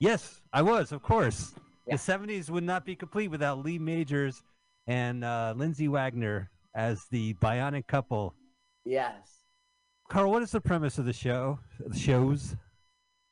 [0.00, 1.54] Yes, I was, of course.
[1.88, 1.96] Yeah.
[1.96, 4.42] The 70s would not be complete without Lee Majors
[4.86, 8.34] and uh, Lindsay Wagner as the bionic couple.
[8.84, 9.42] Yes.
[10.10, 11.58] Carl, what is the premise of the show?
[11.86, 12.56] The shows?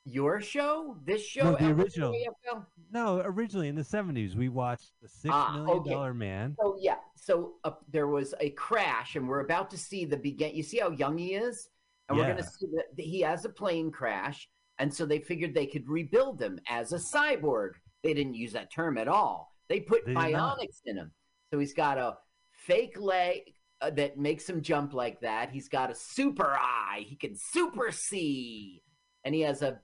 [0.04, 0.96] Your show?
[1.04, 1.52] This show?
[1.52, 2.12] No, the original.
[2.12, 2.64] AFL?
[2.92, 5.90] No, originally in the 70s, we watched The Six Ah, Million okay.
[5.90, 6.54] Dollar Man.
[6.60, 10.54] So yeah, so uh, there was a crash, and we're about to see the begin.
[10.54, 11.68] You see how young he is,
[12.08, 15.54] and we're going to see that he has a plane crash, and so they figured
[15.54, 17.72] they could rebuild him as a cyborg.
[18.06, 19.52] They didn't use that term at all.
[19.68, 21.12] They put They bionics in him,
[21.50, 22.16] so he's got a
[22.50, 25.50] fake leg uh, that makes him jump like that.
[25.50, 27.04] He's got a super eye.
[27.06, 28.82] He can super see,
[29.24, 29.80] and he has a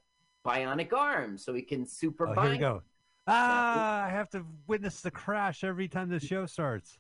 [0.47, 2.29] bionic arm, so he can super.
[2.29, 2.83] Oh, here we go.
[3.27, 6.99] Ah, I have to witness the crash every time the show starts.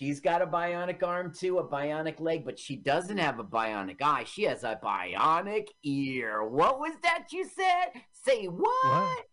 [0.00, 4.00] She's got a bionic arm too, a bionic leg, but she doesn't have a bionic
[4.00, 4.24] eye.
[4.24, 6.48] She has a bionic ear.
[6.48, 8.00] What was that you said?
[8.12, 8.84] Say what?
[8.84, 9.24] What?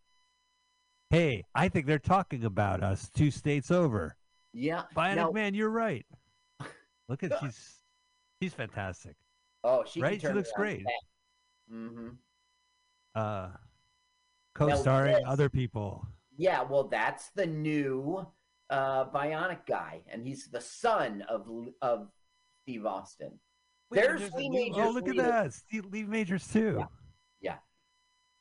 [1.09, 4.15] Hey, I think they're talking about us two states over.
[4.53, 4.83] Yeah.
[4.95, 6.05] Bionic Now- Man, you're right.
[7.09, 7.79] Look at she's
[8.41, 9.15] she's fantastic.
[9.63, 10.19] Oh, she Right?
[10.19, 10.83] She looks great.
[11.73, 12.09] Mm-hmm.
[13.15, 13.49] Uh
[14.55, 16.05] co-starring this- other people.
[16.39, 18.23] Yeah, well, that's the new
[18.69, 21.47] uh, bionic guy, and he's the son of
[21.81, 22.09] of
[22.63, 23.31] Steve Austin.
[23.89, 24.85] Wait, There's there's Lee new- Majors.
[24.87, 25.53] Oh, look at that.
[25.53, 26.75] Steve, Lee Majors too.
[26.79, 26.85] Yeah.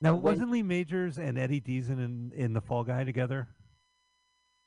[0.00, 3.48] Now, When- wasn't Lee Majors and Eddie Deezen in, in The Fall Guy together?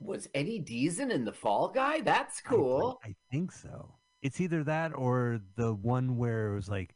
[0.00, 2.00] Was Eddie Deezen in the Fall Guy?
[2.00, 2.98] That's cool.
[3.04, 3.94] I, I think so.
[4.22, 6.94] It's either that or the one where it was like,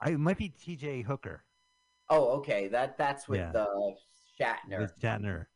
[0.00, 1.02] I, it might be T.J.
[1.02, 1.44] Hooker
[2.10, 2.68] Oh, okay.
[2.68, 3.52] That that's with Yeah.
[3.52, 3.66] uh,
[4.38, 4.80] Shatner.
[4.80, 5.46] with Shatner.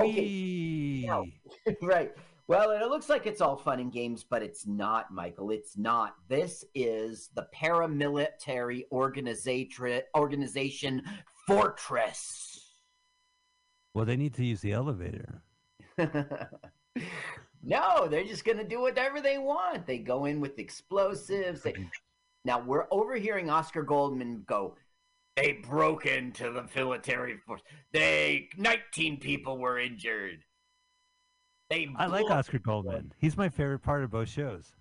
[0.00, 1.08] Okay.
[1.82, 2.12] Right.
[2.48, 5.50] Well, it looks like it's all fun and games, but it's not, Michael.
[5.50, 6.16] It's not.
[6.28, 11.02] This is the paramilitary organization organization
[11.46, 12.60] Fortress.
[13.94, 15.42] Well, they need to use the elevator.
[17.62, 19.86] no, they're just going to do whatever they want.
[19.86, 21.62] They go in with explosives.
[21.62, 21.74] They...
[22.44, 24.76] Now we're overhearing Oscar Goldman go.
[25.36, 27.62] They broke into the military force.
[27.92, 30.44] They 19 people were injured.
[31.72, 33.12] They I like Oscar Goldman.
[33.18, 34.74] He's my favorite part of both shows.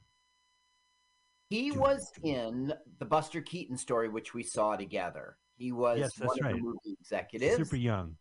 [1.49, 5.37] He was in the Buster Keaton story, which we saw together.
[5.57, 6.55] He was Yes, that's one of right.
[6.55, 7.55] the movie executives.
[7.55, 8.15] Super young.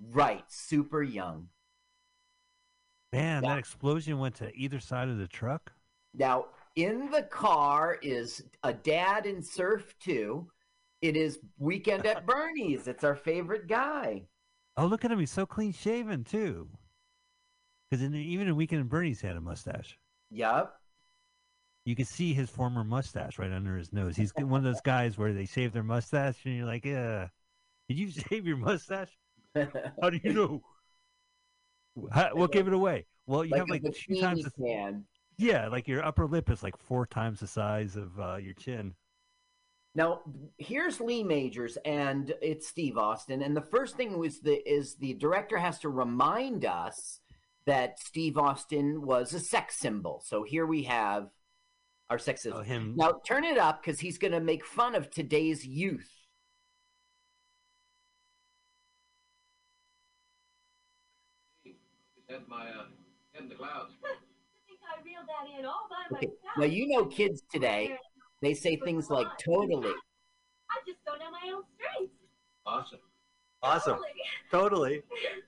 [0.00, 1.48] Right, super young.
[3.12, 3.50] Man, Yeah.
[3.50, 5.72] that explosion went to either side of the truck.
[6.14, 6.46] Now,
[6.76, 10.48] in the car is a dad in Surf 2.
[11.02, 12.86] It is Weekend at Bernie's.
[12.88, 14.26] It's our favorite guy.
[14.76, 15.18] Oh, look at him.
[15.20, 16.68] He's so clean shaven, too.
[17.90, 19.98] Because even in Weekend at Bernie's, had a mustache.
[20.30, 20.78] Yup.
[21.84, 24.16] You could see his former mustache right under his nose.
[24.16, 27.28] He's one of those guys where they shave their mustache, and you're like, yeah.
[27.88, 29.16] Did you shave your mustache?
[29.54, 30.62] How do you know?
[32.12, 33.06] How, what gave it away?
[33.26, 34.44] Well, you like have like two times.
[34.44, 35.04] The, can.
[35.36, 38.94] yeah, like your upper lip is like four times the size of uh, your chin.
[39.94, 40.20] Now,
[40.58, 43.42] here's Lee Majors, and it's Steve Austin.
[43.42, 47.20] And the first thing was the is the director has to remind us
[47.68, 50.22] that Steve Austin was a sex symbol.
[50.24, 51.28] So here we have
[52.08, 52.60] our sex symbol.
[52.60, 52.94] Oh, him.
[52.96, 56.10] Now turn it up because he's going to make fun of today's youth.
[62.46, 62.84] My uh,
[63.38, 63.92] in the clouds.
[64.04, 64.16] I
[64.66, 66.28] think I reeled that in Okay.
[66.56, 67.98] Now you know kids today
[68.40, 69.90] they say things like totally.
[70.70, 72.12] I just don't know my own strength.
[72.64, 72.98] Awesome.
[73.62, 73.98] Awesome.
[74.50, 75.02] Totally.
[75.02, 75.02] Totally.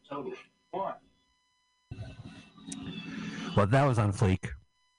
[0.09, 0.37] Totally.
[0.73, 1.01] What?
[3.57, 4.49] Well, that was on fleek.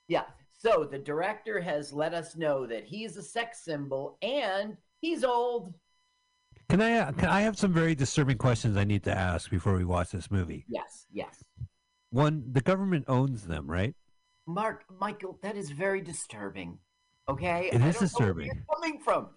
[0.07, 0.23] Yeah.
[0.57, 5.73] So the director has let us know that he's a sex symbol and he's old.
[6.69, 6.99] Can I?
[6.99, 10.11] uh, Can I have some very disturbing questions I need to ask before we watch
[10.11, 10.65] this movie?
[10.69, 11.43] Yes, yes.
[12.11, 13.95] One, the government owns them, right?
[14.45, 16.77] Mark, Michael, that is very disturbing.
[17.29, 18.51] Okay, It is don't know where disturbing.
[18.73, 19.29] coming from?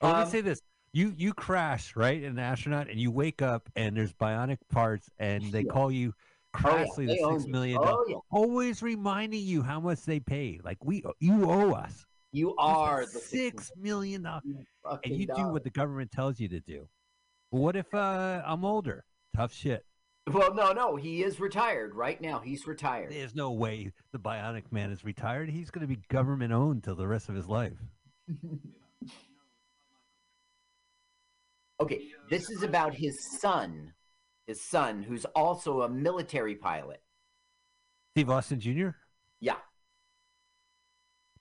[0.00, 0.60] Oh, let Um, me say this:
[0.92, 5.10] you you crash right, in an astronaut, and you wake up and there's bionic parts,
[5.18, 5.72] and they Yeah.
[5.72, 6.14] call you
[6.52, 8.06] Oh, yeah, crassly the six million million Oh dollars.
[8.08, 10.64] yeah, Always reminding you how much they paid.
[10.64, 14.42] Like we, you owe us you are the six million dollars,
[15.04, 16.88] and you do what the government tells you to do.
[17.50, 19.04] Well, what if uh, I'm older?
[19.36, 19.84] Tough shit.
[20.32, 22.38] Well, no, no, he is retired right now.
[22.38, 23.10] He's retired.
[23.10, 25.50] There's no way the Bionic Man is retired.
[25.50, 27.78] He's going to be government owned till the rest of his life.
[31.80, 33.94] Okay, this is about his son,
[34.50, 37.00] his son, who's also a military pilot.
[38.12, 38.88] Steve Austin Jr.
[39.40, 39.56] Yeah,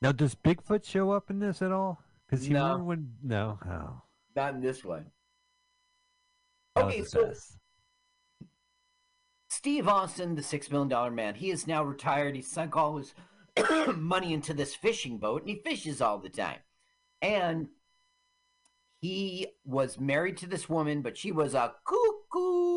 [0.02, 2.02] Now, does Bigfoot show up in this at all?
[2.26, 2.77] Because he No.
[2.77, 3.14] when?
[3.22, 3.60] No.
[3.68, 4.02] Oh,
[4.36, 5.07] not in this one.
[6.77, 7.57] Okay, so best.
[9.49, 12.36] Steve Austin, the six million dollar man, he is now retired.
[12.36, 13.14] He sunk all his
[13.98, 16.60] money into this fishing boat, and he fishes all the time.
[17.22, 17.68] And
[19.02, 22.69] he was married to this woman, but she was a cuckoo,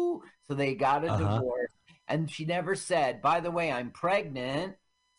[0.48, 1.34] so they got a Uh-huh.
[1.39, 1.70] divorce.
[2.09, 4.74] And she never said, "By the way, I'm pregnant."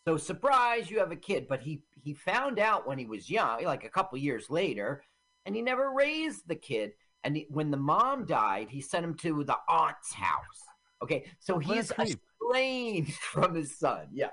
[0.06, 1.46] So surprise, you have a kid.
[1.48, 5.02] But he he found out when he was young, like a couple years later,
[5.46, 6.92] and he never raised the kid.
[7.24, 10.60] And he, when the mom died, he sent him to the aunt's house.
[11.02, 14.08] Okay, so What he's estranged from his son.
[14.12, 14.28] Yeah,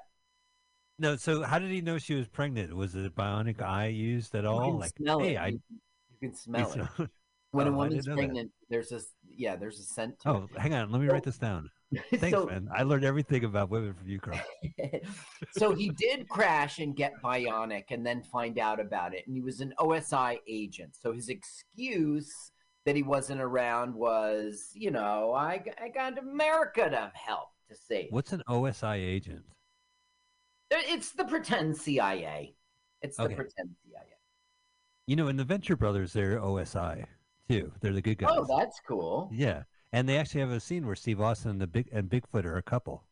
[0.99, 1.15] No.
[1.15, 2.73] So, how did he know she was pregnant?
[2.75, 4.65] Was it a bionic eye used at all?
[4.65, 5.39] you can Like, smell hey, it.
[5.39, 5.47] I.
[5.47, 5.59] You,
[6.19, 6.77] can smell it.
[6.79, 7.07] it's-
[7.51, 10.15] When Oh, a woman's pregnant, there's this yeah, there's a scent.
[10.25, 10.91] Oh, hang on.
[10.91, 11.69] Let me So- write this down.
[12.15, 12.69] Thanks, so, man.
[12.73, 14.39] I learned everything about women from you, Carl.
[15.51, 19.41] so he did crash and get bionic and then find out about it and he
[19.41, 22.51] was an osi agent so his excuse
[22.85, 28.07] that he wasn't around was you know I I got america to help to save
[28.11, 29.43] What's an OSI agent?
[30.69, 32.55] it's the pretend cia
[33.01, 33.35] it's the Okay.
[33.35, 33.99] pretend cia
[35.07, 37.05] You know, in the Venture Brothers, they're OSI
[37.51, 37.71] too.
[37.81, 38.29] They're the good guys.
[38.33, 39.63] oh that's cool Yeah,
[39.93, 42.57] and they actually have a scene where Steve Austin and the big and Bigfoot are
[42.57, 43.03] a couple,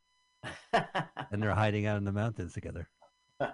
[0.73, 2.89] and they're hiding out in the mountains together.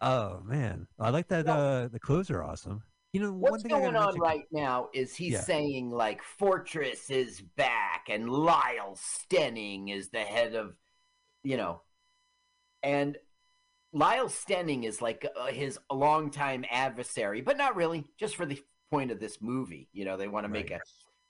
[0.00, 1.46] Oh man, I like that.
[1.46, 2.82] Uh, the clothes are awesome.
[3.12, 5.40] You know, one What's going on mention- right now is he's Yeah.
[5.42, 10.74] saying like Fortress is back and Lyle Stenning is the head of,
[11.42, 11.82] you know,
[12.82, 13.18] and
[13.92, 18.60] Lyle Stenning is like uh, his longtime adversary, but not really, just for the
[18.90, 19.88] point of this movie.
[19.92, 20.80] You know, they want to make Right.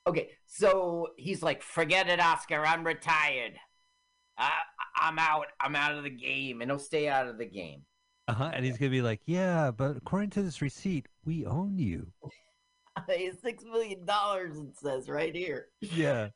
[0.06, 0.08] a.
[0.10, 3.52] Okay, so he's like, forget it, Oscar, I'm retired.
[4.38, 4.50] I,
[4.96, 5.46] I'm out.
[5.60, 7.82] I'm out of the game, and he'll stay out of the game.
[8.28, 12.12] Uh-huh, and he's gonna be like, "Yeah, but according to this receipt, we own you."
[13.42, 15.66] Six million dollars, it says right here.
[15.80, 16.28] Yeah.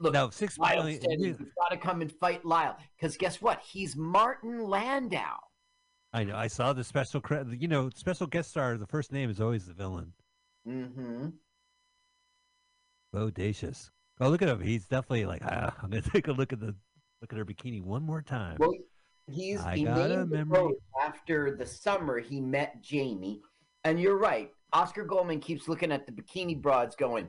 [0.00, 1.00] Look, no, six Lyle million.
[1.00, 2.76] said you- you've got to come and fight Lyle.
[2.96, 3.60] Because guess what?
[3.60, 5.36] He's Martin Landau.
[6.12, 6.36] I know.
[6.36, 7.60] I saw the special credit.
[7.60, 8.76] You know, special guest star.
[8.78, 10.12] The first name is always the villain.
[10.66, 11.28] Mm-hmm.
[13.14, 13.90] Bodacious.
[14.20, 14.60] Oh, look at him.
[14.60, 15.42] He's definitely like.
[15.44, 16.74] Ah, I'm gonna take a look at the
[17.20, 18.56] look at her bikini one more time.
[18.58, 18.74] Well,
[19.30, 20.74] he's I he got a memory.
[21.02, 23.40] after the summer he met Jamie.
[23.84, 24.50] And you're right.
[24.72, 27.28] Oscar Goldman keeps looking at the bikini broads, going,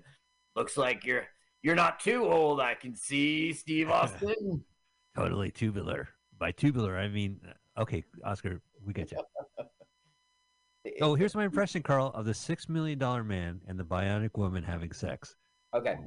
[0.56, 1.26] "Looks like you're
[1.61, 2.60] you're not too old.
[2.60, 4.64] I can see Steve Austin."
[5.15, 6.10] Totally tubular.
[6.38, 9.18] By tubular, I mean uh, okay, Oscar, we get you.
[11.02, 14.64] Oh, here's my impression, Carl, of the six million dollar man and the bionic woman
[14.64, 15.36] having sex.
[15.73, 15.98] Okay.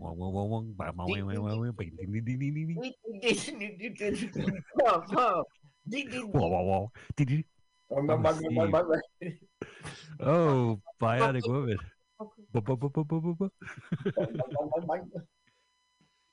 [10.21, 11.79] Oh, bionic woman.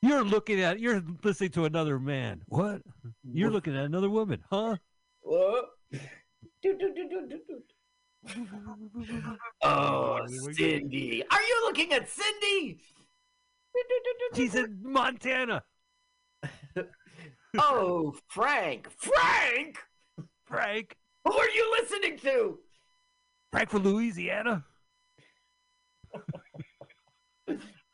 [0.01, 0.79] You're looking at.
[0.79, 2.41] You're listening to another man.
[2.47, 2.81] What?
[3.23, 4.77] You're looking at another woman, huh?
[5.21, 5.65] What?
[9.63, 11.23] Oh, Cindy.
[11.31, 12.81] Are you looking at Cindy?
[14.35, 15.63] She's in Montana.
[17.57, 18.87] Oh, Frank.
[18.95, 19.79] Frank!
[20.45, 20.95] Frank.
[21.25, 22.59] Who are you listening to?
[23.51, 24.63] Frank from Louisiana.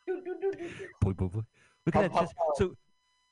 [1.00, 1.40] Boy, boy, boy.
[1.84, 2.20] Look at that.
[2.20, 2.74] Just, so,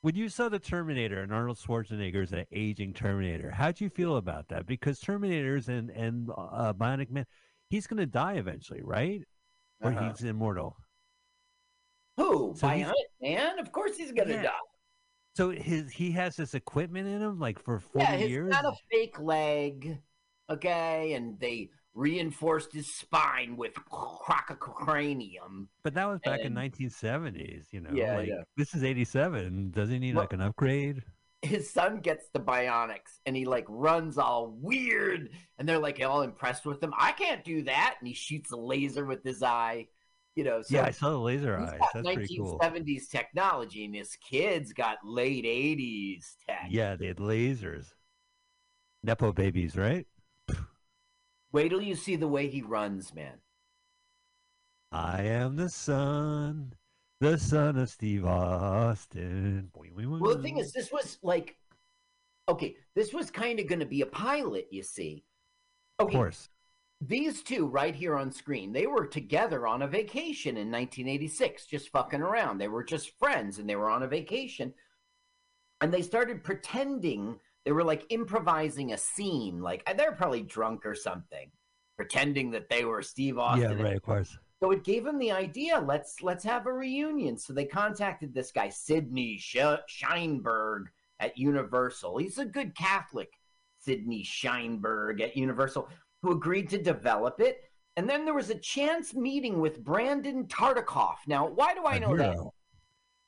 [0.02, 4.16] when you saw the Terminator and Arnold Schwarzenegger is an aging Terminator, how'd you feel
[4.16, 4.66] about that?
[4.66, 7.26] Because Terminators and and uh, Bionic Man,
[7.70, 9.22] he's going to die eventually, right?
[9.82, 10.10] Or Uh-huh.
[10.12, 10.76] he's immortal.
[12.16, 12.54] Who?
[12.56, 13.58] So Bionic Man?
[13.58, 14.42] Of course he's gonna Yeah.
[14.42, 14.58] die.
[15.36, 18.52] So his he has this equipment in him, like for forty Yeah, he's years.
[18.52, 19.98] got a fake leg.
[20.50, 25.68] Okay, and they reinforced his spine with crococranium.
[25.82, 27.90] But that was back in 1970s, you know.
[27.92, 28.42] Yeah, like, yeah.
[28.56, 29.70] This is 87.
[29.70, 31.02] Does he need Well- like an upgrade?
[31.42, 36.22] his son gets the bionics and he like runs all weird and they're like all
[36.22, 36.94] impressed with him.
[36.96, 37.96] I can't do that.
[38.00, 39.88] And he shoots a laser with his eye.
[40.36, 41.78] You know, so yeah, I saw the laser eyes.
[41.92, 42.58] That's pretty cool.
[42.60, 46.68] 1970s technology and his kid's got late 80s tech.
[46.70, 47.92] Yeah, they had lasers.
[49.02, 50.06] Nepo babies, right?
[51.54, 53.34] Wait till you see the way he runs, man.
[54.90, 56.72] I am the son,
[57.20, 59.70] the son of Steve Austin.
[59.72, 61.56] Well, the thing is, this was like,
[62.48, 65.22] okay, this was kind of going to be a pilot, you see.
[66.00, 66.48] of course.
[67.00, 71.88] these two right here on screen, they were together on a vacation in 1986, just
[71.90, 72.58] fucking around.
[72.58, 74.74] They were just friends and they were on a vacation.
[75.80, 79.60] And they started pretending they were like improvising a scene.
[79.60, 81.50] Like uh, they're probably drunk or something,
[81.96, 83.78] pretending that they were Steve Austin.
[83.78, 84.36] Yeah, right, of course.
[84.62, 85.78] So it gave them the idea.
[85.78, 87.36] Let's let's have a reunion.
[87.36, 89.56] So they contacted this guy Sidney Sh-
[89.88, 90.84] Sheinberg
[91.20, 92.18] at Universal.
[92.18, 93.30] He's a good Catholic,
[93.78, 95.88] Sidney Sheinberg at Universal,
[96.22, 97.62] who agreed to develop it.
[97.96, 101.16] And then there was a chance meeting with Brandon Tartikoff.
[101.28, 102.36] Now, why do I know that?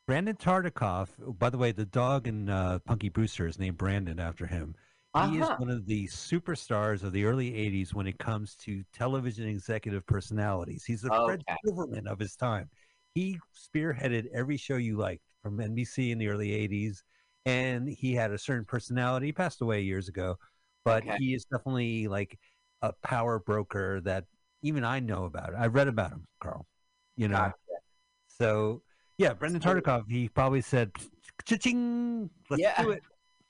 [0.06, 1.08] Brandon Tartikoff,
[1.38, 4.74] by the way, the dog in uh, Punky Brewster is named Brandon after him.
[5.14, 5.56] He is Uh-huh.
[5.58, 10.84] one of the superstars of the early 80s when it comes to television executive personalities.
[10.84, 12.68] He's the Fred Silverman of his time.
[13.14, 17.02] He spearheaded every show you liked from NBC in the early 80s,
[17.46, 19.26] and he had a certain personality.
[19.26, 20.36] He passed away years ago,
[20.84, 21.16] but Okay.
[21.18, 22.38] he is definitely like
[22.82, 24.24] a power broker that
[24.62, 25.54] even I know about.
[25.56, 26.66] I read about him, Carl.
[27.16, 27.56] You know, Gotcha.
[28.28, 28.82] so
[29.18, 30.04] yeah, Brandon Tartikoff.
[30.08, 30.92] He probably said,
[31.44, 32.82] "Cha-ching, let's Yeah.
[32.82, 33.02] do it."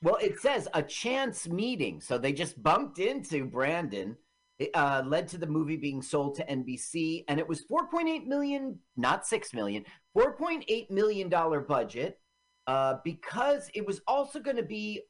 [0.02, 2.00] Well, it says a chance meeting.
[2.00, 4.16] So they just bumped into Brandon.
[4.58, 8.78] It uh, led to the movie being sold to NBC, and it was 4.8 million,
[8.96, 9.84] not 6 million,
[10.16, 12.20] 4.8 million dollar budget,
[12.66, 15.02] uh, because it was also going to be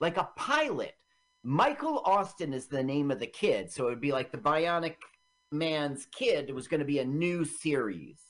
[0.00, 0.94] like a pilot.
[1.42, 4.96] Michael Austin is the name of the kid, so it would be like the Bionic
[5.50, 6.48] Man's kid.
[6.48, 8.20] It was going to be a new series.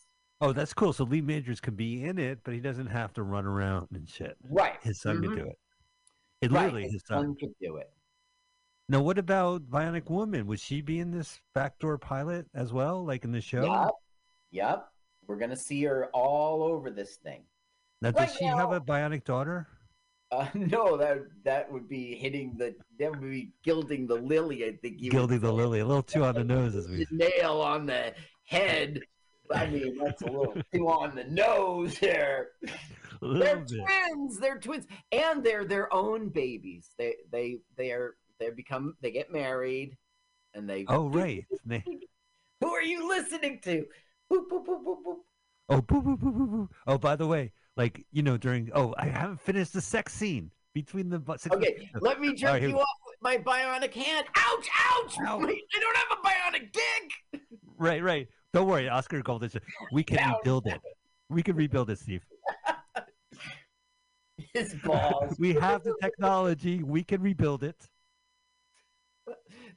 [0.40, 0.93] Oh, that's cool.
[0.93, 4.09] So Lee Majors can be in it, but he doesn't have to run around and
[4.09, 4.36] shit.
[4.48, 4.81] Right.
[4.82, 5.23] His son Mhm.
[5.28, 5.59] could do it.
[6.40, 6.62] It Right.
[6.65, 7.23] literally His his son.
[7.24, 7.93] son could do it.
[8.89, 10.47] Now, what about Bionic Woman?
[10.47, 13.65] Would she be in this backdoor pilot as well, like in the show?
[13.65, 13.90] Yep.
[14.52, 14.93] Yep.
[15.27, 17.44] We're gonna see her all over this thing.
[18.01, 19.66] Now, does Right she have a bionic daughter?
[20.31, 24.62] Uh, no, that that would be hitting the that would be gilding the lily.
[24.66, 25.51] I think you Gilding the.
[25.51, 27.06] Lily, a little too on the nose, as we.
[27.10, 29.01] Nail on the head.
[29.55, 32.49] I mean, that's a little too on the nose there.
[33.20, 33.69] They're bit.
[33.69, 34.39] twins.
[34.39, 36.91] They're twins, and they're their own babies.
[36.99, 39.97] They they they are they become they get married,
[40.55, 41.45] and they Oh, right.
[42.61, 43.87] Who are you listening to?
[44.33, 45.16] Boop, boop, boop, boop, boop.
[45.70, 46.70] Oh, boo, boo, boo, boo, boo.
[46.87, 50.51] Oh, by the way, like you know, during oh, I haven't finished the sex scene
[50.75, 51.20] between the.
[51.39, 54.27] six- Okay, let me jerk right, you off with my bionic hand.
[54.35, 54.69] Ouch!
[54.91, 55.16] Ouch!
[55.27, 55.41] Ow.
[55.43, 57.43] I don't have a bionic dick.
[57.77, 58.29] Right, right.
[58.55, 59.51] Don't worry, Oscar Goldman.
[59.93, 60.81] We can rebuild it.
[61.29, 62.25] We can rebuild it, Steve.
[64.55, 65.37] His balls.
[65.39, 66.83] We have the technology.
[66.83, 67.89] We can rebuild it.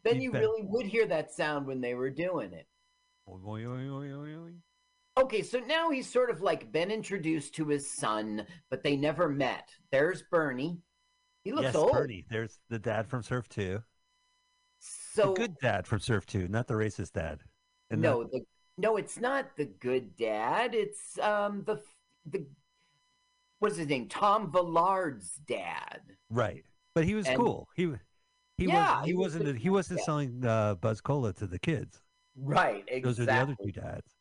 [0.03, 0.41] then You you bet.
[0.41, 2.67] really would hear that sound when they were doing it.
[5.17, 9.27] Okay, so now he's sort of like been introduced to his son, but they never
[9.27, 9.69] met.
[9.91, 10.79] There's Bernie.
[11.43, 11.91] He looks Yes, old.
[11.91, 12.25] Bernie.
[12.29, 13.81] There's the dad from Surf 2.
[14.79, 17.41] So the good dad from Surf 2, not the racist dad.
[17.89, 18.41] And no, the,
[18.81, 20.73] no, it's not the good dad.
[20.73, 21.81] It's um the
[22.25, 22.45] the
[23.59, 24.07] what's his name?
[24.09, 26.01] Tom Villard's dad.
[26.29, 26.63] right.
[26.93, 27.69] But he was And- cool.
[27.75, 27.93] He
[28.57, 30.05] he Yeah, was he he was wasn't a- he wasn't yeah.
[30.05, 32.01] selling uh, Buzz Cola to the kids.
[32.35, 32.83] Right.
[32.87, 33.01] Exactly.
[33.01, 34.15] Those are the other two dads.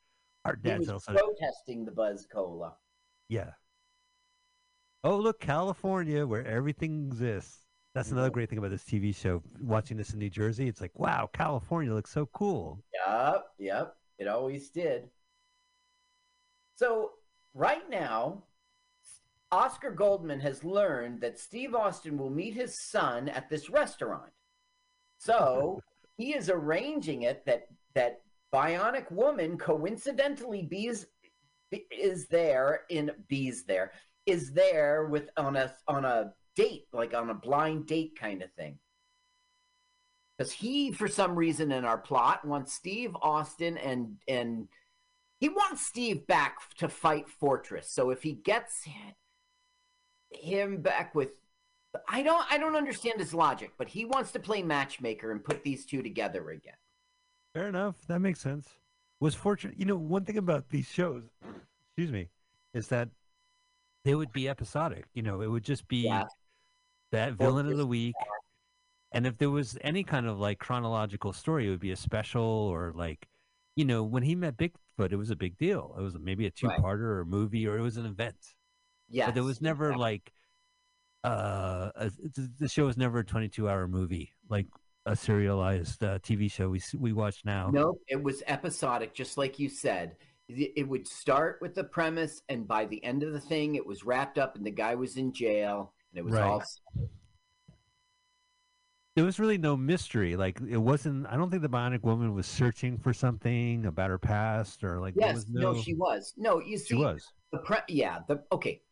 [0.44, 2.76] Our He dads was also protesting the Buzz Cola.
[3.28, 3.50] Yeah.
[5.02, 7.66] Oh, look, California, where everything exists.
[7.94, 8.34] That's another Mhm.
[8.34, 9.42] great thing about this TV show.
[9.60, 12.82] Watching this in New Jersey, it's like, wow, California looks so cool.
[13.06, 13.96] Yep, yep.
[14.20, 15.08] It always did.
[16.76, 17.12] So
[17.54, 18.44] right now,
[19.50, 24.30] Oscar Goldman has learned that Steve Austin will meet his son at this restaurant.
[25.18, 25.80] So
[26.18, 28.20] he is arranging it that that
[28.52, 31.06] bionic woman coincidentally bees
[31.90, 33.92] is there in bees there
[34.26, 38.52] is there with on a on a date like on a blind date kind of
[38.54, 38.76] thing
[40.40, 44.68] because he for some reason in our plot wants steve austin and and
[45.38, 48.88] he wants steve back to fight fortress so if he gets
[50.30, 51.30] him back with
[52.08, 55.62] i don't i don't understand his logic but he wants to play matchmaker and put
[55.62, 56.74] these two together again
[57.52, 57.96] Fair enough.
[58.06, 58.68] That makes sense.
[59.18, 59.76] Was fortunate.
[59.76, 61.24] You know, one thing about these shows,
[61.88, 62.28] excuse me,
[62.74, 63.08] is that
[64.04, 65.06] they would be episodic.
[65.14, 66.26] You know, it would just be Yeah.
[67.10, 68.14] that villain of the week.
[69.12, 72.42] And if there was any kind of like chronological story, it would be a special
[72.42, 73.28] or like,
[73.76, 75.94] you know, when he met Bigfoot, it was a big deal.
[75.98, 76.80] It was maybe a two Right.
[76.80, 78.36] parter or a movie or it was an event.
[79.08, 80.32] yeah but there was never like
[81.24, 82.10] uh a,
[82.58, 84.66] the show was never a 22 hour movie like
[85.04, 89.58] a serialized uh, tv show we we watch now Nope, it was episodic, just like
[89.58, 90.16] you said.
[90.48, 93.86] It it would start with the premise, and by the end of the thing, it
[93.86, 96.44] was wrapped up, and the guy was in jail, and it was Right.
[96.44, 96.62] all.
[99.16, 102.46] There was really no mystery like it wasn't i don't think the bionic woman was
[102.46, 106.32] searching for something about her past or like Yes, was no, no, she was.
[106.36, 107.78] No, you see, she was the pre.
[107.88, 108.82] Yeah, the okay.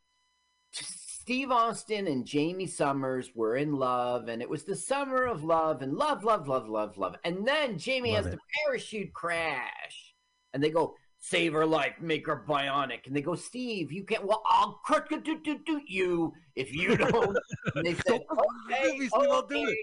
[0.73, 5.83] Steve Austin and Jamie Summers were in love, and it was the summer of love,
[5.83, 7.17] and love, love, love, love, love.
[7.25, 8.37] And then Jamie Love has it.
[8.37, 10.15] the parachute crash,
[10.55, 14.25] and they go, "Save her life, make her bionic." And they go, "Steve, you can't."
[14.25, 14.81] Well, I'll
[15.11, 17.39] do, do, do, do you if you don't.
[17.75, 19.79] and they said, "Okay, Steve, I'll do it.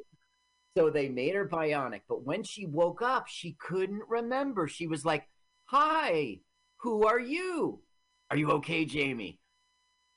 [0.77, 4.67] So they made her bionic, but when she woke up, she couldn't remember.
[4.67, 5.27] She was like,
[5.65, 6.39] "Hi,
[6.77, 7.81] who are you?
[8.29, 9.39] Are you okay, Jamie?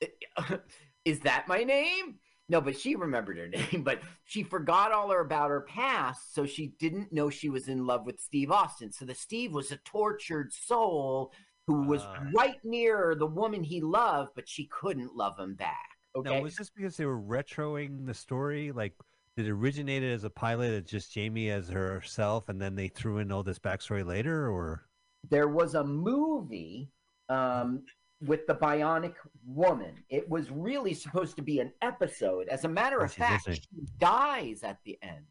[1.04, 2.16] Is that my name?"
[2.48, 6.44] No, but she remembered her name, but she forgot all her about her past, so
[6.44, 8.90] she didn't know she was in love with Steve Austin.
[8.90, 11.32] So the Steve was a tortured soul
[11.68, 12.24] who was Ah.
[12.34, 15.84] right near the woman he loved, but she couldn't love him back.
[16.16, 16.30] Okay.
[16.30, 18.94] now was this because they were retroing the story like
[19.38, 23.18] did it originate as a pilot as just jamie as herself and then they threw
[23.18, 24.88] in all this backstory later or
[25.30, 26.90] there was a movie
[27.28, 27.82] um,
[28.20, 29.94] with the bionic woman.
[30.08, 32.48] It was really supposed to be an episode.
[32.48, 33.66] As a matter Oh, of fact, listening.
[33.84, 35.26] she dies at the end.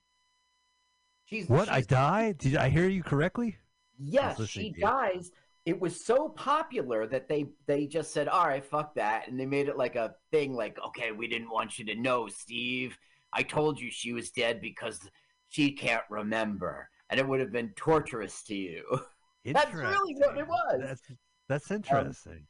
[1.25, 2.33] She's what i die?
[2.33, 3.57] did i hear you correctly
[3.99, 5.31] Yes, she dies.
[5.65, 9.45] It was so popular that they they just said, "All right, fuck that," and they
[9.47, 10.53] made it like a thing.
[10.53, 12.97] Like, okay, we didn't want you to know, Steve.
[13.37, 14.99] I told you she was dead because
[15.47, 18.83] she can't remember, and it would have been torturous to you.
[19.45, 20.81] That's really what it was.
[20.81, 21.01] that's
[21.47, 22.45] that's um, interesting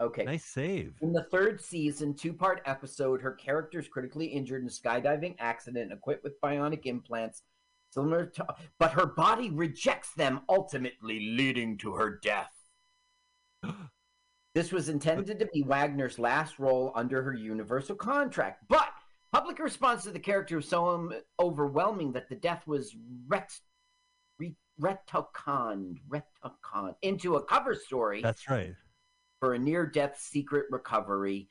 [0.00, 0.22] Okay.
[0.22, 4.68] nice save In the third season, two part episode, her character is critically injured in
[4.68, 7.42] a skydiving accident, equipped with bionic implants,
[7.90, 8.46] similar to,
[8.78, 12.52] but her body rejects them, ultimately leading to her death.
[14.54, 18.92] this was intended to be Wagner's last role under her Universal contract, but
[19.32, 22.94] public response to the character was so um, overwhelming that the death was
[23.26, 23.62] rex-
[24.38, 28.74] re- retconned, retconned into a cover story that's right
[29.40, 31.48] for a near death secret recovery.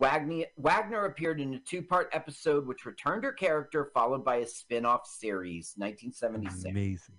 [0.00, 4.46] Wagner, Wagner appeared in a two part episode which returned her character, followed by a
[4.46, 6.64] spin off series, 1976.
[6.70, 7.16] Amazing.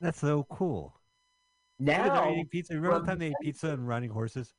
[0.00, 0.94] That's so cool.
[1.80, 2.74] Look at her Now, eating pizza.
[2.74, 4.54] Remember the time they ate pizza and riding horses?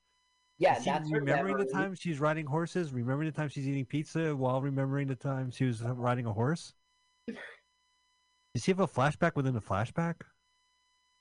[0.62, 2.94] Yeah, Is that's remembering the time she's riding horses.
[2.94, 6.76] Remembering the time she's eating pizza while remembering the time she was riding a horse.
[7.28, 10.18] Does she have a flashback within a flashback?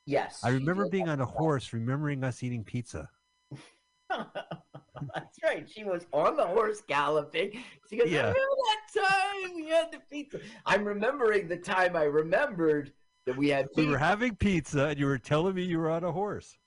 [0.04, 3.08] Yes, I remember being on a horse, remembering us eating pizza.
[4.10, 5.66] That's right.
[5.66, 7.62] She was on the horse galloping.
[7.88, 8.18] She goes, Yeah.
[8.18, 10.40] I remember that time we had the pizza.
[10.66, 12.92] I'm remembering the time I remembered
[13.24, 16.04] that we had We were having pizza, and you were telling me you were on
[16.04, 16.58] a horse.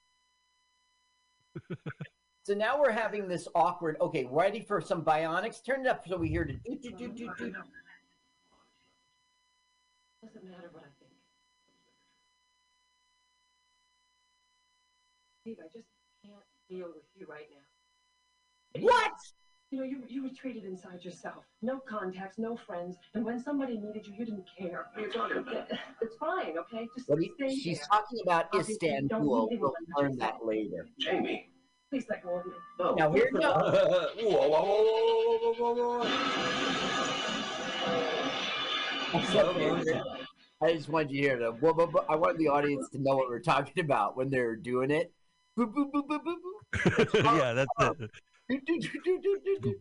[2.43, 3.95] So now we're having this awkward.
[4.01, 5.63] Okay, ready for some bionics?
[5.65, 7.53] Turn it up so we hear the do do do do do.
[10.21, 11.11] Doesn't matter what I think.
[15.41, 15.87] Steve, I just
[16.25, 16.35] can't
[16.69, 18.81] deal with you right now.
[18.81, 19.13] What?
[19.71, 21.45] You know, you, you retreated inside yourself.
[21.61, 22.97] No contacts, no friends.
[23.15, 24.85] And when somebody needed you, you didn't care.
[24.93, 25.67] What are you talking about?
[26.01, 26.87] It's fine, okay?
[26.95, 27.87] Just What stay you, she's there.
[27.89, 29.49] talking about Obviously, Istanbul.
[29.51, 30.87] We'll learn that later.
[30.99, 31.52] Jamie.
[31.93, 32.53] Please let go of me.
[32.79, 32.95] No.
[32.95, 33.41] Now here goes.
[33.43, 36.07] whoa, whoa, whoa, whoa, whoa, whoa, whoa.
[40.63, 41.51] I just wanted you to hear the.
[41.51, 42.05] whoa, whoa, whoa.
[42.09, 45.13] I wanted the audience to know what we're talking about when they're doing it.
[45.55, 46.37] Boop, boop, boop, boop, boop,
[47.13, 47.13] boop.
[47.37, 47.69] yeah, that's
[48.01, 48.09] it.
[48.49, 49.75] Do, do, do, do, do, do, do.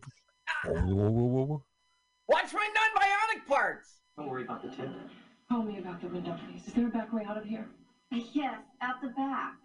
[0.65, 1.63] Whoa, whoa, whoa, whoa, whoa.
[2.27, 4.01] Watch my non-bionic parts.
[4.19, 4.91] Don't worry about the tip.
[5.49, 6.67] Tell me about the window, please.
[6.67, 7.67] Is there a back way out of here?
[8.11, 9.55] Yes, out the back.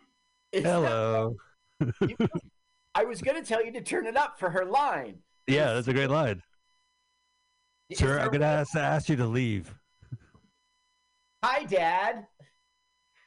[0.51, 1.35] It's not-
[2.95, 5.19] I was going to tell you to turn it up for her line.
[5.47, 6.43] Yeah, that's a great line.
[7.89, 9.75] Is Sir, I'm gonna ask, ask you to leave.
[11.43, 12.27] Hi, Dad.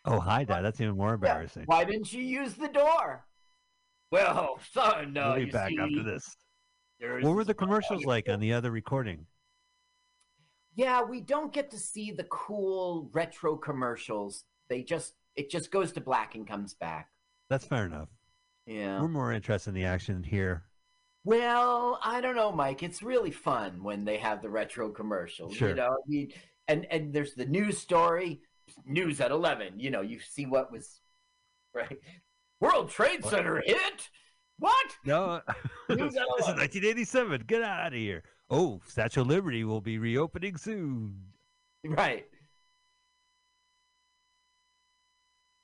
[0.05, 0.61] Oh, hi, Dad.
[0.61, 1.63] That's even more Yeah, embarrassing.
[1.65, 3.25] Why didn't you use the door?
[4.11, 6.23] Well, son, uh, we'll be back see, after this.
[6.99, 9.25] What were the commercials like on the other recording?
[10.75, 14.43] Yeah, we don't get to see the cool retro commercials.
[14.69, 17.09] They just it just goes to black and comes back.
[17.49, 18.09] That's fair enough.
[18.65, 19.01] Yeah.
[19.01, 20.63] We're more interested in the action here.
[21.23, 22.81] Well, I don't know, Mike.
[22.83, 25.55] It's really fun when they have the retro commercials.
[25.55, 25.69] Sure.
[25.69, 26.31] You know, I mean,
[26.67, 28.41] and and there's the news story,
[28.85, 29.79] news at eleven.
[29.79, 30.99] You know, you see what was
[31.75, 31.97] right.
[32.59, 33.31] World Trade What?
[33.31, 34.09] Center hit.
[34.57, 34.95] What?
[35.05, 35.41] No, uh,
[35.89, 36.57] this News is at 11.
[36.57, 37.43] 1987.
[37.47, 38.23] Get out of here.
[38.51, 41.15] Oh, Statue of Liberty will be reopening soon.
[41.83, 42.25] Right.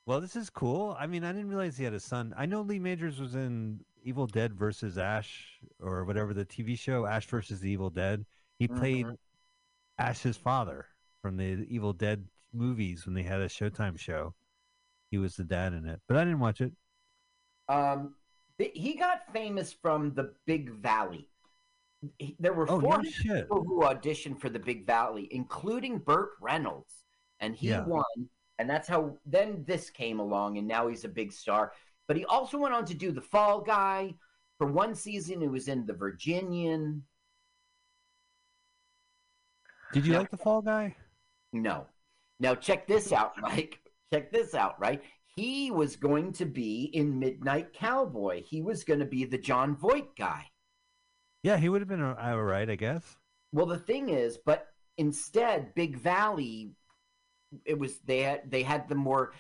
[0.08, 0.96] Well, this is cool.
[0.98, 2.34] I mean, I didn't realize he had a son.
[2.38, 7.06] I know Lee Majors was in Evil Dead versus Ash or whatever the TV show,
[7.06, 8.26] Ash versus the Evil Dead.
[8.58, 9.18] He played Mhm.
[9.98, 10.88] Ash's father
[11.22, 14.34] from the Evil Dead movies when they had a Showtime show.
[15.12, 16.72] He was the dad in it, but I didn't watch it.
[17.68, 18.16] Um,
[18.58, 21.30] th- he got famous from the Big Valley.
[22.18, 26.38] He- There were Oh, four no people who auditioned for the Big Valley, including Burt
[26.40, 27.04] Reynolds,
[27.42, 27.86] and he Yeah.
[27.86, 28.30] won.
[28.60, 31.74] And that's how then this came along, and now he's a big star.
[32.08, 34.16] But he also went on to do The Fall Guy.
[34.58, 37.04] For one season, he was in The Virginian.
[39.94, 40.20] Did you Yeah.
[40.20, 40.96] like the Fall Guy?
[41.54, 41.88] No.
[42.40, 43.80] Now check this out, Mike.
[44.12, 45.02] Check this out, right?
[45.36, 48.44] He was going to be in Midnight Cowboy.
[48.44, 50.46] He was going to be the Jon Voight guy.
[51.44, 53.18] Yeah, he would have been all right, I guess.
[53.54, 54.68] Well, the thing is, but
[54.98, 56.72] instead, Big Valley,
[57.66, 59.34] it was they had they had the more.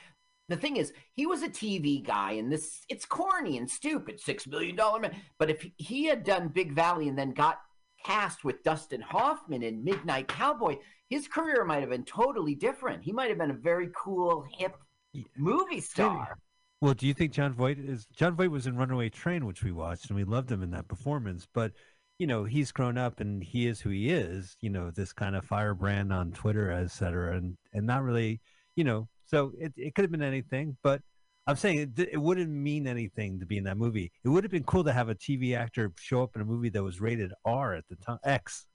[0.49, 4.47] The thing is, he was a TV guy, and this it's corny and stupid, six
[4.47, 5.15] million dollar man.
[5.37, 7.59] But if he had done Big Valley and then got
[8.05, 10.77] cast with Dustin Hoffman in Midnight Cowboy,
[11.09, 13.03] his career might have been totally different.
[13.03, 14.77] He might have been a very cool, hip
[15.11, 15.23] Yeah.
[15.35, 16.37] movie star.
[16.79, 19.71] Well, do you think Jon Voight is Jon Voight was in Runaway Train, which we
[19.71, 21.47] watched, and we loved him in that performance.
[21.51, 21.73] But
[22.19, 24.57] you know, he's grown up and he is who he is.
[24.61, 28.41] You know, this kind of firebrand on Twitter, etc and and not really,
[28.75, 29.07] you know.
[29.25, 31.01] So it it could have been anything, but
[31.47, 34.11] I'm saying it, it wouldn't mean anything to be in that movie.
[34.23, 36.69] It would have been cool to have a TV actor show up in a movie
[36.69, 38.67] that was rated R at the time, X.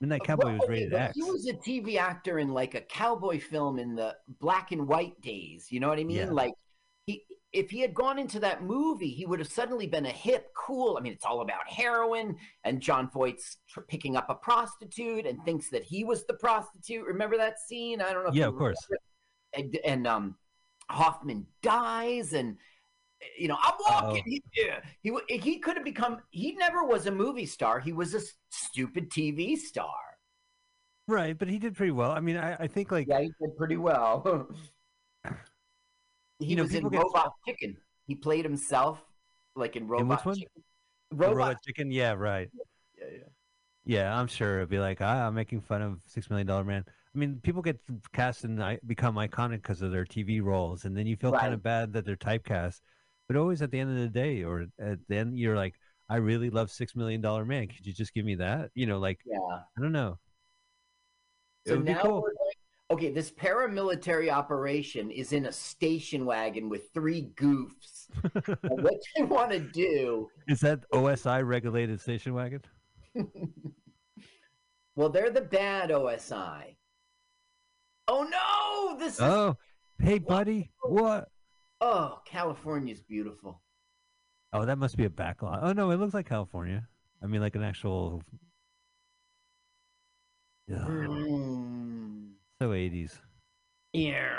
[0.00, 1.12] Midnight uh, Cowboy Well, was rated but X.
[1.14, 5.18] He was a TV actor in like a cowboy film in the black and white
[5.22, 5.68] days.
[5.70, 6.16] You know what I mean?
[6.16, 6.30] Yeah.
[6.30, 6.52] Like
[7.56, 10.96] if he had gone into that movie, he would have suddenly been a hip, cool.
[10.98, 15.42] I mean, it's all about heroin, and Jon Voight's tr- picking up a prostitute and
[15.44, 17.06] thinks that he was the prostitute.
[17.06, 18.02] Remember that scene?
[18.02, 18.28] I don't know.
[18.28, 18.76] If Yeah, of course.
[19.54, 20.34] And, and um,
[20.90, 22.58] Hoffman dies, and
[23.38, 24.22] you know, I'm walking.
[24.26, 26.18] He, yeah, he he could have become.
[26.30, 27.80] He never was a movie star.
[27.80, 28.20] He was a
[28.50, 29.94] stupid TV star.
[31.08, 32.10] Right, but he did pretty well.
[32.10, 34.46] I mean, I, I think like Yeah, he did pretty well.
[36.38, 37.76] he You know, was in people get- Robot Chicken.
[38.06, 39.04] He played himself,
[39.54, 40.34] like in Robot one?
[40.36, 40.62] Chicken.
[41.12, 41.36] Robot.
[41.36, 41.90] Robot Chicken.
[41.90, 42.50] Yeah, right.
[42.98, 43.18] Yeah, yeah.
[43.88, 46.84] Yeah, I'm sure it'd be like, ah, I'm making fun of Six Million Dollar Man.
[47.14, 47.78] I mean, people get
[48.12, 51.54] cast and i- become iconic because of their TV roles, and then you feel kind
[51.54, 52.80] of bad that they're typecast.
[53.28, 55.74] But always at the end of the day, or at the end, you're like,
[56.08, 57.68] I really love Six Million Dollar Man.
[57.68, 58.70] Could you just give me that?
[58.74, 59.38] You know, like Yeah.
[59.76, 60.18] I don't know.
[61.64, 62.22] It So would be now cool.
[62.22, 62.32] we're
[62.90, 68.06] okay, this paramilitary operation is in a station wagon with three goofs.
[68.62, 72.62] what they want to do, Is that OSI regulated station wagon?
[74.96, 76.76] well, they're the bad OSI.
[78.08, 78.98] Oh no!
[78.98, 79.56] This is Oh,
[80.00, 81.28] hey, buddy, what?
[81.80, 83.60] oh, California's beautiful.
[84.52, 85.58] Oh, that must be a backlot.
[85.62, 86.86] Oh no, it looks like California.
[87.22, 88.22] I mean, like an actual.
[90.70, 91.65] Mm.
[92.60, 93.18] So 80s.
[93.92, 94.34] Yeah.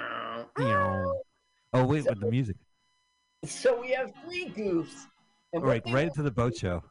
[0.59, 2.55] Oh wait, with the music.
[3.45, 5.05] So we have three goofs.
[5.53, 6.83] And right, right into the boat show.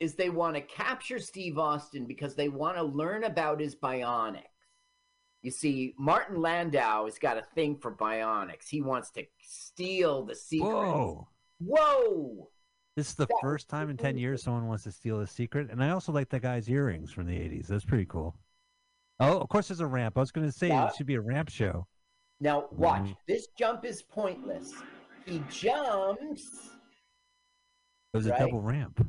[0.00, 4.42] is they want to capture Steve Austin because they want to learn about his bionics.
[5.42, 8.68] You see, Martin Landau has got a thing for bionics.
[8.68, 10.68] He wants to steal the secret.
[10.68, 11.28] Whoa.
[11.58, 12.50] Whoa!
[12.96, 15.70] This is the That first time in 10 years someone wants to steal a secret.
[15.70, 17.66] And I also like that guy's earrings from the 80s.
[17.66, 18.36] That's pretty cool.
[19.20, 20.16] Oh, of course, there's a ramp.
[20.16, 20.88] I was going to say Yeah.
[20.88, 21.86] it should be a ramp show.
[22.40, 23.02] Now watch.
[23.02, 23.16] Mhm.
[23.26, 24.74] This jump is pointless.
[25.24, 26.70] He jumps,
[28.12, 29.04] It was a double ramp.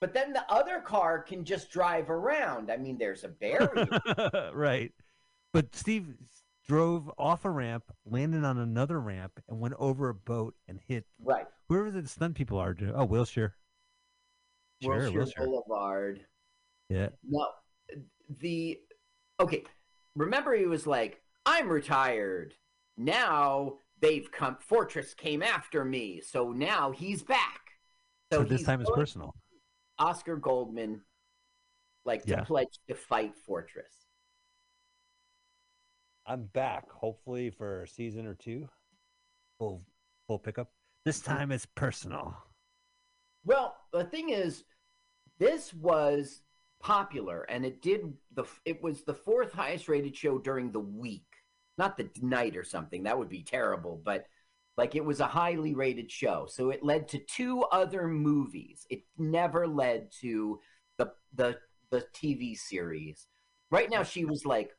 [0.00, 2.70] but then the other car can just drive around.
[2.70, 3.70] I mean, there's a barrier.
[4.54, 4.92] right.
[5.52, 6.16] But Steve
[6.66, 11.06] drove off a ramp, landed on another ramp, and went over a boat and hit
[11.22, 11.46] right.
[11.68, 12.76] whoever the stunt people are.
[12.94, 13.56] Oh, Wilshire.
[14.82, 15.44] Sure, Wilshire Wilshire.
[15.46, 16.26] Boulevard.
[16.88, 17.08] Yeah.
[17.22, 17.48] No,
[18.40, 18.78] the
[19.40, 19.64] okay.
[20.16, 22.54] Remember, he was like, "I'm retired."
[22.96, 24.56] Now they've come.
[24.60, 27.60] Fortress came after me, so now he's back.
[28.32, 29.34] So, this time is personal.
[29.98, 31.02] Oscar Goldman,
[32.04, 32.40] like Yeah.
[32.40, 34.06] to pledge to fight Fortress.
[36.26, 38.68] I'm back, hopefully for a season or two.
[39.58, 39.82] Full
[40.26, 40.70] full pickup.
[41.04, 42.36] This time it's personal.
[43.44, 44.64] Well, the thing is,
[45.38, 46.42] this was
[46.80, 48.44] popular, and it did the.
[48.64, 51.26] It was the fourth highest rated show during the week,
[51.76, 53.02] not the night or something.
[53.04, 54.26] That would be terrible, but
[54.76, 58.86] like it was a highly rated show, so it led to two other movies.
[58.90, 60.60] It never led to
[60.98, 61.58] the the
[61.90, 63.26] the TV series.
[63.70, 64.70] Right now, she was like,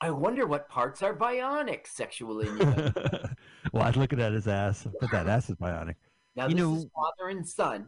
[0.00, 2.48] "I wonder what parts are bionic sexually."
[3.72, 4.86] well, I'd look at that as ass.
[5.00, 5.94] But that ass is bionic.
[6.34, 7.86] now You this know- is father and son.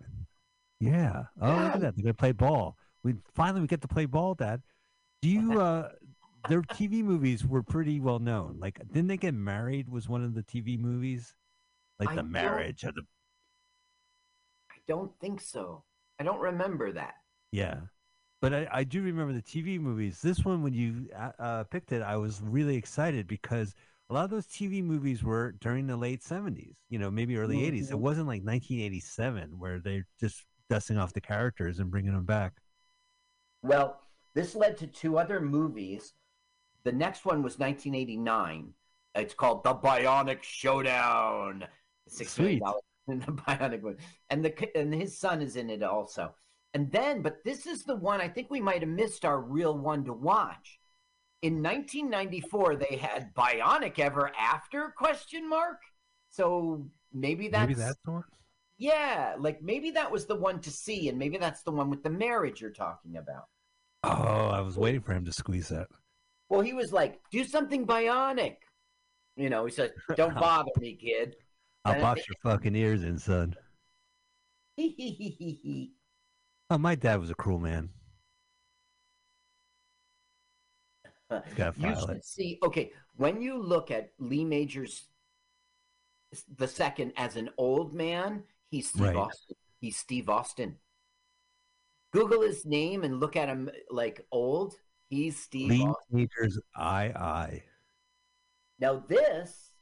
[0.80, 1.24] Yeah.
[1.40, 1.96] Oh, look at that.
[1.96, 2.76] They're gonna play ball.
[3.04, 4.62] We finally we get to play ball, Dad.
[5.22, 5.90] Do you uh
[6.48, 8.58] their TV movies were pretty well known.
[8.60, 11.34] Like didn't they get married was one of the TV movies?
[11.98, 13.02] Like I the marriage of the
[14.70, 15.84] I don't think so.
[16.20, 17.14] I don't remember that.
[17.52, 17.80] Yeah.
[18.40, 20.20] But I, I do remember the TV movies.
[20.22, 23.74] This one, when you uh, uh, picked it, I was really excited because
[24.10, 27.64] a lot of those TV movies were during the late 70s, you know, maybe early
[27.64, 27.90] 80s.
[27.90, 28.00] It Mhm.
[28.00, 32.54] wasn't like 1987 where they're just dusting off the characters and bringing them back.
[33.62, 34.00] Well,
[34.34, 36.12] this led to two other movies.
[36.84, 38.72] The next one was 1989.
[39.14, 41.66] It's called The Bionic Showdown.
[42.06, 43.96] Six million dollars in the Bionic one,
[44.30, 46.34] and the and his son is in it also.
[46.74, 49.76] And then, but this is the one I think we might have missed our real
[49.76, 50.78] one to watch.
[51.40, 54.92] In 1994, they had Bionic Ever After?
[54.96, 55.78] Question mark.
[56.30, 58.24] So maybe that's, maybe that's the one?
[58.78, 62.02] Yeah, like maybe that was the one to see, and maybe that's the one with
[62.02, 63.44] the marriage you're talking about.
[64.04, 65.88] Oh, I was waiting for him to squeeze that.
[66.48, 68.56] Well, he was like, "Do something bionic."
[69.36, 71.34] You know, he said, "Don't bother me, kid."
[71.84, 73.54] I'll And box your fucking ears in, son.
[76.70, 77.88] Oh, my dad was a cruel man.
[81.30, 82.24] You should it.
[82.26, 82.58] see.
[82.62, 85.04] Okay, when you look at Lee Majors
[86.56, 89.16] the second as an old man, he's Steve Right.
[89.16, 89.56] Austin.
[89.80, 90.76] He's Steve Austin.
[92.12, 94.74] Google his name and look at him like old.
[95.08, 96.04] He's Steve Lee Austin.
[96.10, 97.64] Majors, I, I.
[98.78, 99.72] Now this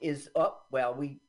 [0.00, 0.66] is up.
[0.70, 1.20] well, we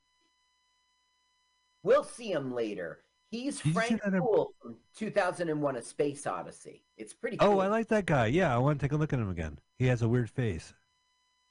[1.84, 3.00] we'll see him later.
[3.32, 6.84] He's Did Frank Poole from 2001: A Space Odyssey.
[6.98, 7.38] It's pretty.
[7.40, 7.58] Oh, cool.
[7.58, 8.28] Oh, I like that guy.
[8.28, 9.60] Yeah, I want to take a look at him again.
[9.78, 10.74] He has a weird face.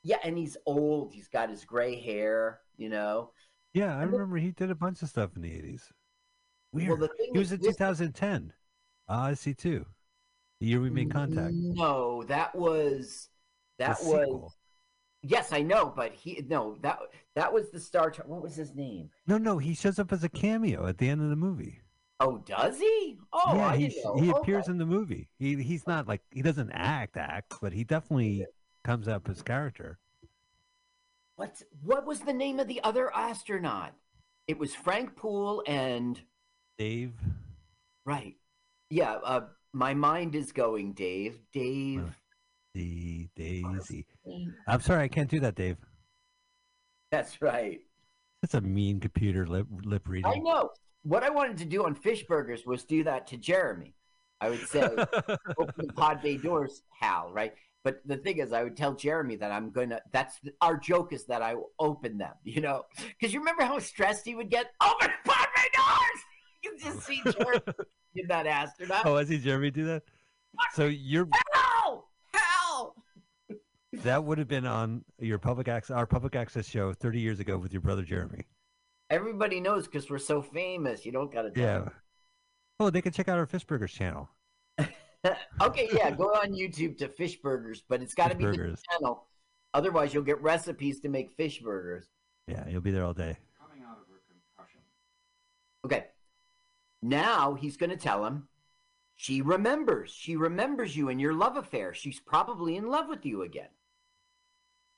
[0.03, 1.13] Yeah, and he's old.
[1.13, 2.61] He's got his gray hair.
[2.77, 3.31] You know.
[3.79, 5.91] Yeah, I remember he did a bunch of stuff in the 80s.
[6.73, 7.01] Well, Weird.
[7.01, 8.53] the thing he was in with- 2010.
[9.09, 9.85] Odyssey 2.
[9.87, 9.93] Ah,
[10.61, 11.55] the year we made contact.
[11.55, 13.31] No, that was
[13.79, 14.21] that The was.
[14.27, 14.55] sequel.
[15.23, 16.99] Yes, I know, but he no that
[17.35, 18.27] that was the Star Trek.
[18.29, 19.11] What was his name?
[19.27, 21.81] No, no, he shows up as a cameo at the end of the movie.
[22.21, 23.19] Oh, does he?
[23.33, 24.15] Oh, yeah, I he, know.
[24.17, 24.41] he Okay.
[24.41, 25.29] appears in the movie.
[25.39, 28.47] He he's not like he doesn't act act, but he definitely
[28.85, 29.99] comes up as character.
[31.39, 33.93] What's what was the name of the other astronaut?
[34.49, 36.21] It was Frank Poole and
[36.79, 37.13] Dave.
[38.05, 38.35] right.
[38.91, 39.43] Yeah, uh,
[39.73, 41.39] my mind is going, Dave.
[41.53, 42.03] Dave.
[42.75, 44.05] The Daisy.
[44.67, 45.77] I'm sorry, I can't do that, Dave.
[47.13, 47.83] That's right.
[48.43, 50.33] That's a mean computer lip lip reading.
[50.33, 50.71] I know.
[51.05, 53.95] What I wanted to do on fish burgers was do that to Jeremy.
[54.41, 54.83] I would say,
[55.57, 57.55] open the pod bay doors, Hal, right?
[57.85, 60.01] But the thing is, I would tell Jeremy that I'm gonna.
[60.13, 62.85] That's the, our joke is that I will open them, you know,
[63.19, 64.73] because you remember how stressed he would get.
[64.83, 66.21] Open pod doors.
[66.65, 67.61] You can just see Jeremy
[68.17, 69.07] give that astronaut.
[69.07, 70.03] Oh, I see Jeremy do that.
[70.75, 72.97] So you're Hal, Hal.
[73.93, 77.57] that would have been on your public access our public access show 30 years ago
[77.59, 78.43] with your brother Jeremy.
[79.09, 81.07] Everybody knows because we're so famous.
[81.07, 81.63] You don't gotta tell.
[81.63, 81.89] Yeah.
[82.81, 84.29] Oh, they can check out our Fish Burgers channel.
[85.61, 88.57] okay, yeah, go on YouTube to fish burgers, but it's got to Fish be the
[88.57, 88.83] burgers.
[88.91, 89.27] channel.
[89.75, 92.07] Otherwise, you'll get recipes to make fish burgers.
[92.47, 93.37] Yeah, you'll be there all day.
[93.61, 94.81] Coming out of her concussion.
[95.85, 96.07] Okay.
[97.03, 98.49] Now he's going to tell him
[99.17, 100.11] she remembers.
[100.13, 101.93] She remembers you and your love affair.
[101.93, 103.69] She's probably in love with you again.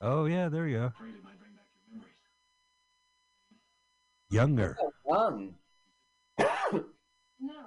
[0.01, 0.85] Oh yeah, there you go.
[0.87, 2.15] Afraid it might bring back your memories.
[4.31, 4.77] Younger.
[5.07, 5.55] Young.
[6.39, 6.47] No,
[7.47, 7.67] not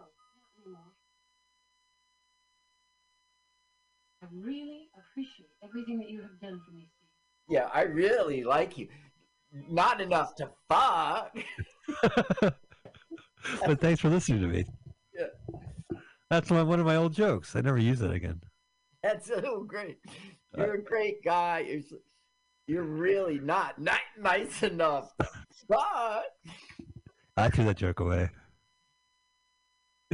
[0.64, 0.82] anymore.
[4.24, 7.10] I really appreciate everything that you have done for me, Steve.
[7.50, 8.88] yeah, I really like you.
[9.70, 11.36] Not enough to fuck.
[13.66, 14.66] but thanks for listening to me.
[15.14, 15.98] Yeah.
[16.30, 17.54] That's one one of my old jokes.
[17.56, 18.40] I never use it again.
[19.04, 19.98] That's so great.
[20.58, 21.66] Uh, you're a great guy.
[21.68, 21.82] You're,
[22.66, 25.28] you're really not ni- nice enough to
[25.68, 26.24] fuck.
[27.36, 28.30] I threw that joke away.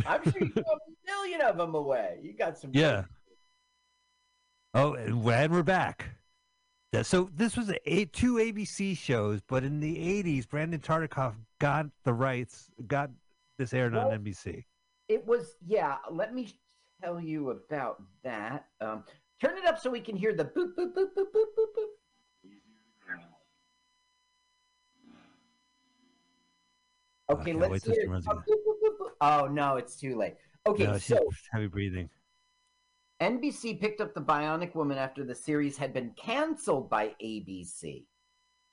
[0.06, 2.18] I'm sure you threw a million of them away.
[2.24, 2.72] You got some.
[2.74, 3.04] Yeah.
[4.74, 6.06] Oh, and we're back.
[6.94, 11.88] Yeah, so this was a, two ABC shows, but in the '80s, Brandon Tartikoff got
[12.04, 13.10] the rights, got
[13.58, 14.64] this aired on NBC.
[15.08, 15.98] It was yeah.
[16.12, 16.54] Let me
[17.04, 18.68] tell you about that.
[18.80, 19.04] Um,
[19.42, 21.90] turn it up so we can hear the boop boop boop boop boop boop boop.
[27.32, 28.10] Okay, can't let's hear.
[28.10, 29.10] runs oh, boop, boop, boop.
[29.22, 30.36] Oh no, it's too late.
[30.68, 32.10] Okay, no, so heavy breathing.
[33.22, 38.06] NBC picked up the Bionic Woman after the series had been canceled by ABC.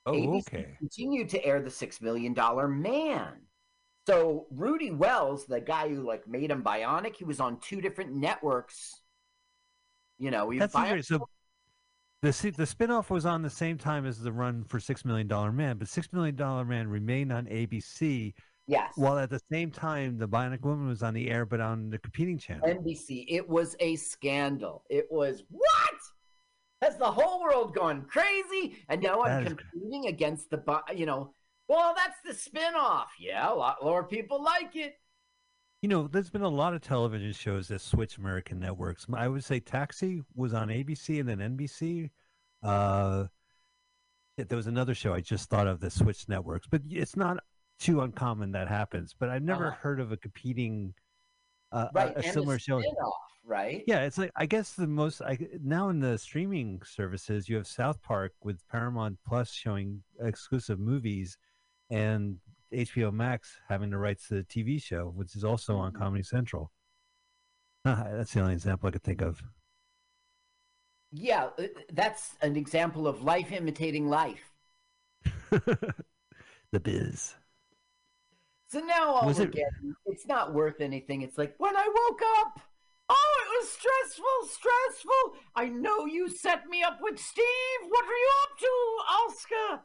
[0.07, 0.77] Oh, ABC okay.
[0.79, 3.33] continued to air the Six Million Dollar Man.
[4.07, 8.15] So Rudy Wells, the guy who like made him bionic, he was on two different
[8.15, 9.01] networks.
[10.19, 11.05] You know, he That's Bionic-.
[11.05, 11.29] So
[12.23, 15.51] the the spinoff was on the same time as the run for Six Million Dollar
[15.51, 18.33] Man, but Six Million Dollar Man remained on ABC,
[18.67, 21.91] yes, while at the same time the Bionic Woman was on the air, but on
[21.91, 22.67] the competing channel.
[22.69, 23.25] NBC.
[23.29, 24.85] It was a scandal.
[24.91, 25.95] It was what?
[26.83, 28.77] Has the whole world gone crazy?
[28.89, 30.63] And now I'm That is- competing against the,
[30.95, 31.33] you know,
[31.69, 33.07] well, that's the spinoff.
[33.19, 34.95] Yeah, a lot more people like it.
[35.83, 39.07] You know, there's been a lot of television shows that switch American networks.
[39.13, 42.11] I would say Taxi was on ABC and then NBC.
[42.63, 43.27] Uh,
[44.37, 47.39] there was another show I just thought of that switched networks, but it's not
[47.79, 49.15] too uncommon that happens.
[49.19, 49.77] But I've never Uh-huh.
[49.81, 50.95] heard of a competing,
[51.73, 52.83] uh, a- Right, a, and similar show.
[53.45, 53.85] right?
[53.87, 57.67] Yeah, it's like I guess the most I, now in the streaming services you have
[57.67, 61.39] South Park with Paramount Plus showing exclusive movies,
[61.91, 62.39] and
[62.73, 65.99] HBO Max having the rights to the TV show, which is also on Mhm.
[65.99, 66.73] Comedy Central.
[67.85, 69.43] That's the only example I could think of.
[71.13, 74.53] Yeah, uh, that's an example of life imitating life.
[76.73, 77.35] the Biz.
[78.69, 81.23] So now all Was we're it- getting, it's not worth anything.
[81.23, 82.61] It's like when I woke up,
[83.09, 85.41] oh, it was stressful, stressful.
[85.55, 87.45] I know you set me up with Steve.
[87.89, 88.67] What are you up to,
[89.13, 89.83] Oscar?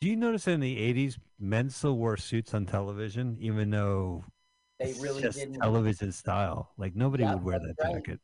[0.00, 4.24] Do you notice in the '80s men still wore suits on television, even though
[4.78, 5.60] They it's really just didn't.
[5.60, 6.72] television style?
[6.78, 7.94] Like nobody Yeah, would wear that right.
[7.94, 8.20] jacket.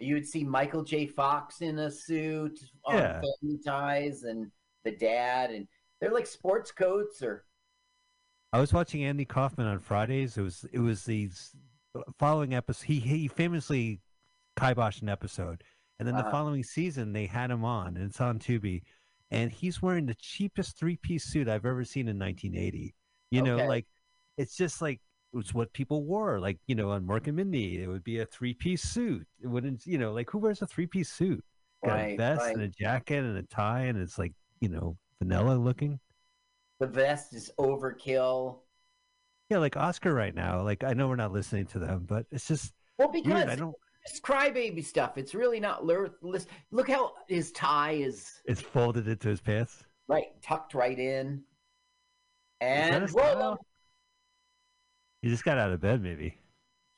[0.00, 1.06] You would see Michael J.
[1.06, 3.20] Fox in a suit on Yeah.
[3.40, 4.50] Family Ties, and
[4.84, 5.68] the dad, and
[6.00, 7.44] they're like sports coats or
[8.54, 10.38] I was watching Andy Kaufman on Fridays.
[10.38, 11.28] It was it was the
[12.20, 12.86] following episode.
[12.86, 14.00] He he famously
[14.56, 15.64] kiboshed an episode,
[15.98, 16.30] and then the Uh-huh.
[16.30, 18.82] following season they had him on, and it's on Tubi,
[19.32, 22.94] and he's wearing the cheapest three piece suit I've ever seen in 1980.
[23.32, 23.88] You know, like
[24.36, 25.00] it's just like
[25.32, 26.38] it's what people wore.
[26.38, 29.26] Like you know, on Mork and Mindy, it would be a three piece suit.
[29.42, 31.44] It wouldn't, you know, like who wears a three piece suit?
[31.84, 32.54] Got a vest right.
[32.54, 35.98] and a jacket and a tie, and it's like you know vanilla looking.
[36.80, 38.60] The vest is overkill.
[39.50, 40.62] Yeah, like Oscar right now.
[40.62, 43.24] Like I know we're not listening to them, but it's just Well, weird.
[43.24, 43.74] because I don't.
[44.06, 45.16] It's crybaby stuff.
[45.16, 46.46] It's really not worthless.
[46.70, 49.84] Look how his tie is It's folded into his pants.
[50.08, 51.42] right tucked right in.
[52.60, 53.52] And a roll style?
[53.52, 53.58] 'em.
[55.22, 56.38] He just got out of bed, maybe,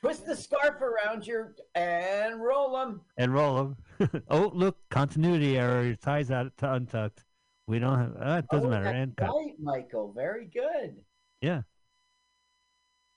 [0.00, 3.00] Twist the scarf around your and roll them.
[3.16, 3.76] and roll him.
[4.28, 5.82] oh, look, continuity error.
[5.84, 7.24] Your tie's out untucked.
[7.66, 8.12] We don't have.
[8.16, 8.86] Uh, it doesn't matter.
[8.86, 9.30] And cut.
[9.30, 10.12] Right, Michael.
[10.14, 10.96] Very good.
[11.40, 11.62] Yeah.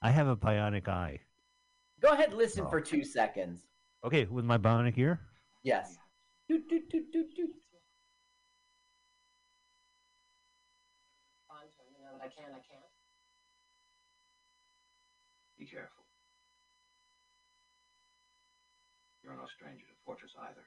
[0.02, 1.20] I have a bionic eye.
[2.00, 2.70] Go ahead, listen Oh.
[2.70, 3.60] for two seconds.
[4.04, 5.20] Okay, with my bionic ear.
[5.62, 5.96] Yes.
[6.48, 7.50] Doot, doot, doot, doot, doot.
[12.22, 12.90] I can, I can't.
[15.58, 16.04] Be careful.
[19.22, 20.64] You're no stranger to Fortress either.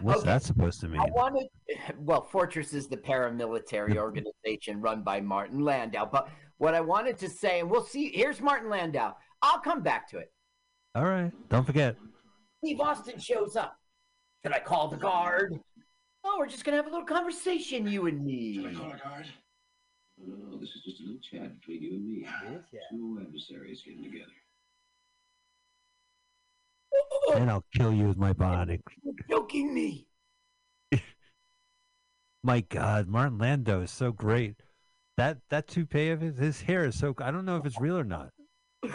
[0.00, 0.26] What's Okay.
[0.26, 1.00] that supposed to mean?
[1.00, 1.48] I wanted,
[1.98, 6.06] well, Fortress is the paramilitary organization run by Martin Landau.
[6.06, 6.28] But
[6.58, 9.14] what I wanted to say, and we'll see, here's Martin Landau.
[9.42, 10.32] I'll come back to it.
[10.94, 11.30] All right.
[11.50, 11.96] Don't forget.
[12.64, 13.76] Steve Austin shows up.
[14.42, 15.58] Should I call the guard?
[16.24, 18.54] Oh, we're just going to have a little conversation, you and me.
[18.54, 19.26] Should I call a guard?
[20.26, 22.26] No, this is just a little chat between you and me.
[22.90, 24.32] Two adversaries getting together.
[27.34, 28.80] And I'll kill you with my bionic.
[29.02, 30.06] You're joking me.
[32.42, 34.56] My God, Martin Landau is so great.
[35.16, 37.14] That that toupee of his, his hair is so.
[37.18, 38.30] I don't know if it's real or not.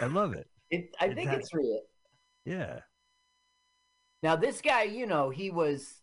[0.00, 0.48] I love it.
[0.70, 1.80] It, I think has- it's real.
[2.46, 2.80] Yeah.
[4.22, 6.00] Now this guy, you know, he was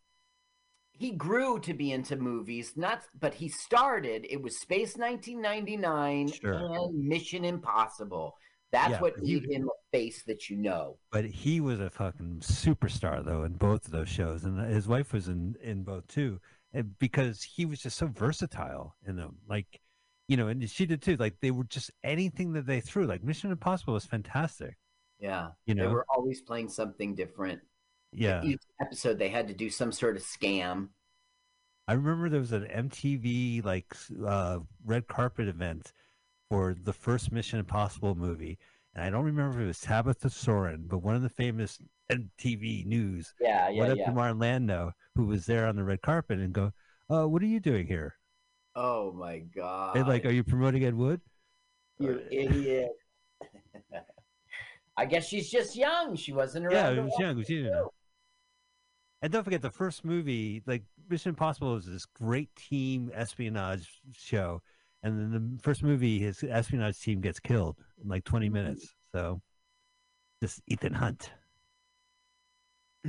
[0.91, 6.53] he grew to be into movies, not but he started it was Space 1999 Sure.
[6.53, 8.37] and Mission Impossible.
[8.71, 9.61] That's Yeah, what but he- a
[9.91, 10.97] face that you know.
[11.11, 15.11] But he was a fucking superstar though in both of those shows, and his wife
[15.13, 16.39] was in in both too,
[16.73, 19.37] and because he was just so versatile in them.
[19.47, 19.81] Like,
[20.29, 21.17] you know, and she did too.
[21.17, 23.05] Like they were just anything that they threw.
[23.05, 24.77] Like Mission Impossible was fantastic.
[25.19, 25.49] Yeah.
[25.65, 27.61] You know, They were always playing something different.
[28.13, 28.41] yeah.
[28.43, 30.89] Each episode they had to do some sort of scam.
[31.87, 33.85] I remember there was an MTV like
[34.25, 35.91] uh, red carpet event
[36.51, 38.59] for the first Mission Impossible movie,
[38.93, 41.79] and I don't remember if it was Tabitha Soren, but one of the famous
[42.11, 44.05] MTV News Yeah, yeah, went up yeah.
[44.07, 46.73] to Martin Landau, who was there on the red carpet, and go,
[47.09, 48.15] uh, "What are you doing here?
[48.75, 49.95] Oh my god.
[49.95, 51.21] And like, are you promoting Ed Wood?"
[51.99, 52.89] you idiot.
[54.97, 56.17] I guess she's just young.
[56.17, 56.75] She wasn't around.
[56.75, 57.31] Yeah, to it was young.
[57.31, 57.71] It was it, young.
[57.71, 57.89] too.
[59.21, 64.61] And don't forget the first movie, like Mission Impossible, was this great team espionage show,
[65.03, 68.55] and then the first movie, his espionage team gets killed in like twenty mm-hmm.
[68.55, 68.93] minutes.
[69.13, 69.41] So,
[70.41, 71.31] just Ethan Hunt.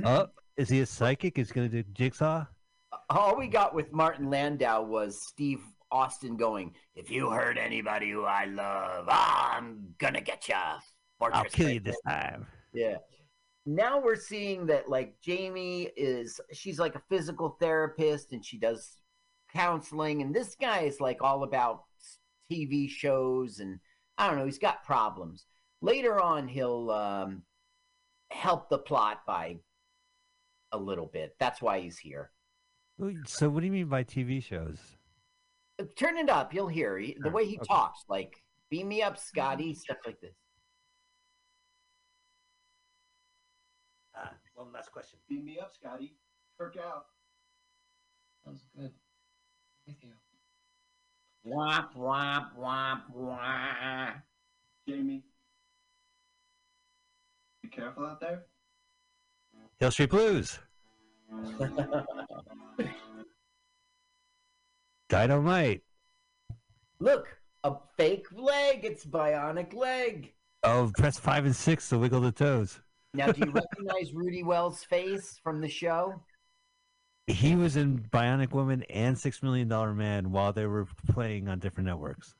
[0.03, 1.37] Oh, is he a psychic?
[1.39, 2.45] Is he going to do Jigsaw?
[3.09, 5.61] all we got with Martin Landau was Steve
[5.91, 10.79] Austin going, "If you hurt anybody who I love, I'm gonna get ya."
[11.21, 12.45] I'll kill you this time.
[12.73, 12.97] Yeah.
[13.65, 18.97] Now we're seeing that like Jamie is she's like a physical therapist and she does
[19.53, 21.83] counseling and this guy is like all about
[22.51, 23.79] TV shows and
[24.17, 25.45] I don't know, he's got problems.
[25.81, 27.43] Later on he'll um
[28.31, 29.57] help the plot by
[30.71, 31.35] a little bit.
[31.39, 32.31] That's why he's here.
[33.25, 34.79] So, what do you mean by TV shows?
[35.79, 37.65] Uh, turn it up, you'll hear he- the way he okay.
[37.67, 39.79] talks like beam me up Scotty, mm-hmm.
[39.79, 40.35] stuff like this.
[44.15, 45.17] Ah, one last question.
[45.27, 46.15] Beam me up, Scotty.
[46.57, 47.05] Kirk out.
[48.45, 48.91] Sounds good.
[49.87, 50.11] With you.
[51.45, 54.13] Womp womp womp womp.
[54.87, 55.23] Jamie.
[57.61, 58.43] Be careful out there.
[59.79, 60.59] Hill Street Blues.
[65.09, 65.81] Dynamite.
[66.99, 67.27] Look,
[67.63, 68.85] a fake leg.
[68.85, 70.33] It's bionic leg.
[70.63, 72.79] Oh, press five and six to wiggle the toes.
[73.13, 76.23] Now, do you recognize Rudy Wells' face from the show?
[77.27, 81.59] He was in Bionic Woman and Six Million Dollar Man while they were playing on
[81.59, 82.35] different networks.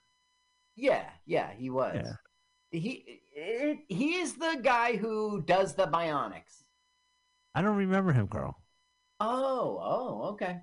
[0.76, 1.96] Yeah, yeah, he was.
[1.96, 2.80] Yeah.
[2.80, 6.64] He it, he is the guy who does the bionics.
[7.56, 8.58] I don't remember him, Carl.
[9.20, 10.60] Oh, oh, okay.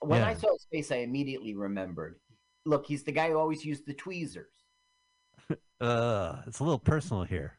[0.00, 2.16] When I saw his face, I immediately remembered.
[2.64, 4.52] Look, he's the guy who always used the tweezers.
[5.80, 7.56] Uh, it's a little personal here.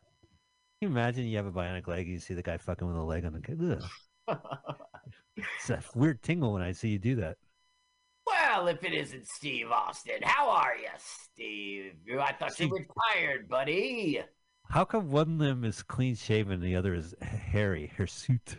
[0.79, 3.01] Can you imagine you have a bionic leg, you see the guy fucking with a
[3.01, 3.81] leg on the
[4.27, 4.37] ugh.
[5.37, 7.37] It's a weird tingle when I see you do that.
[8.25, 11.93] Well, if it isn't Steve Austin, how are you, Steve?
[12.19, 14.21] I thought you Steve- retired, buddy.
[14.69, 18.57] How come one limb is clean shaven and the other is hairy, her suit?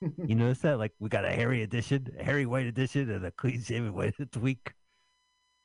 [0.00, 0.78] you notice that?
[0.78, 4.14] Like we got a hairy edition, a hairy white edition, and a clean shaven white
[4.32, 4.72] tweak.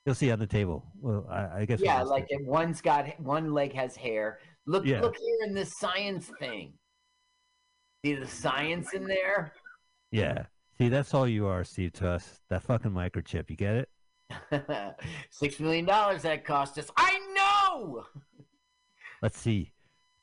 [0.05, 0.85] You'll see on the table.
[0.99, 1.79] Well, I, I guess.
[1.79, 4.39] we'll Yeah, like it, one's got one leg has hair.
[4.65, 5.01] Look, Yeah.
[5.01, 6.73] look here in this science thing.
[8.03, 9.53] See the science in there?
[10.13, 10.45] Yeah.
[10.77, 12.39] See, that's all you are, Steve, to us.
[12.49, 13.49] That fucking microchip.
[13.49, 14.95] You get it?
[15.31, 16.89] Six million dollars that cost us.
[16.97, 18.05] I know.
[19.21, 19.71] Let's see.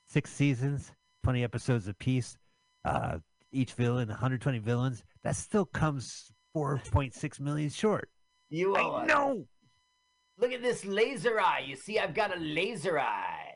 [0.09, 0.93] Six seasons,
[1.25, 2.37] 20 episodes apiece.
[2.85, 3.19] Uh,
[3.53, 5.03] each villain, 120 villains.
[5.23, 8.09] That still comes 4.6 million short.
[8.49, 9.47] You owe I know.
[10.39, 11.65] Look at this laser eye.
[11.67, 13.55] You see, I've got a laser eye.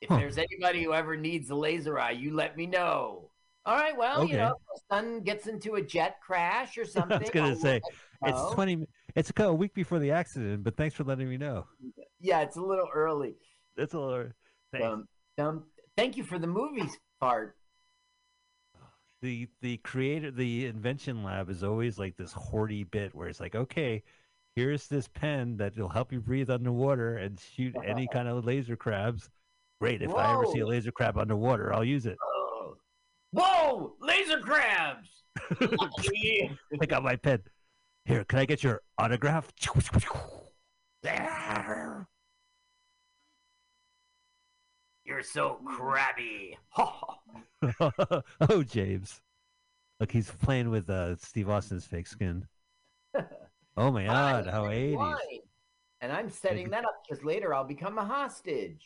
[0.00, 0.16] If Huh.
[0.16, 3.30] there's anybody who ever needs a laser eye, you let me know.
[3.64, 3.96] All right.
[3.96, 4.32] Well, Okay.
[4.32, 4.54] you know,
[4.90, 7.16] son gets into a jet crash or something.
[7.18, 7.80] I was gonna say
[8.24, 8.86] it's 20.
[9.14, 11.66] It's a, a week before the accident, but thanks for letting me know.
[12.20, 13.36] Yeah, it's a little early.
[13.76, 14.26] That's a little.
[14.72, 14.86] Thanks.
[14.86, 15.06] Um,
[15.38, 15.64] um,
[15.96, 17.56] thank you for the movies part.
[19.20, 23.54] the the creator the invention lab is always like this hoardy bit where it's like
[23.54, 24.02] okay
[24.56, 28.74] here's this pen that will help you breathe underwater and shoot any kind of laser
[28.76, 29.30] crabs
[29.80, 32.31] great if i ever see a laser crab underwater i'll use it Oh.
[33.32, 33.94] Whoa!
[34.00, 35.08] Laser crabs!
[35.60, 37.42] I got my pen
[38.04, 39.52] here can i get your autograph
[41.02, 42.06] There.
[45.04, 46.56] You're so crabby.
[47.80, 49.20] oh james
[50.00, 52.46] look he's playing with uh steve austin's fake skin
[53.76, 55.38] oh my god how 80s Why?
[56.00, 58.84] And I'm setting that up because later I'll become a hostage.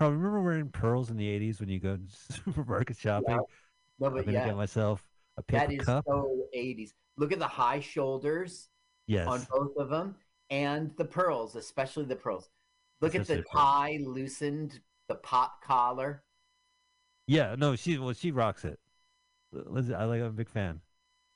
[0.00, 3.38] Remember wearing pearls in the 80s when you go to supermarket shopping
[3.98, 5.04] No, i'm but gonna yeah, get myself
[5.36, 6.90] a paper is cup so 80s.
[7.16, 8.68] Look at the high shoulders
[9.06, 10.16] yes on both of them
[10.50, 12.48] and the pearls, especially the pearls.
[13.00, 16.22] Look That's at the tie loosened, the pop collar.
[17.26, 18.78] Yeah, no, she well, she rocks it.
[19.52, 20.20] Lindsay, I like.
[20.20, 20.80] I'm a big fan.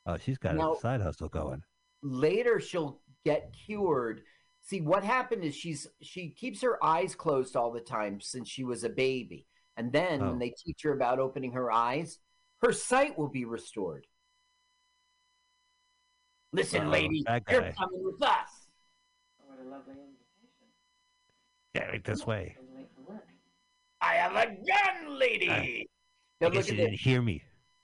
[0.06, 1.62] Oh, she's got Now- a side hustle going.
[2.02, 4.22] later she'll get cured
[4.60, 8.62] see what happened is she's she keeps her eyes closed all the time since she
[8.62, 9.46] was a baby
[9.76, 10.28] and then Oh.
[10.30, 12.18] when they teach her about opening her eyes
[12.62, 14.06] her sight will be restored
[16.52, 18.68] listen Oh, lady you're coming with us
[19.44, 20.66] What a lovely invitation.
[21.74, 22.56] Yeah, right this way.
[22.58, 23.24] Been late for work.
[24.00, 25.84] i have a gun lady I-
[26.40, 27.42] now I look guess you didn't this hear me.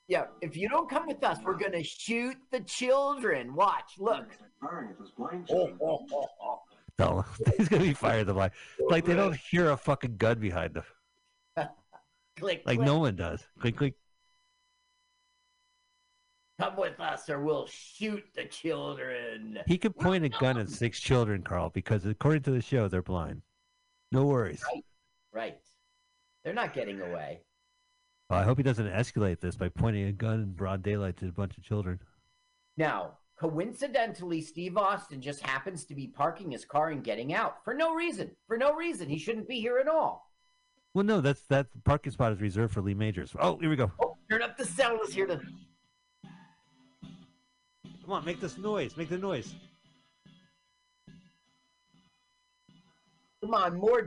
[0.08, 4.26] yeah if you don't come with us we're gonna shoot the children watch look
[4.60, 5.78] Firing at those blind oh, children.
[5.82, 6.58] oh, oh, oh.
[6.98, 7.24] No,
[7.56, 8.26] he's gonna be fired.
[8.26, 8.52] The like,
[8.88, 10.84] like they don't hear a fucking gun behind them,
[12.36, 12.80] click like click.
[12.80, 13.42] no one does.
[13.58, 13.94] Click, click.
[16.62, 21.00] Come with us or we'll shoot the children He could point a gun at six
[21.00, 23.42] children, Carl, because according to the show, they're blind.
[24.10, 24.62] No worries.
[24.72, 24.84] Right.
[25.32, 25.58] Right.
[26.44, 27.40] They're not getting away.
[28.28, 31.28] Well, I hope he doesn't escalate this by pointing a gun in broad daylight to
[31.28, 32.00] a bunch of children.
[32.76, 37.74] Now, coincidentally, Steve Austin just happens to be parking his car and getting out for
[37.74, 38.30] no reason.
[38.46, 39.08] For no reason.
[39.08, 40.30] He shouldn't be here at all.
[40.94, 43.34] Well, no, that's that parking spot is reserved for Lee Majors.
[43.38, 43.90] Oh, here we go.
[44.02, 44.98] Oh, turn up the sound.
[45.00, 45.40] Let's hear the.
[48.12, 48.94] Come on, make this noise.
[48.94, 49.54] Make the noise.
[53.40, 54.06] Come on, more.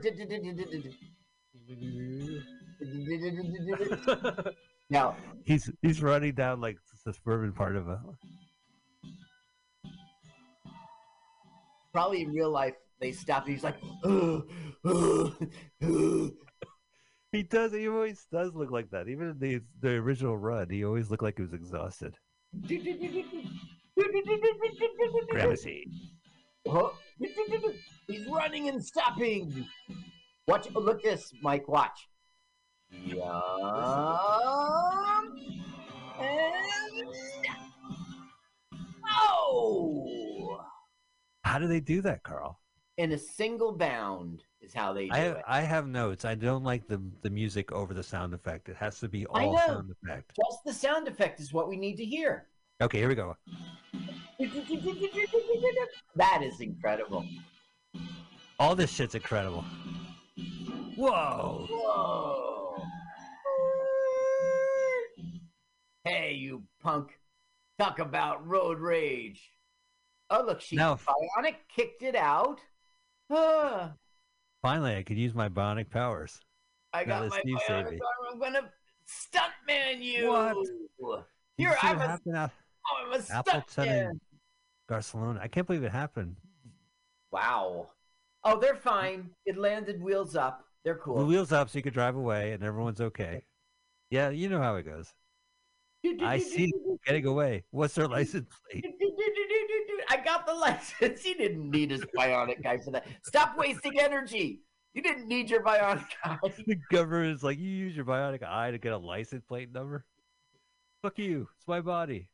[4.92, 8.00] Now, he's he's running down like the suburban part of a.
[11.92, 13.78] probably in real life, they stop he's like.
[17.32, 17.74] He does.
[17.74, 19.10] He always does look like that.
[19.10, 22.16] Even in the the original run, he always looked like he was exhausted.
[25.56, 25.88] Seat.
[26.68, 26.94] Oh,
[28.08, 29.68] He's running and stopping.
[30.48, 30.68] Watch.
[30.76, 31.68] Oh, look this, Mike.
[31.68, 32.08] Watch.
[32.92, 33.22] Yum.
[36.20, 36.54] And
[39.10, 40.60] oh,
[41.44, 42.60] How do they do that, Carl?
[42.60, 43.04] Oh.
[43.04, 45.44] in a single bound is how they do I have, it.
[45.48, 46.24] I have notes.
[46.26, 48.70] I don't like the the music over the sound effect.
[48.70, 50.32] It has to be all sound effect.
[50.36, 52.48] Just the sound effect is what we need to hear.
[52.82, 53.36] Okay, here we go.
[56.16, 57.26] That is incredible.
[58.60, 59.64] All this shit's incredible.
[60.98, 61.68] Whoa!
[61.70, 62.84] Whoa.
[66.04, 67.18] Hey, you punk.
[67.80, 69.52] Talk about road rage.
[70.30, 72.60] Oh, look, she Now- Bionic kicked it out.
[73.30, 73.94] Ah,
[74.62, 76.40] Finally, I could use my bionic powers.
[76.94, 78.00] I Now got my bionic arm.
[78.34, 78.72] I'm gonna
[79.08, 80.30] stuntman you.
[80.30, 81.26] What?
[81.58, 82.52] Here, I'm a,
[82.92, 84.22] out I'm a Appleton and
[84.88, 85.40] Barcelona?
[85.42, 86.36] I can't believe it happened.
[87.32, 87.90] Wow.
[88.44, 89.30] Oh, they're fine.
[89.46, 90.66] It landed wheels up.
[90.84, 91.16] They're cool.
[91.16, 91.30] The cool.
[91.30, 93.44] wheels up so you could drive away and everyone's okay.
[94.12, 95.14] Yeah, you know how it goes.
[96.22, 96.72] I see
[97.06, 97.64] getting away.
[97.72, 98.86] What's their license plate?
[100.10, 101.22] I got the license.
[101.22, 103.08] He didn't need his bionic guy for that.
[103.24, 104.62] Stop wasting energy.
[104.94, 106.38] You didn't need your bionic guy.
[106.68, 110.06] The government is like, you use your bionic eye to get a license plate number.
[111.02, 111.50] Fuck you.
[111.58, 112.30] It's my body.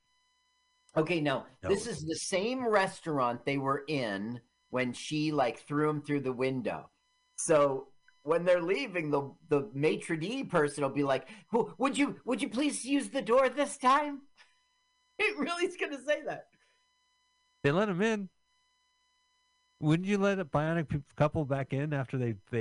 [0.97, 1.69] Okay, no, No.
[1.69, 4.41] this is the same restaurant they were in
[4.71, 6.89] when she like threw him through the window.
[7.35, 7.87] So
[8.23, 11.29] when they're leaving, the the maitre d person will be like,
[11.77, 14.21] "Would you would you please use the door this time?"
[15.19, 16.47] It really is gonna say that.
[17.63, 18.29] They let him in.
[19.79, 22.59] Wouldn't you let a bionic couple back in after they they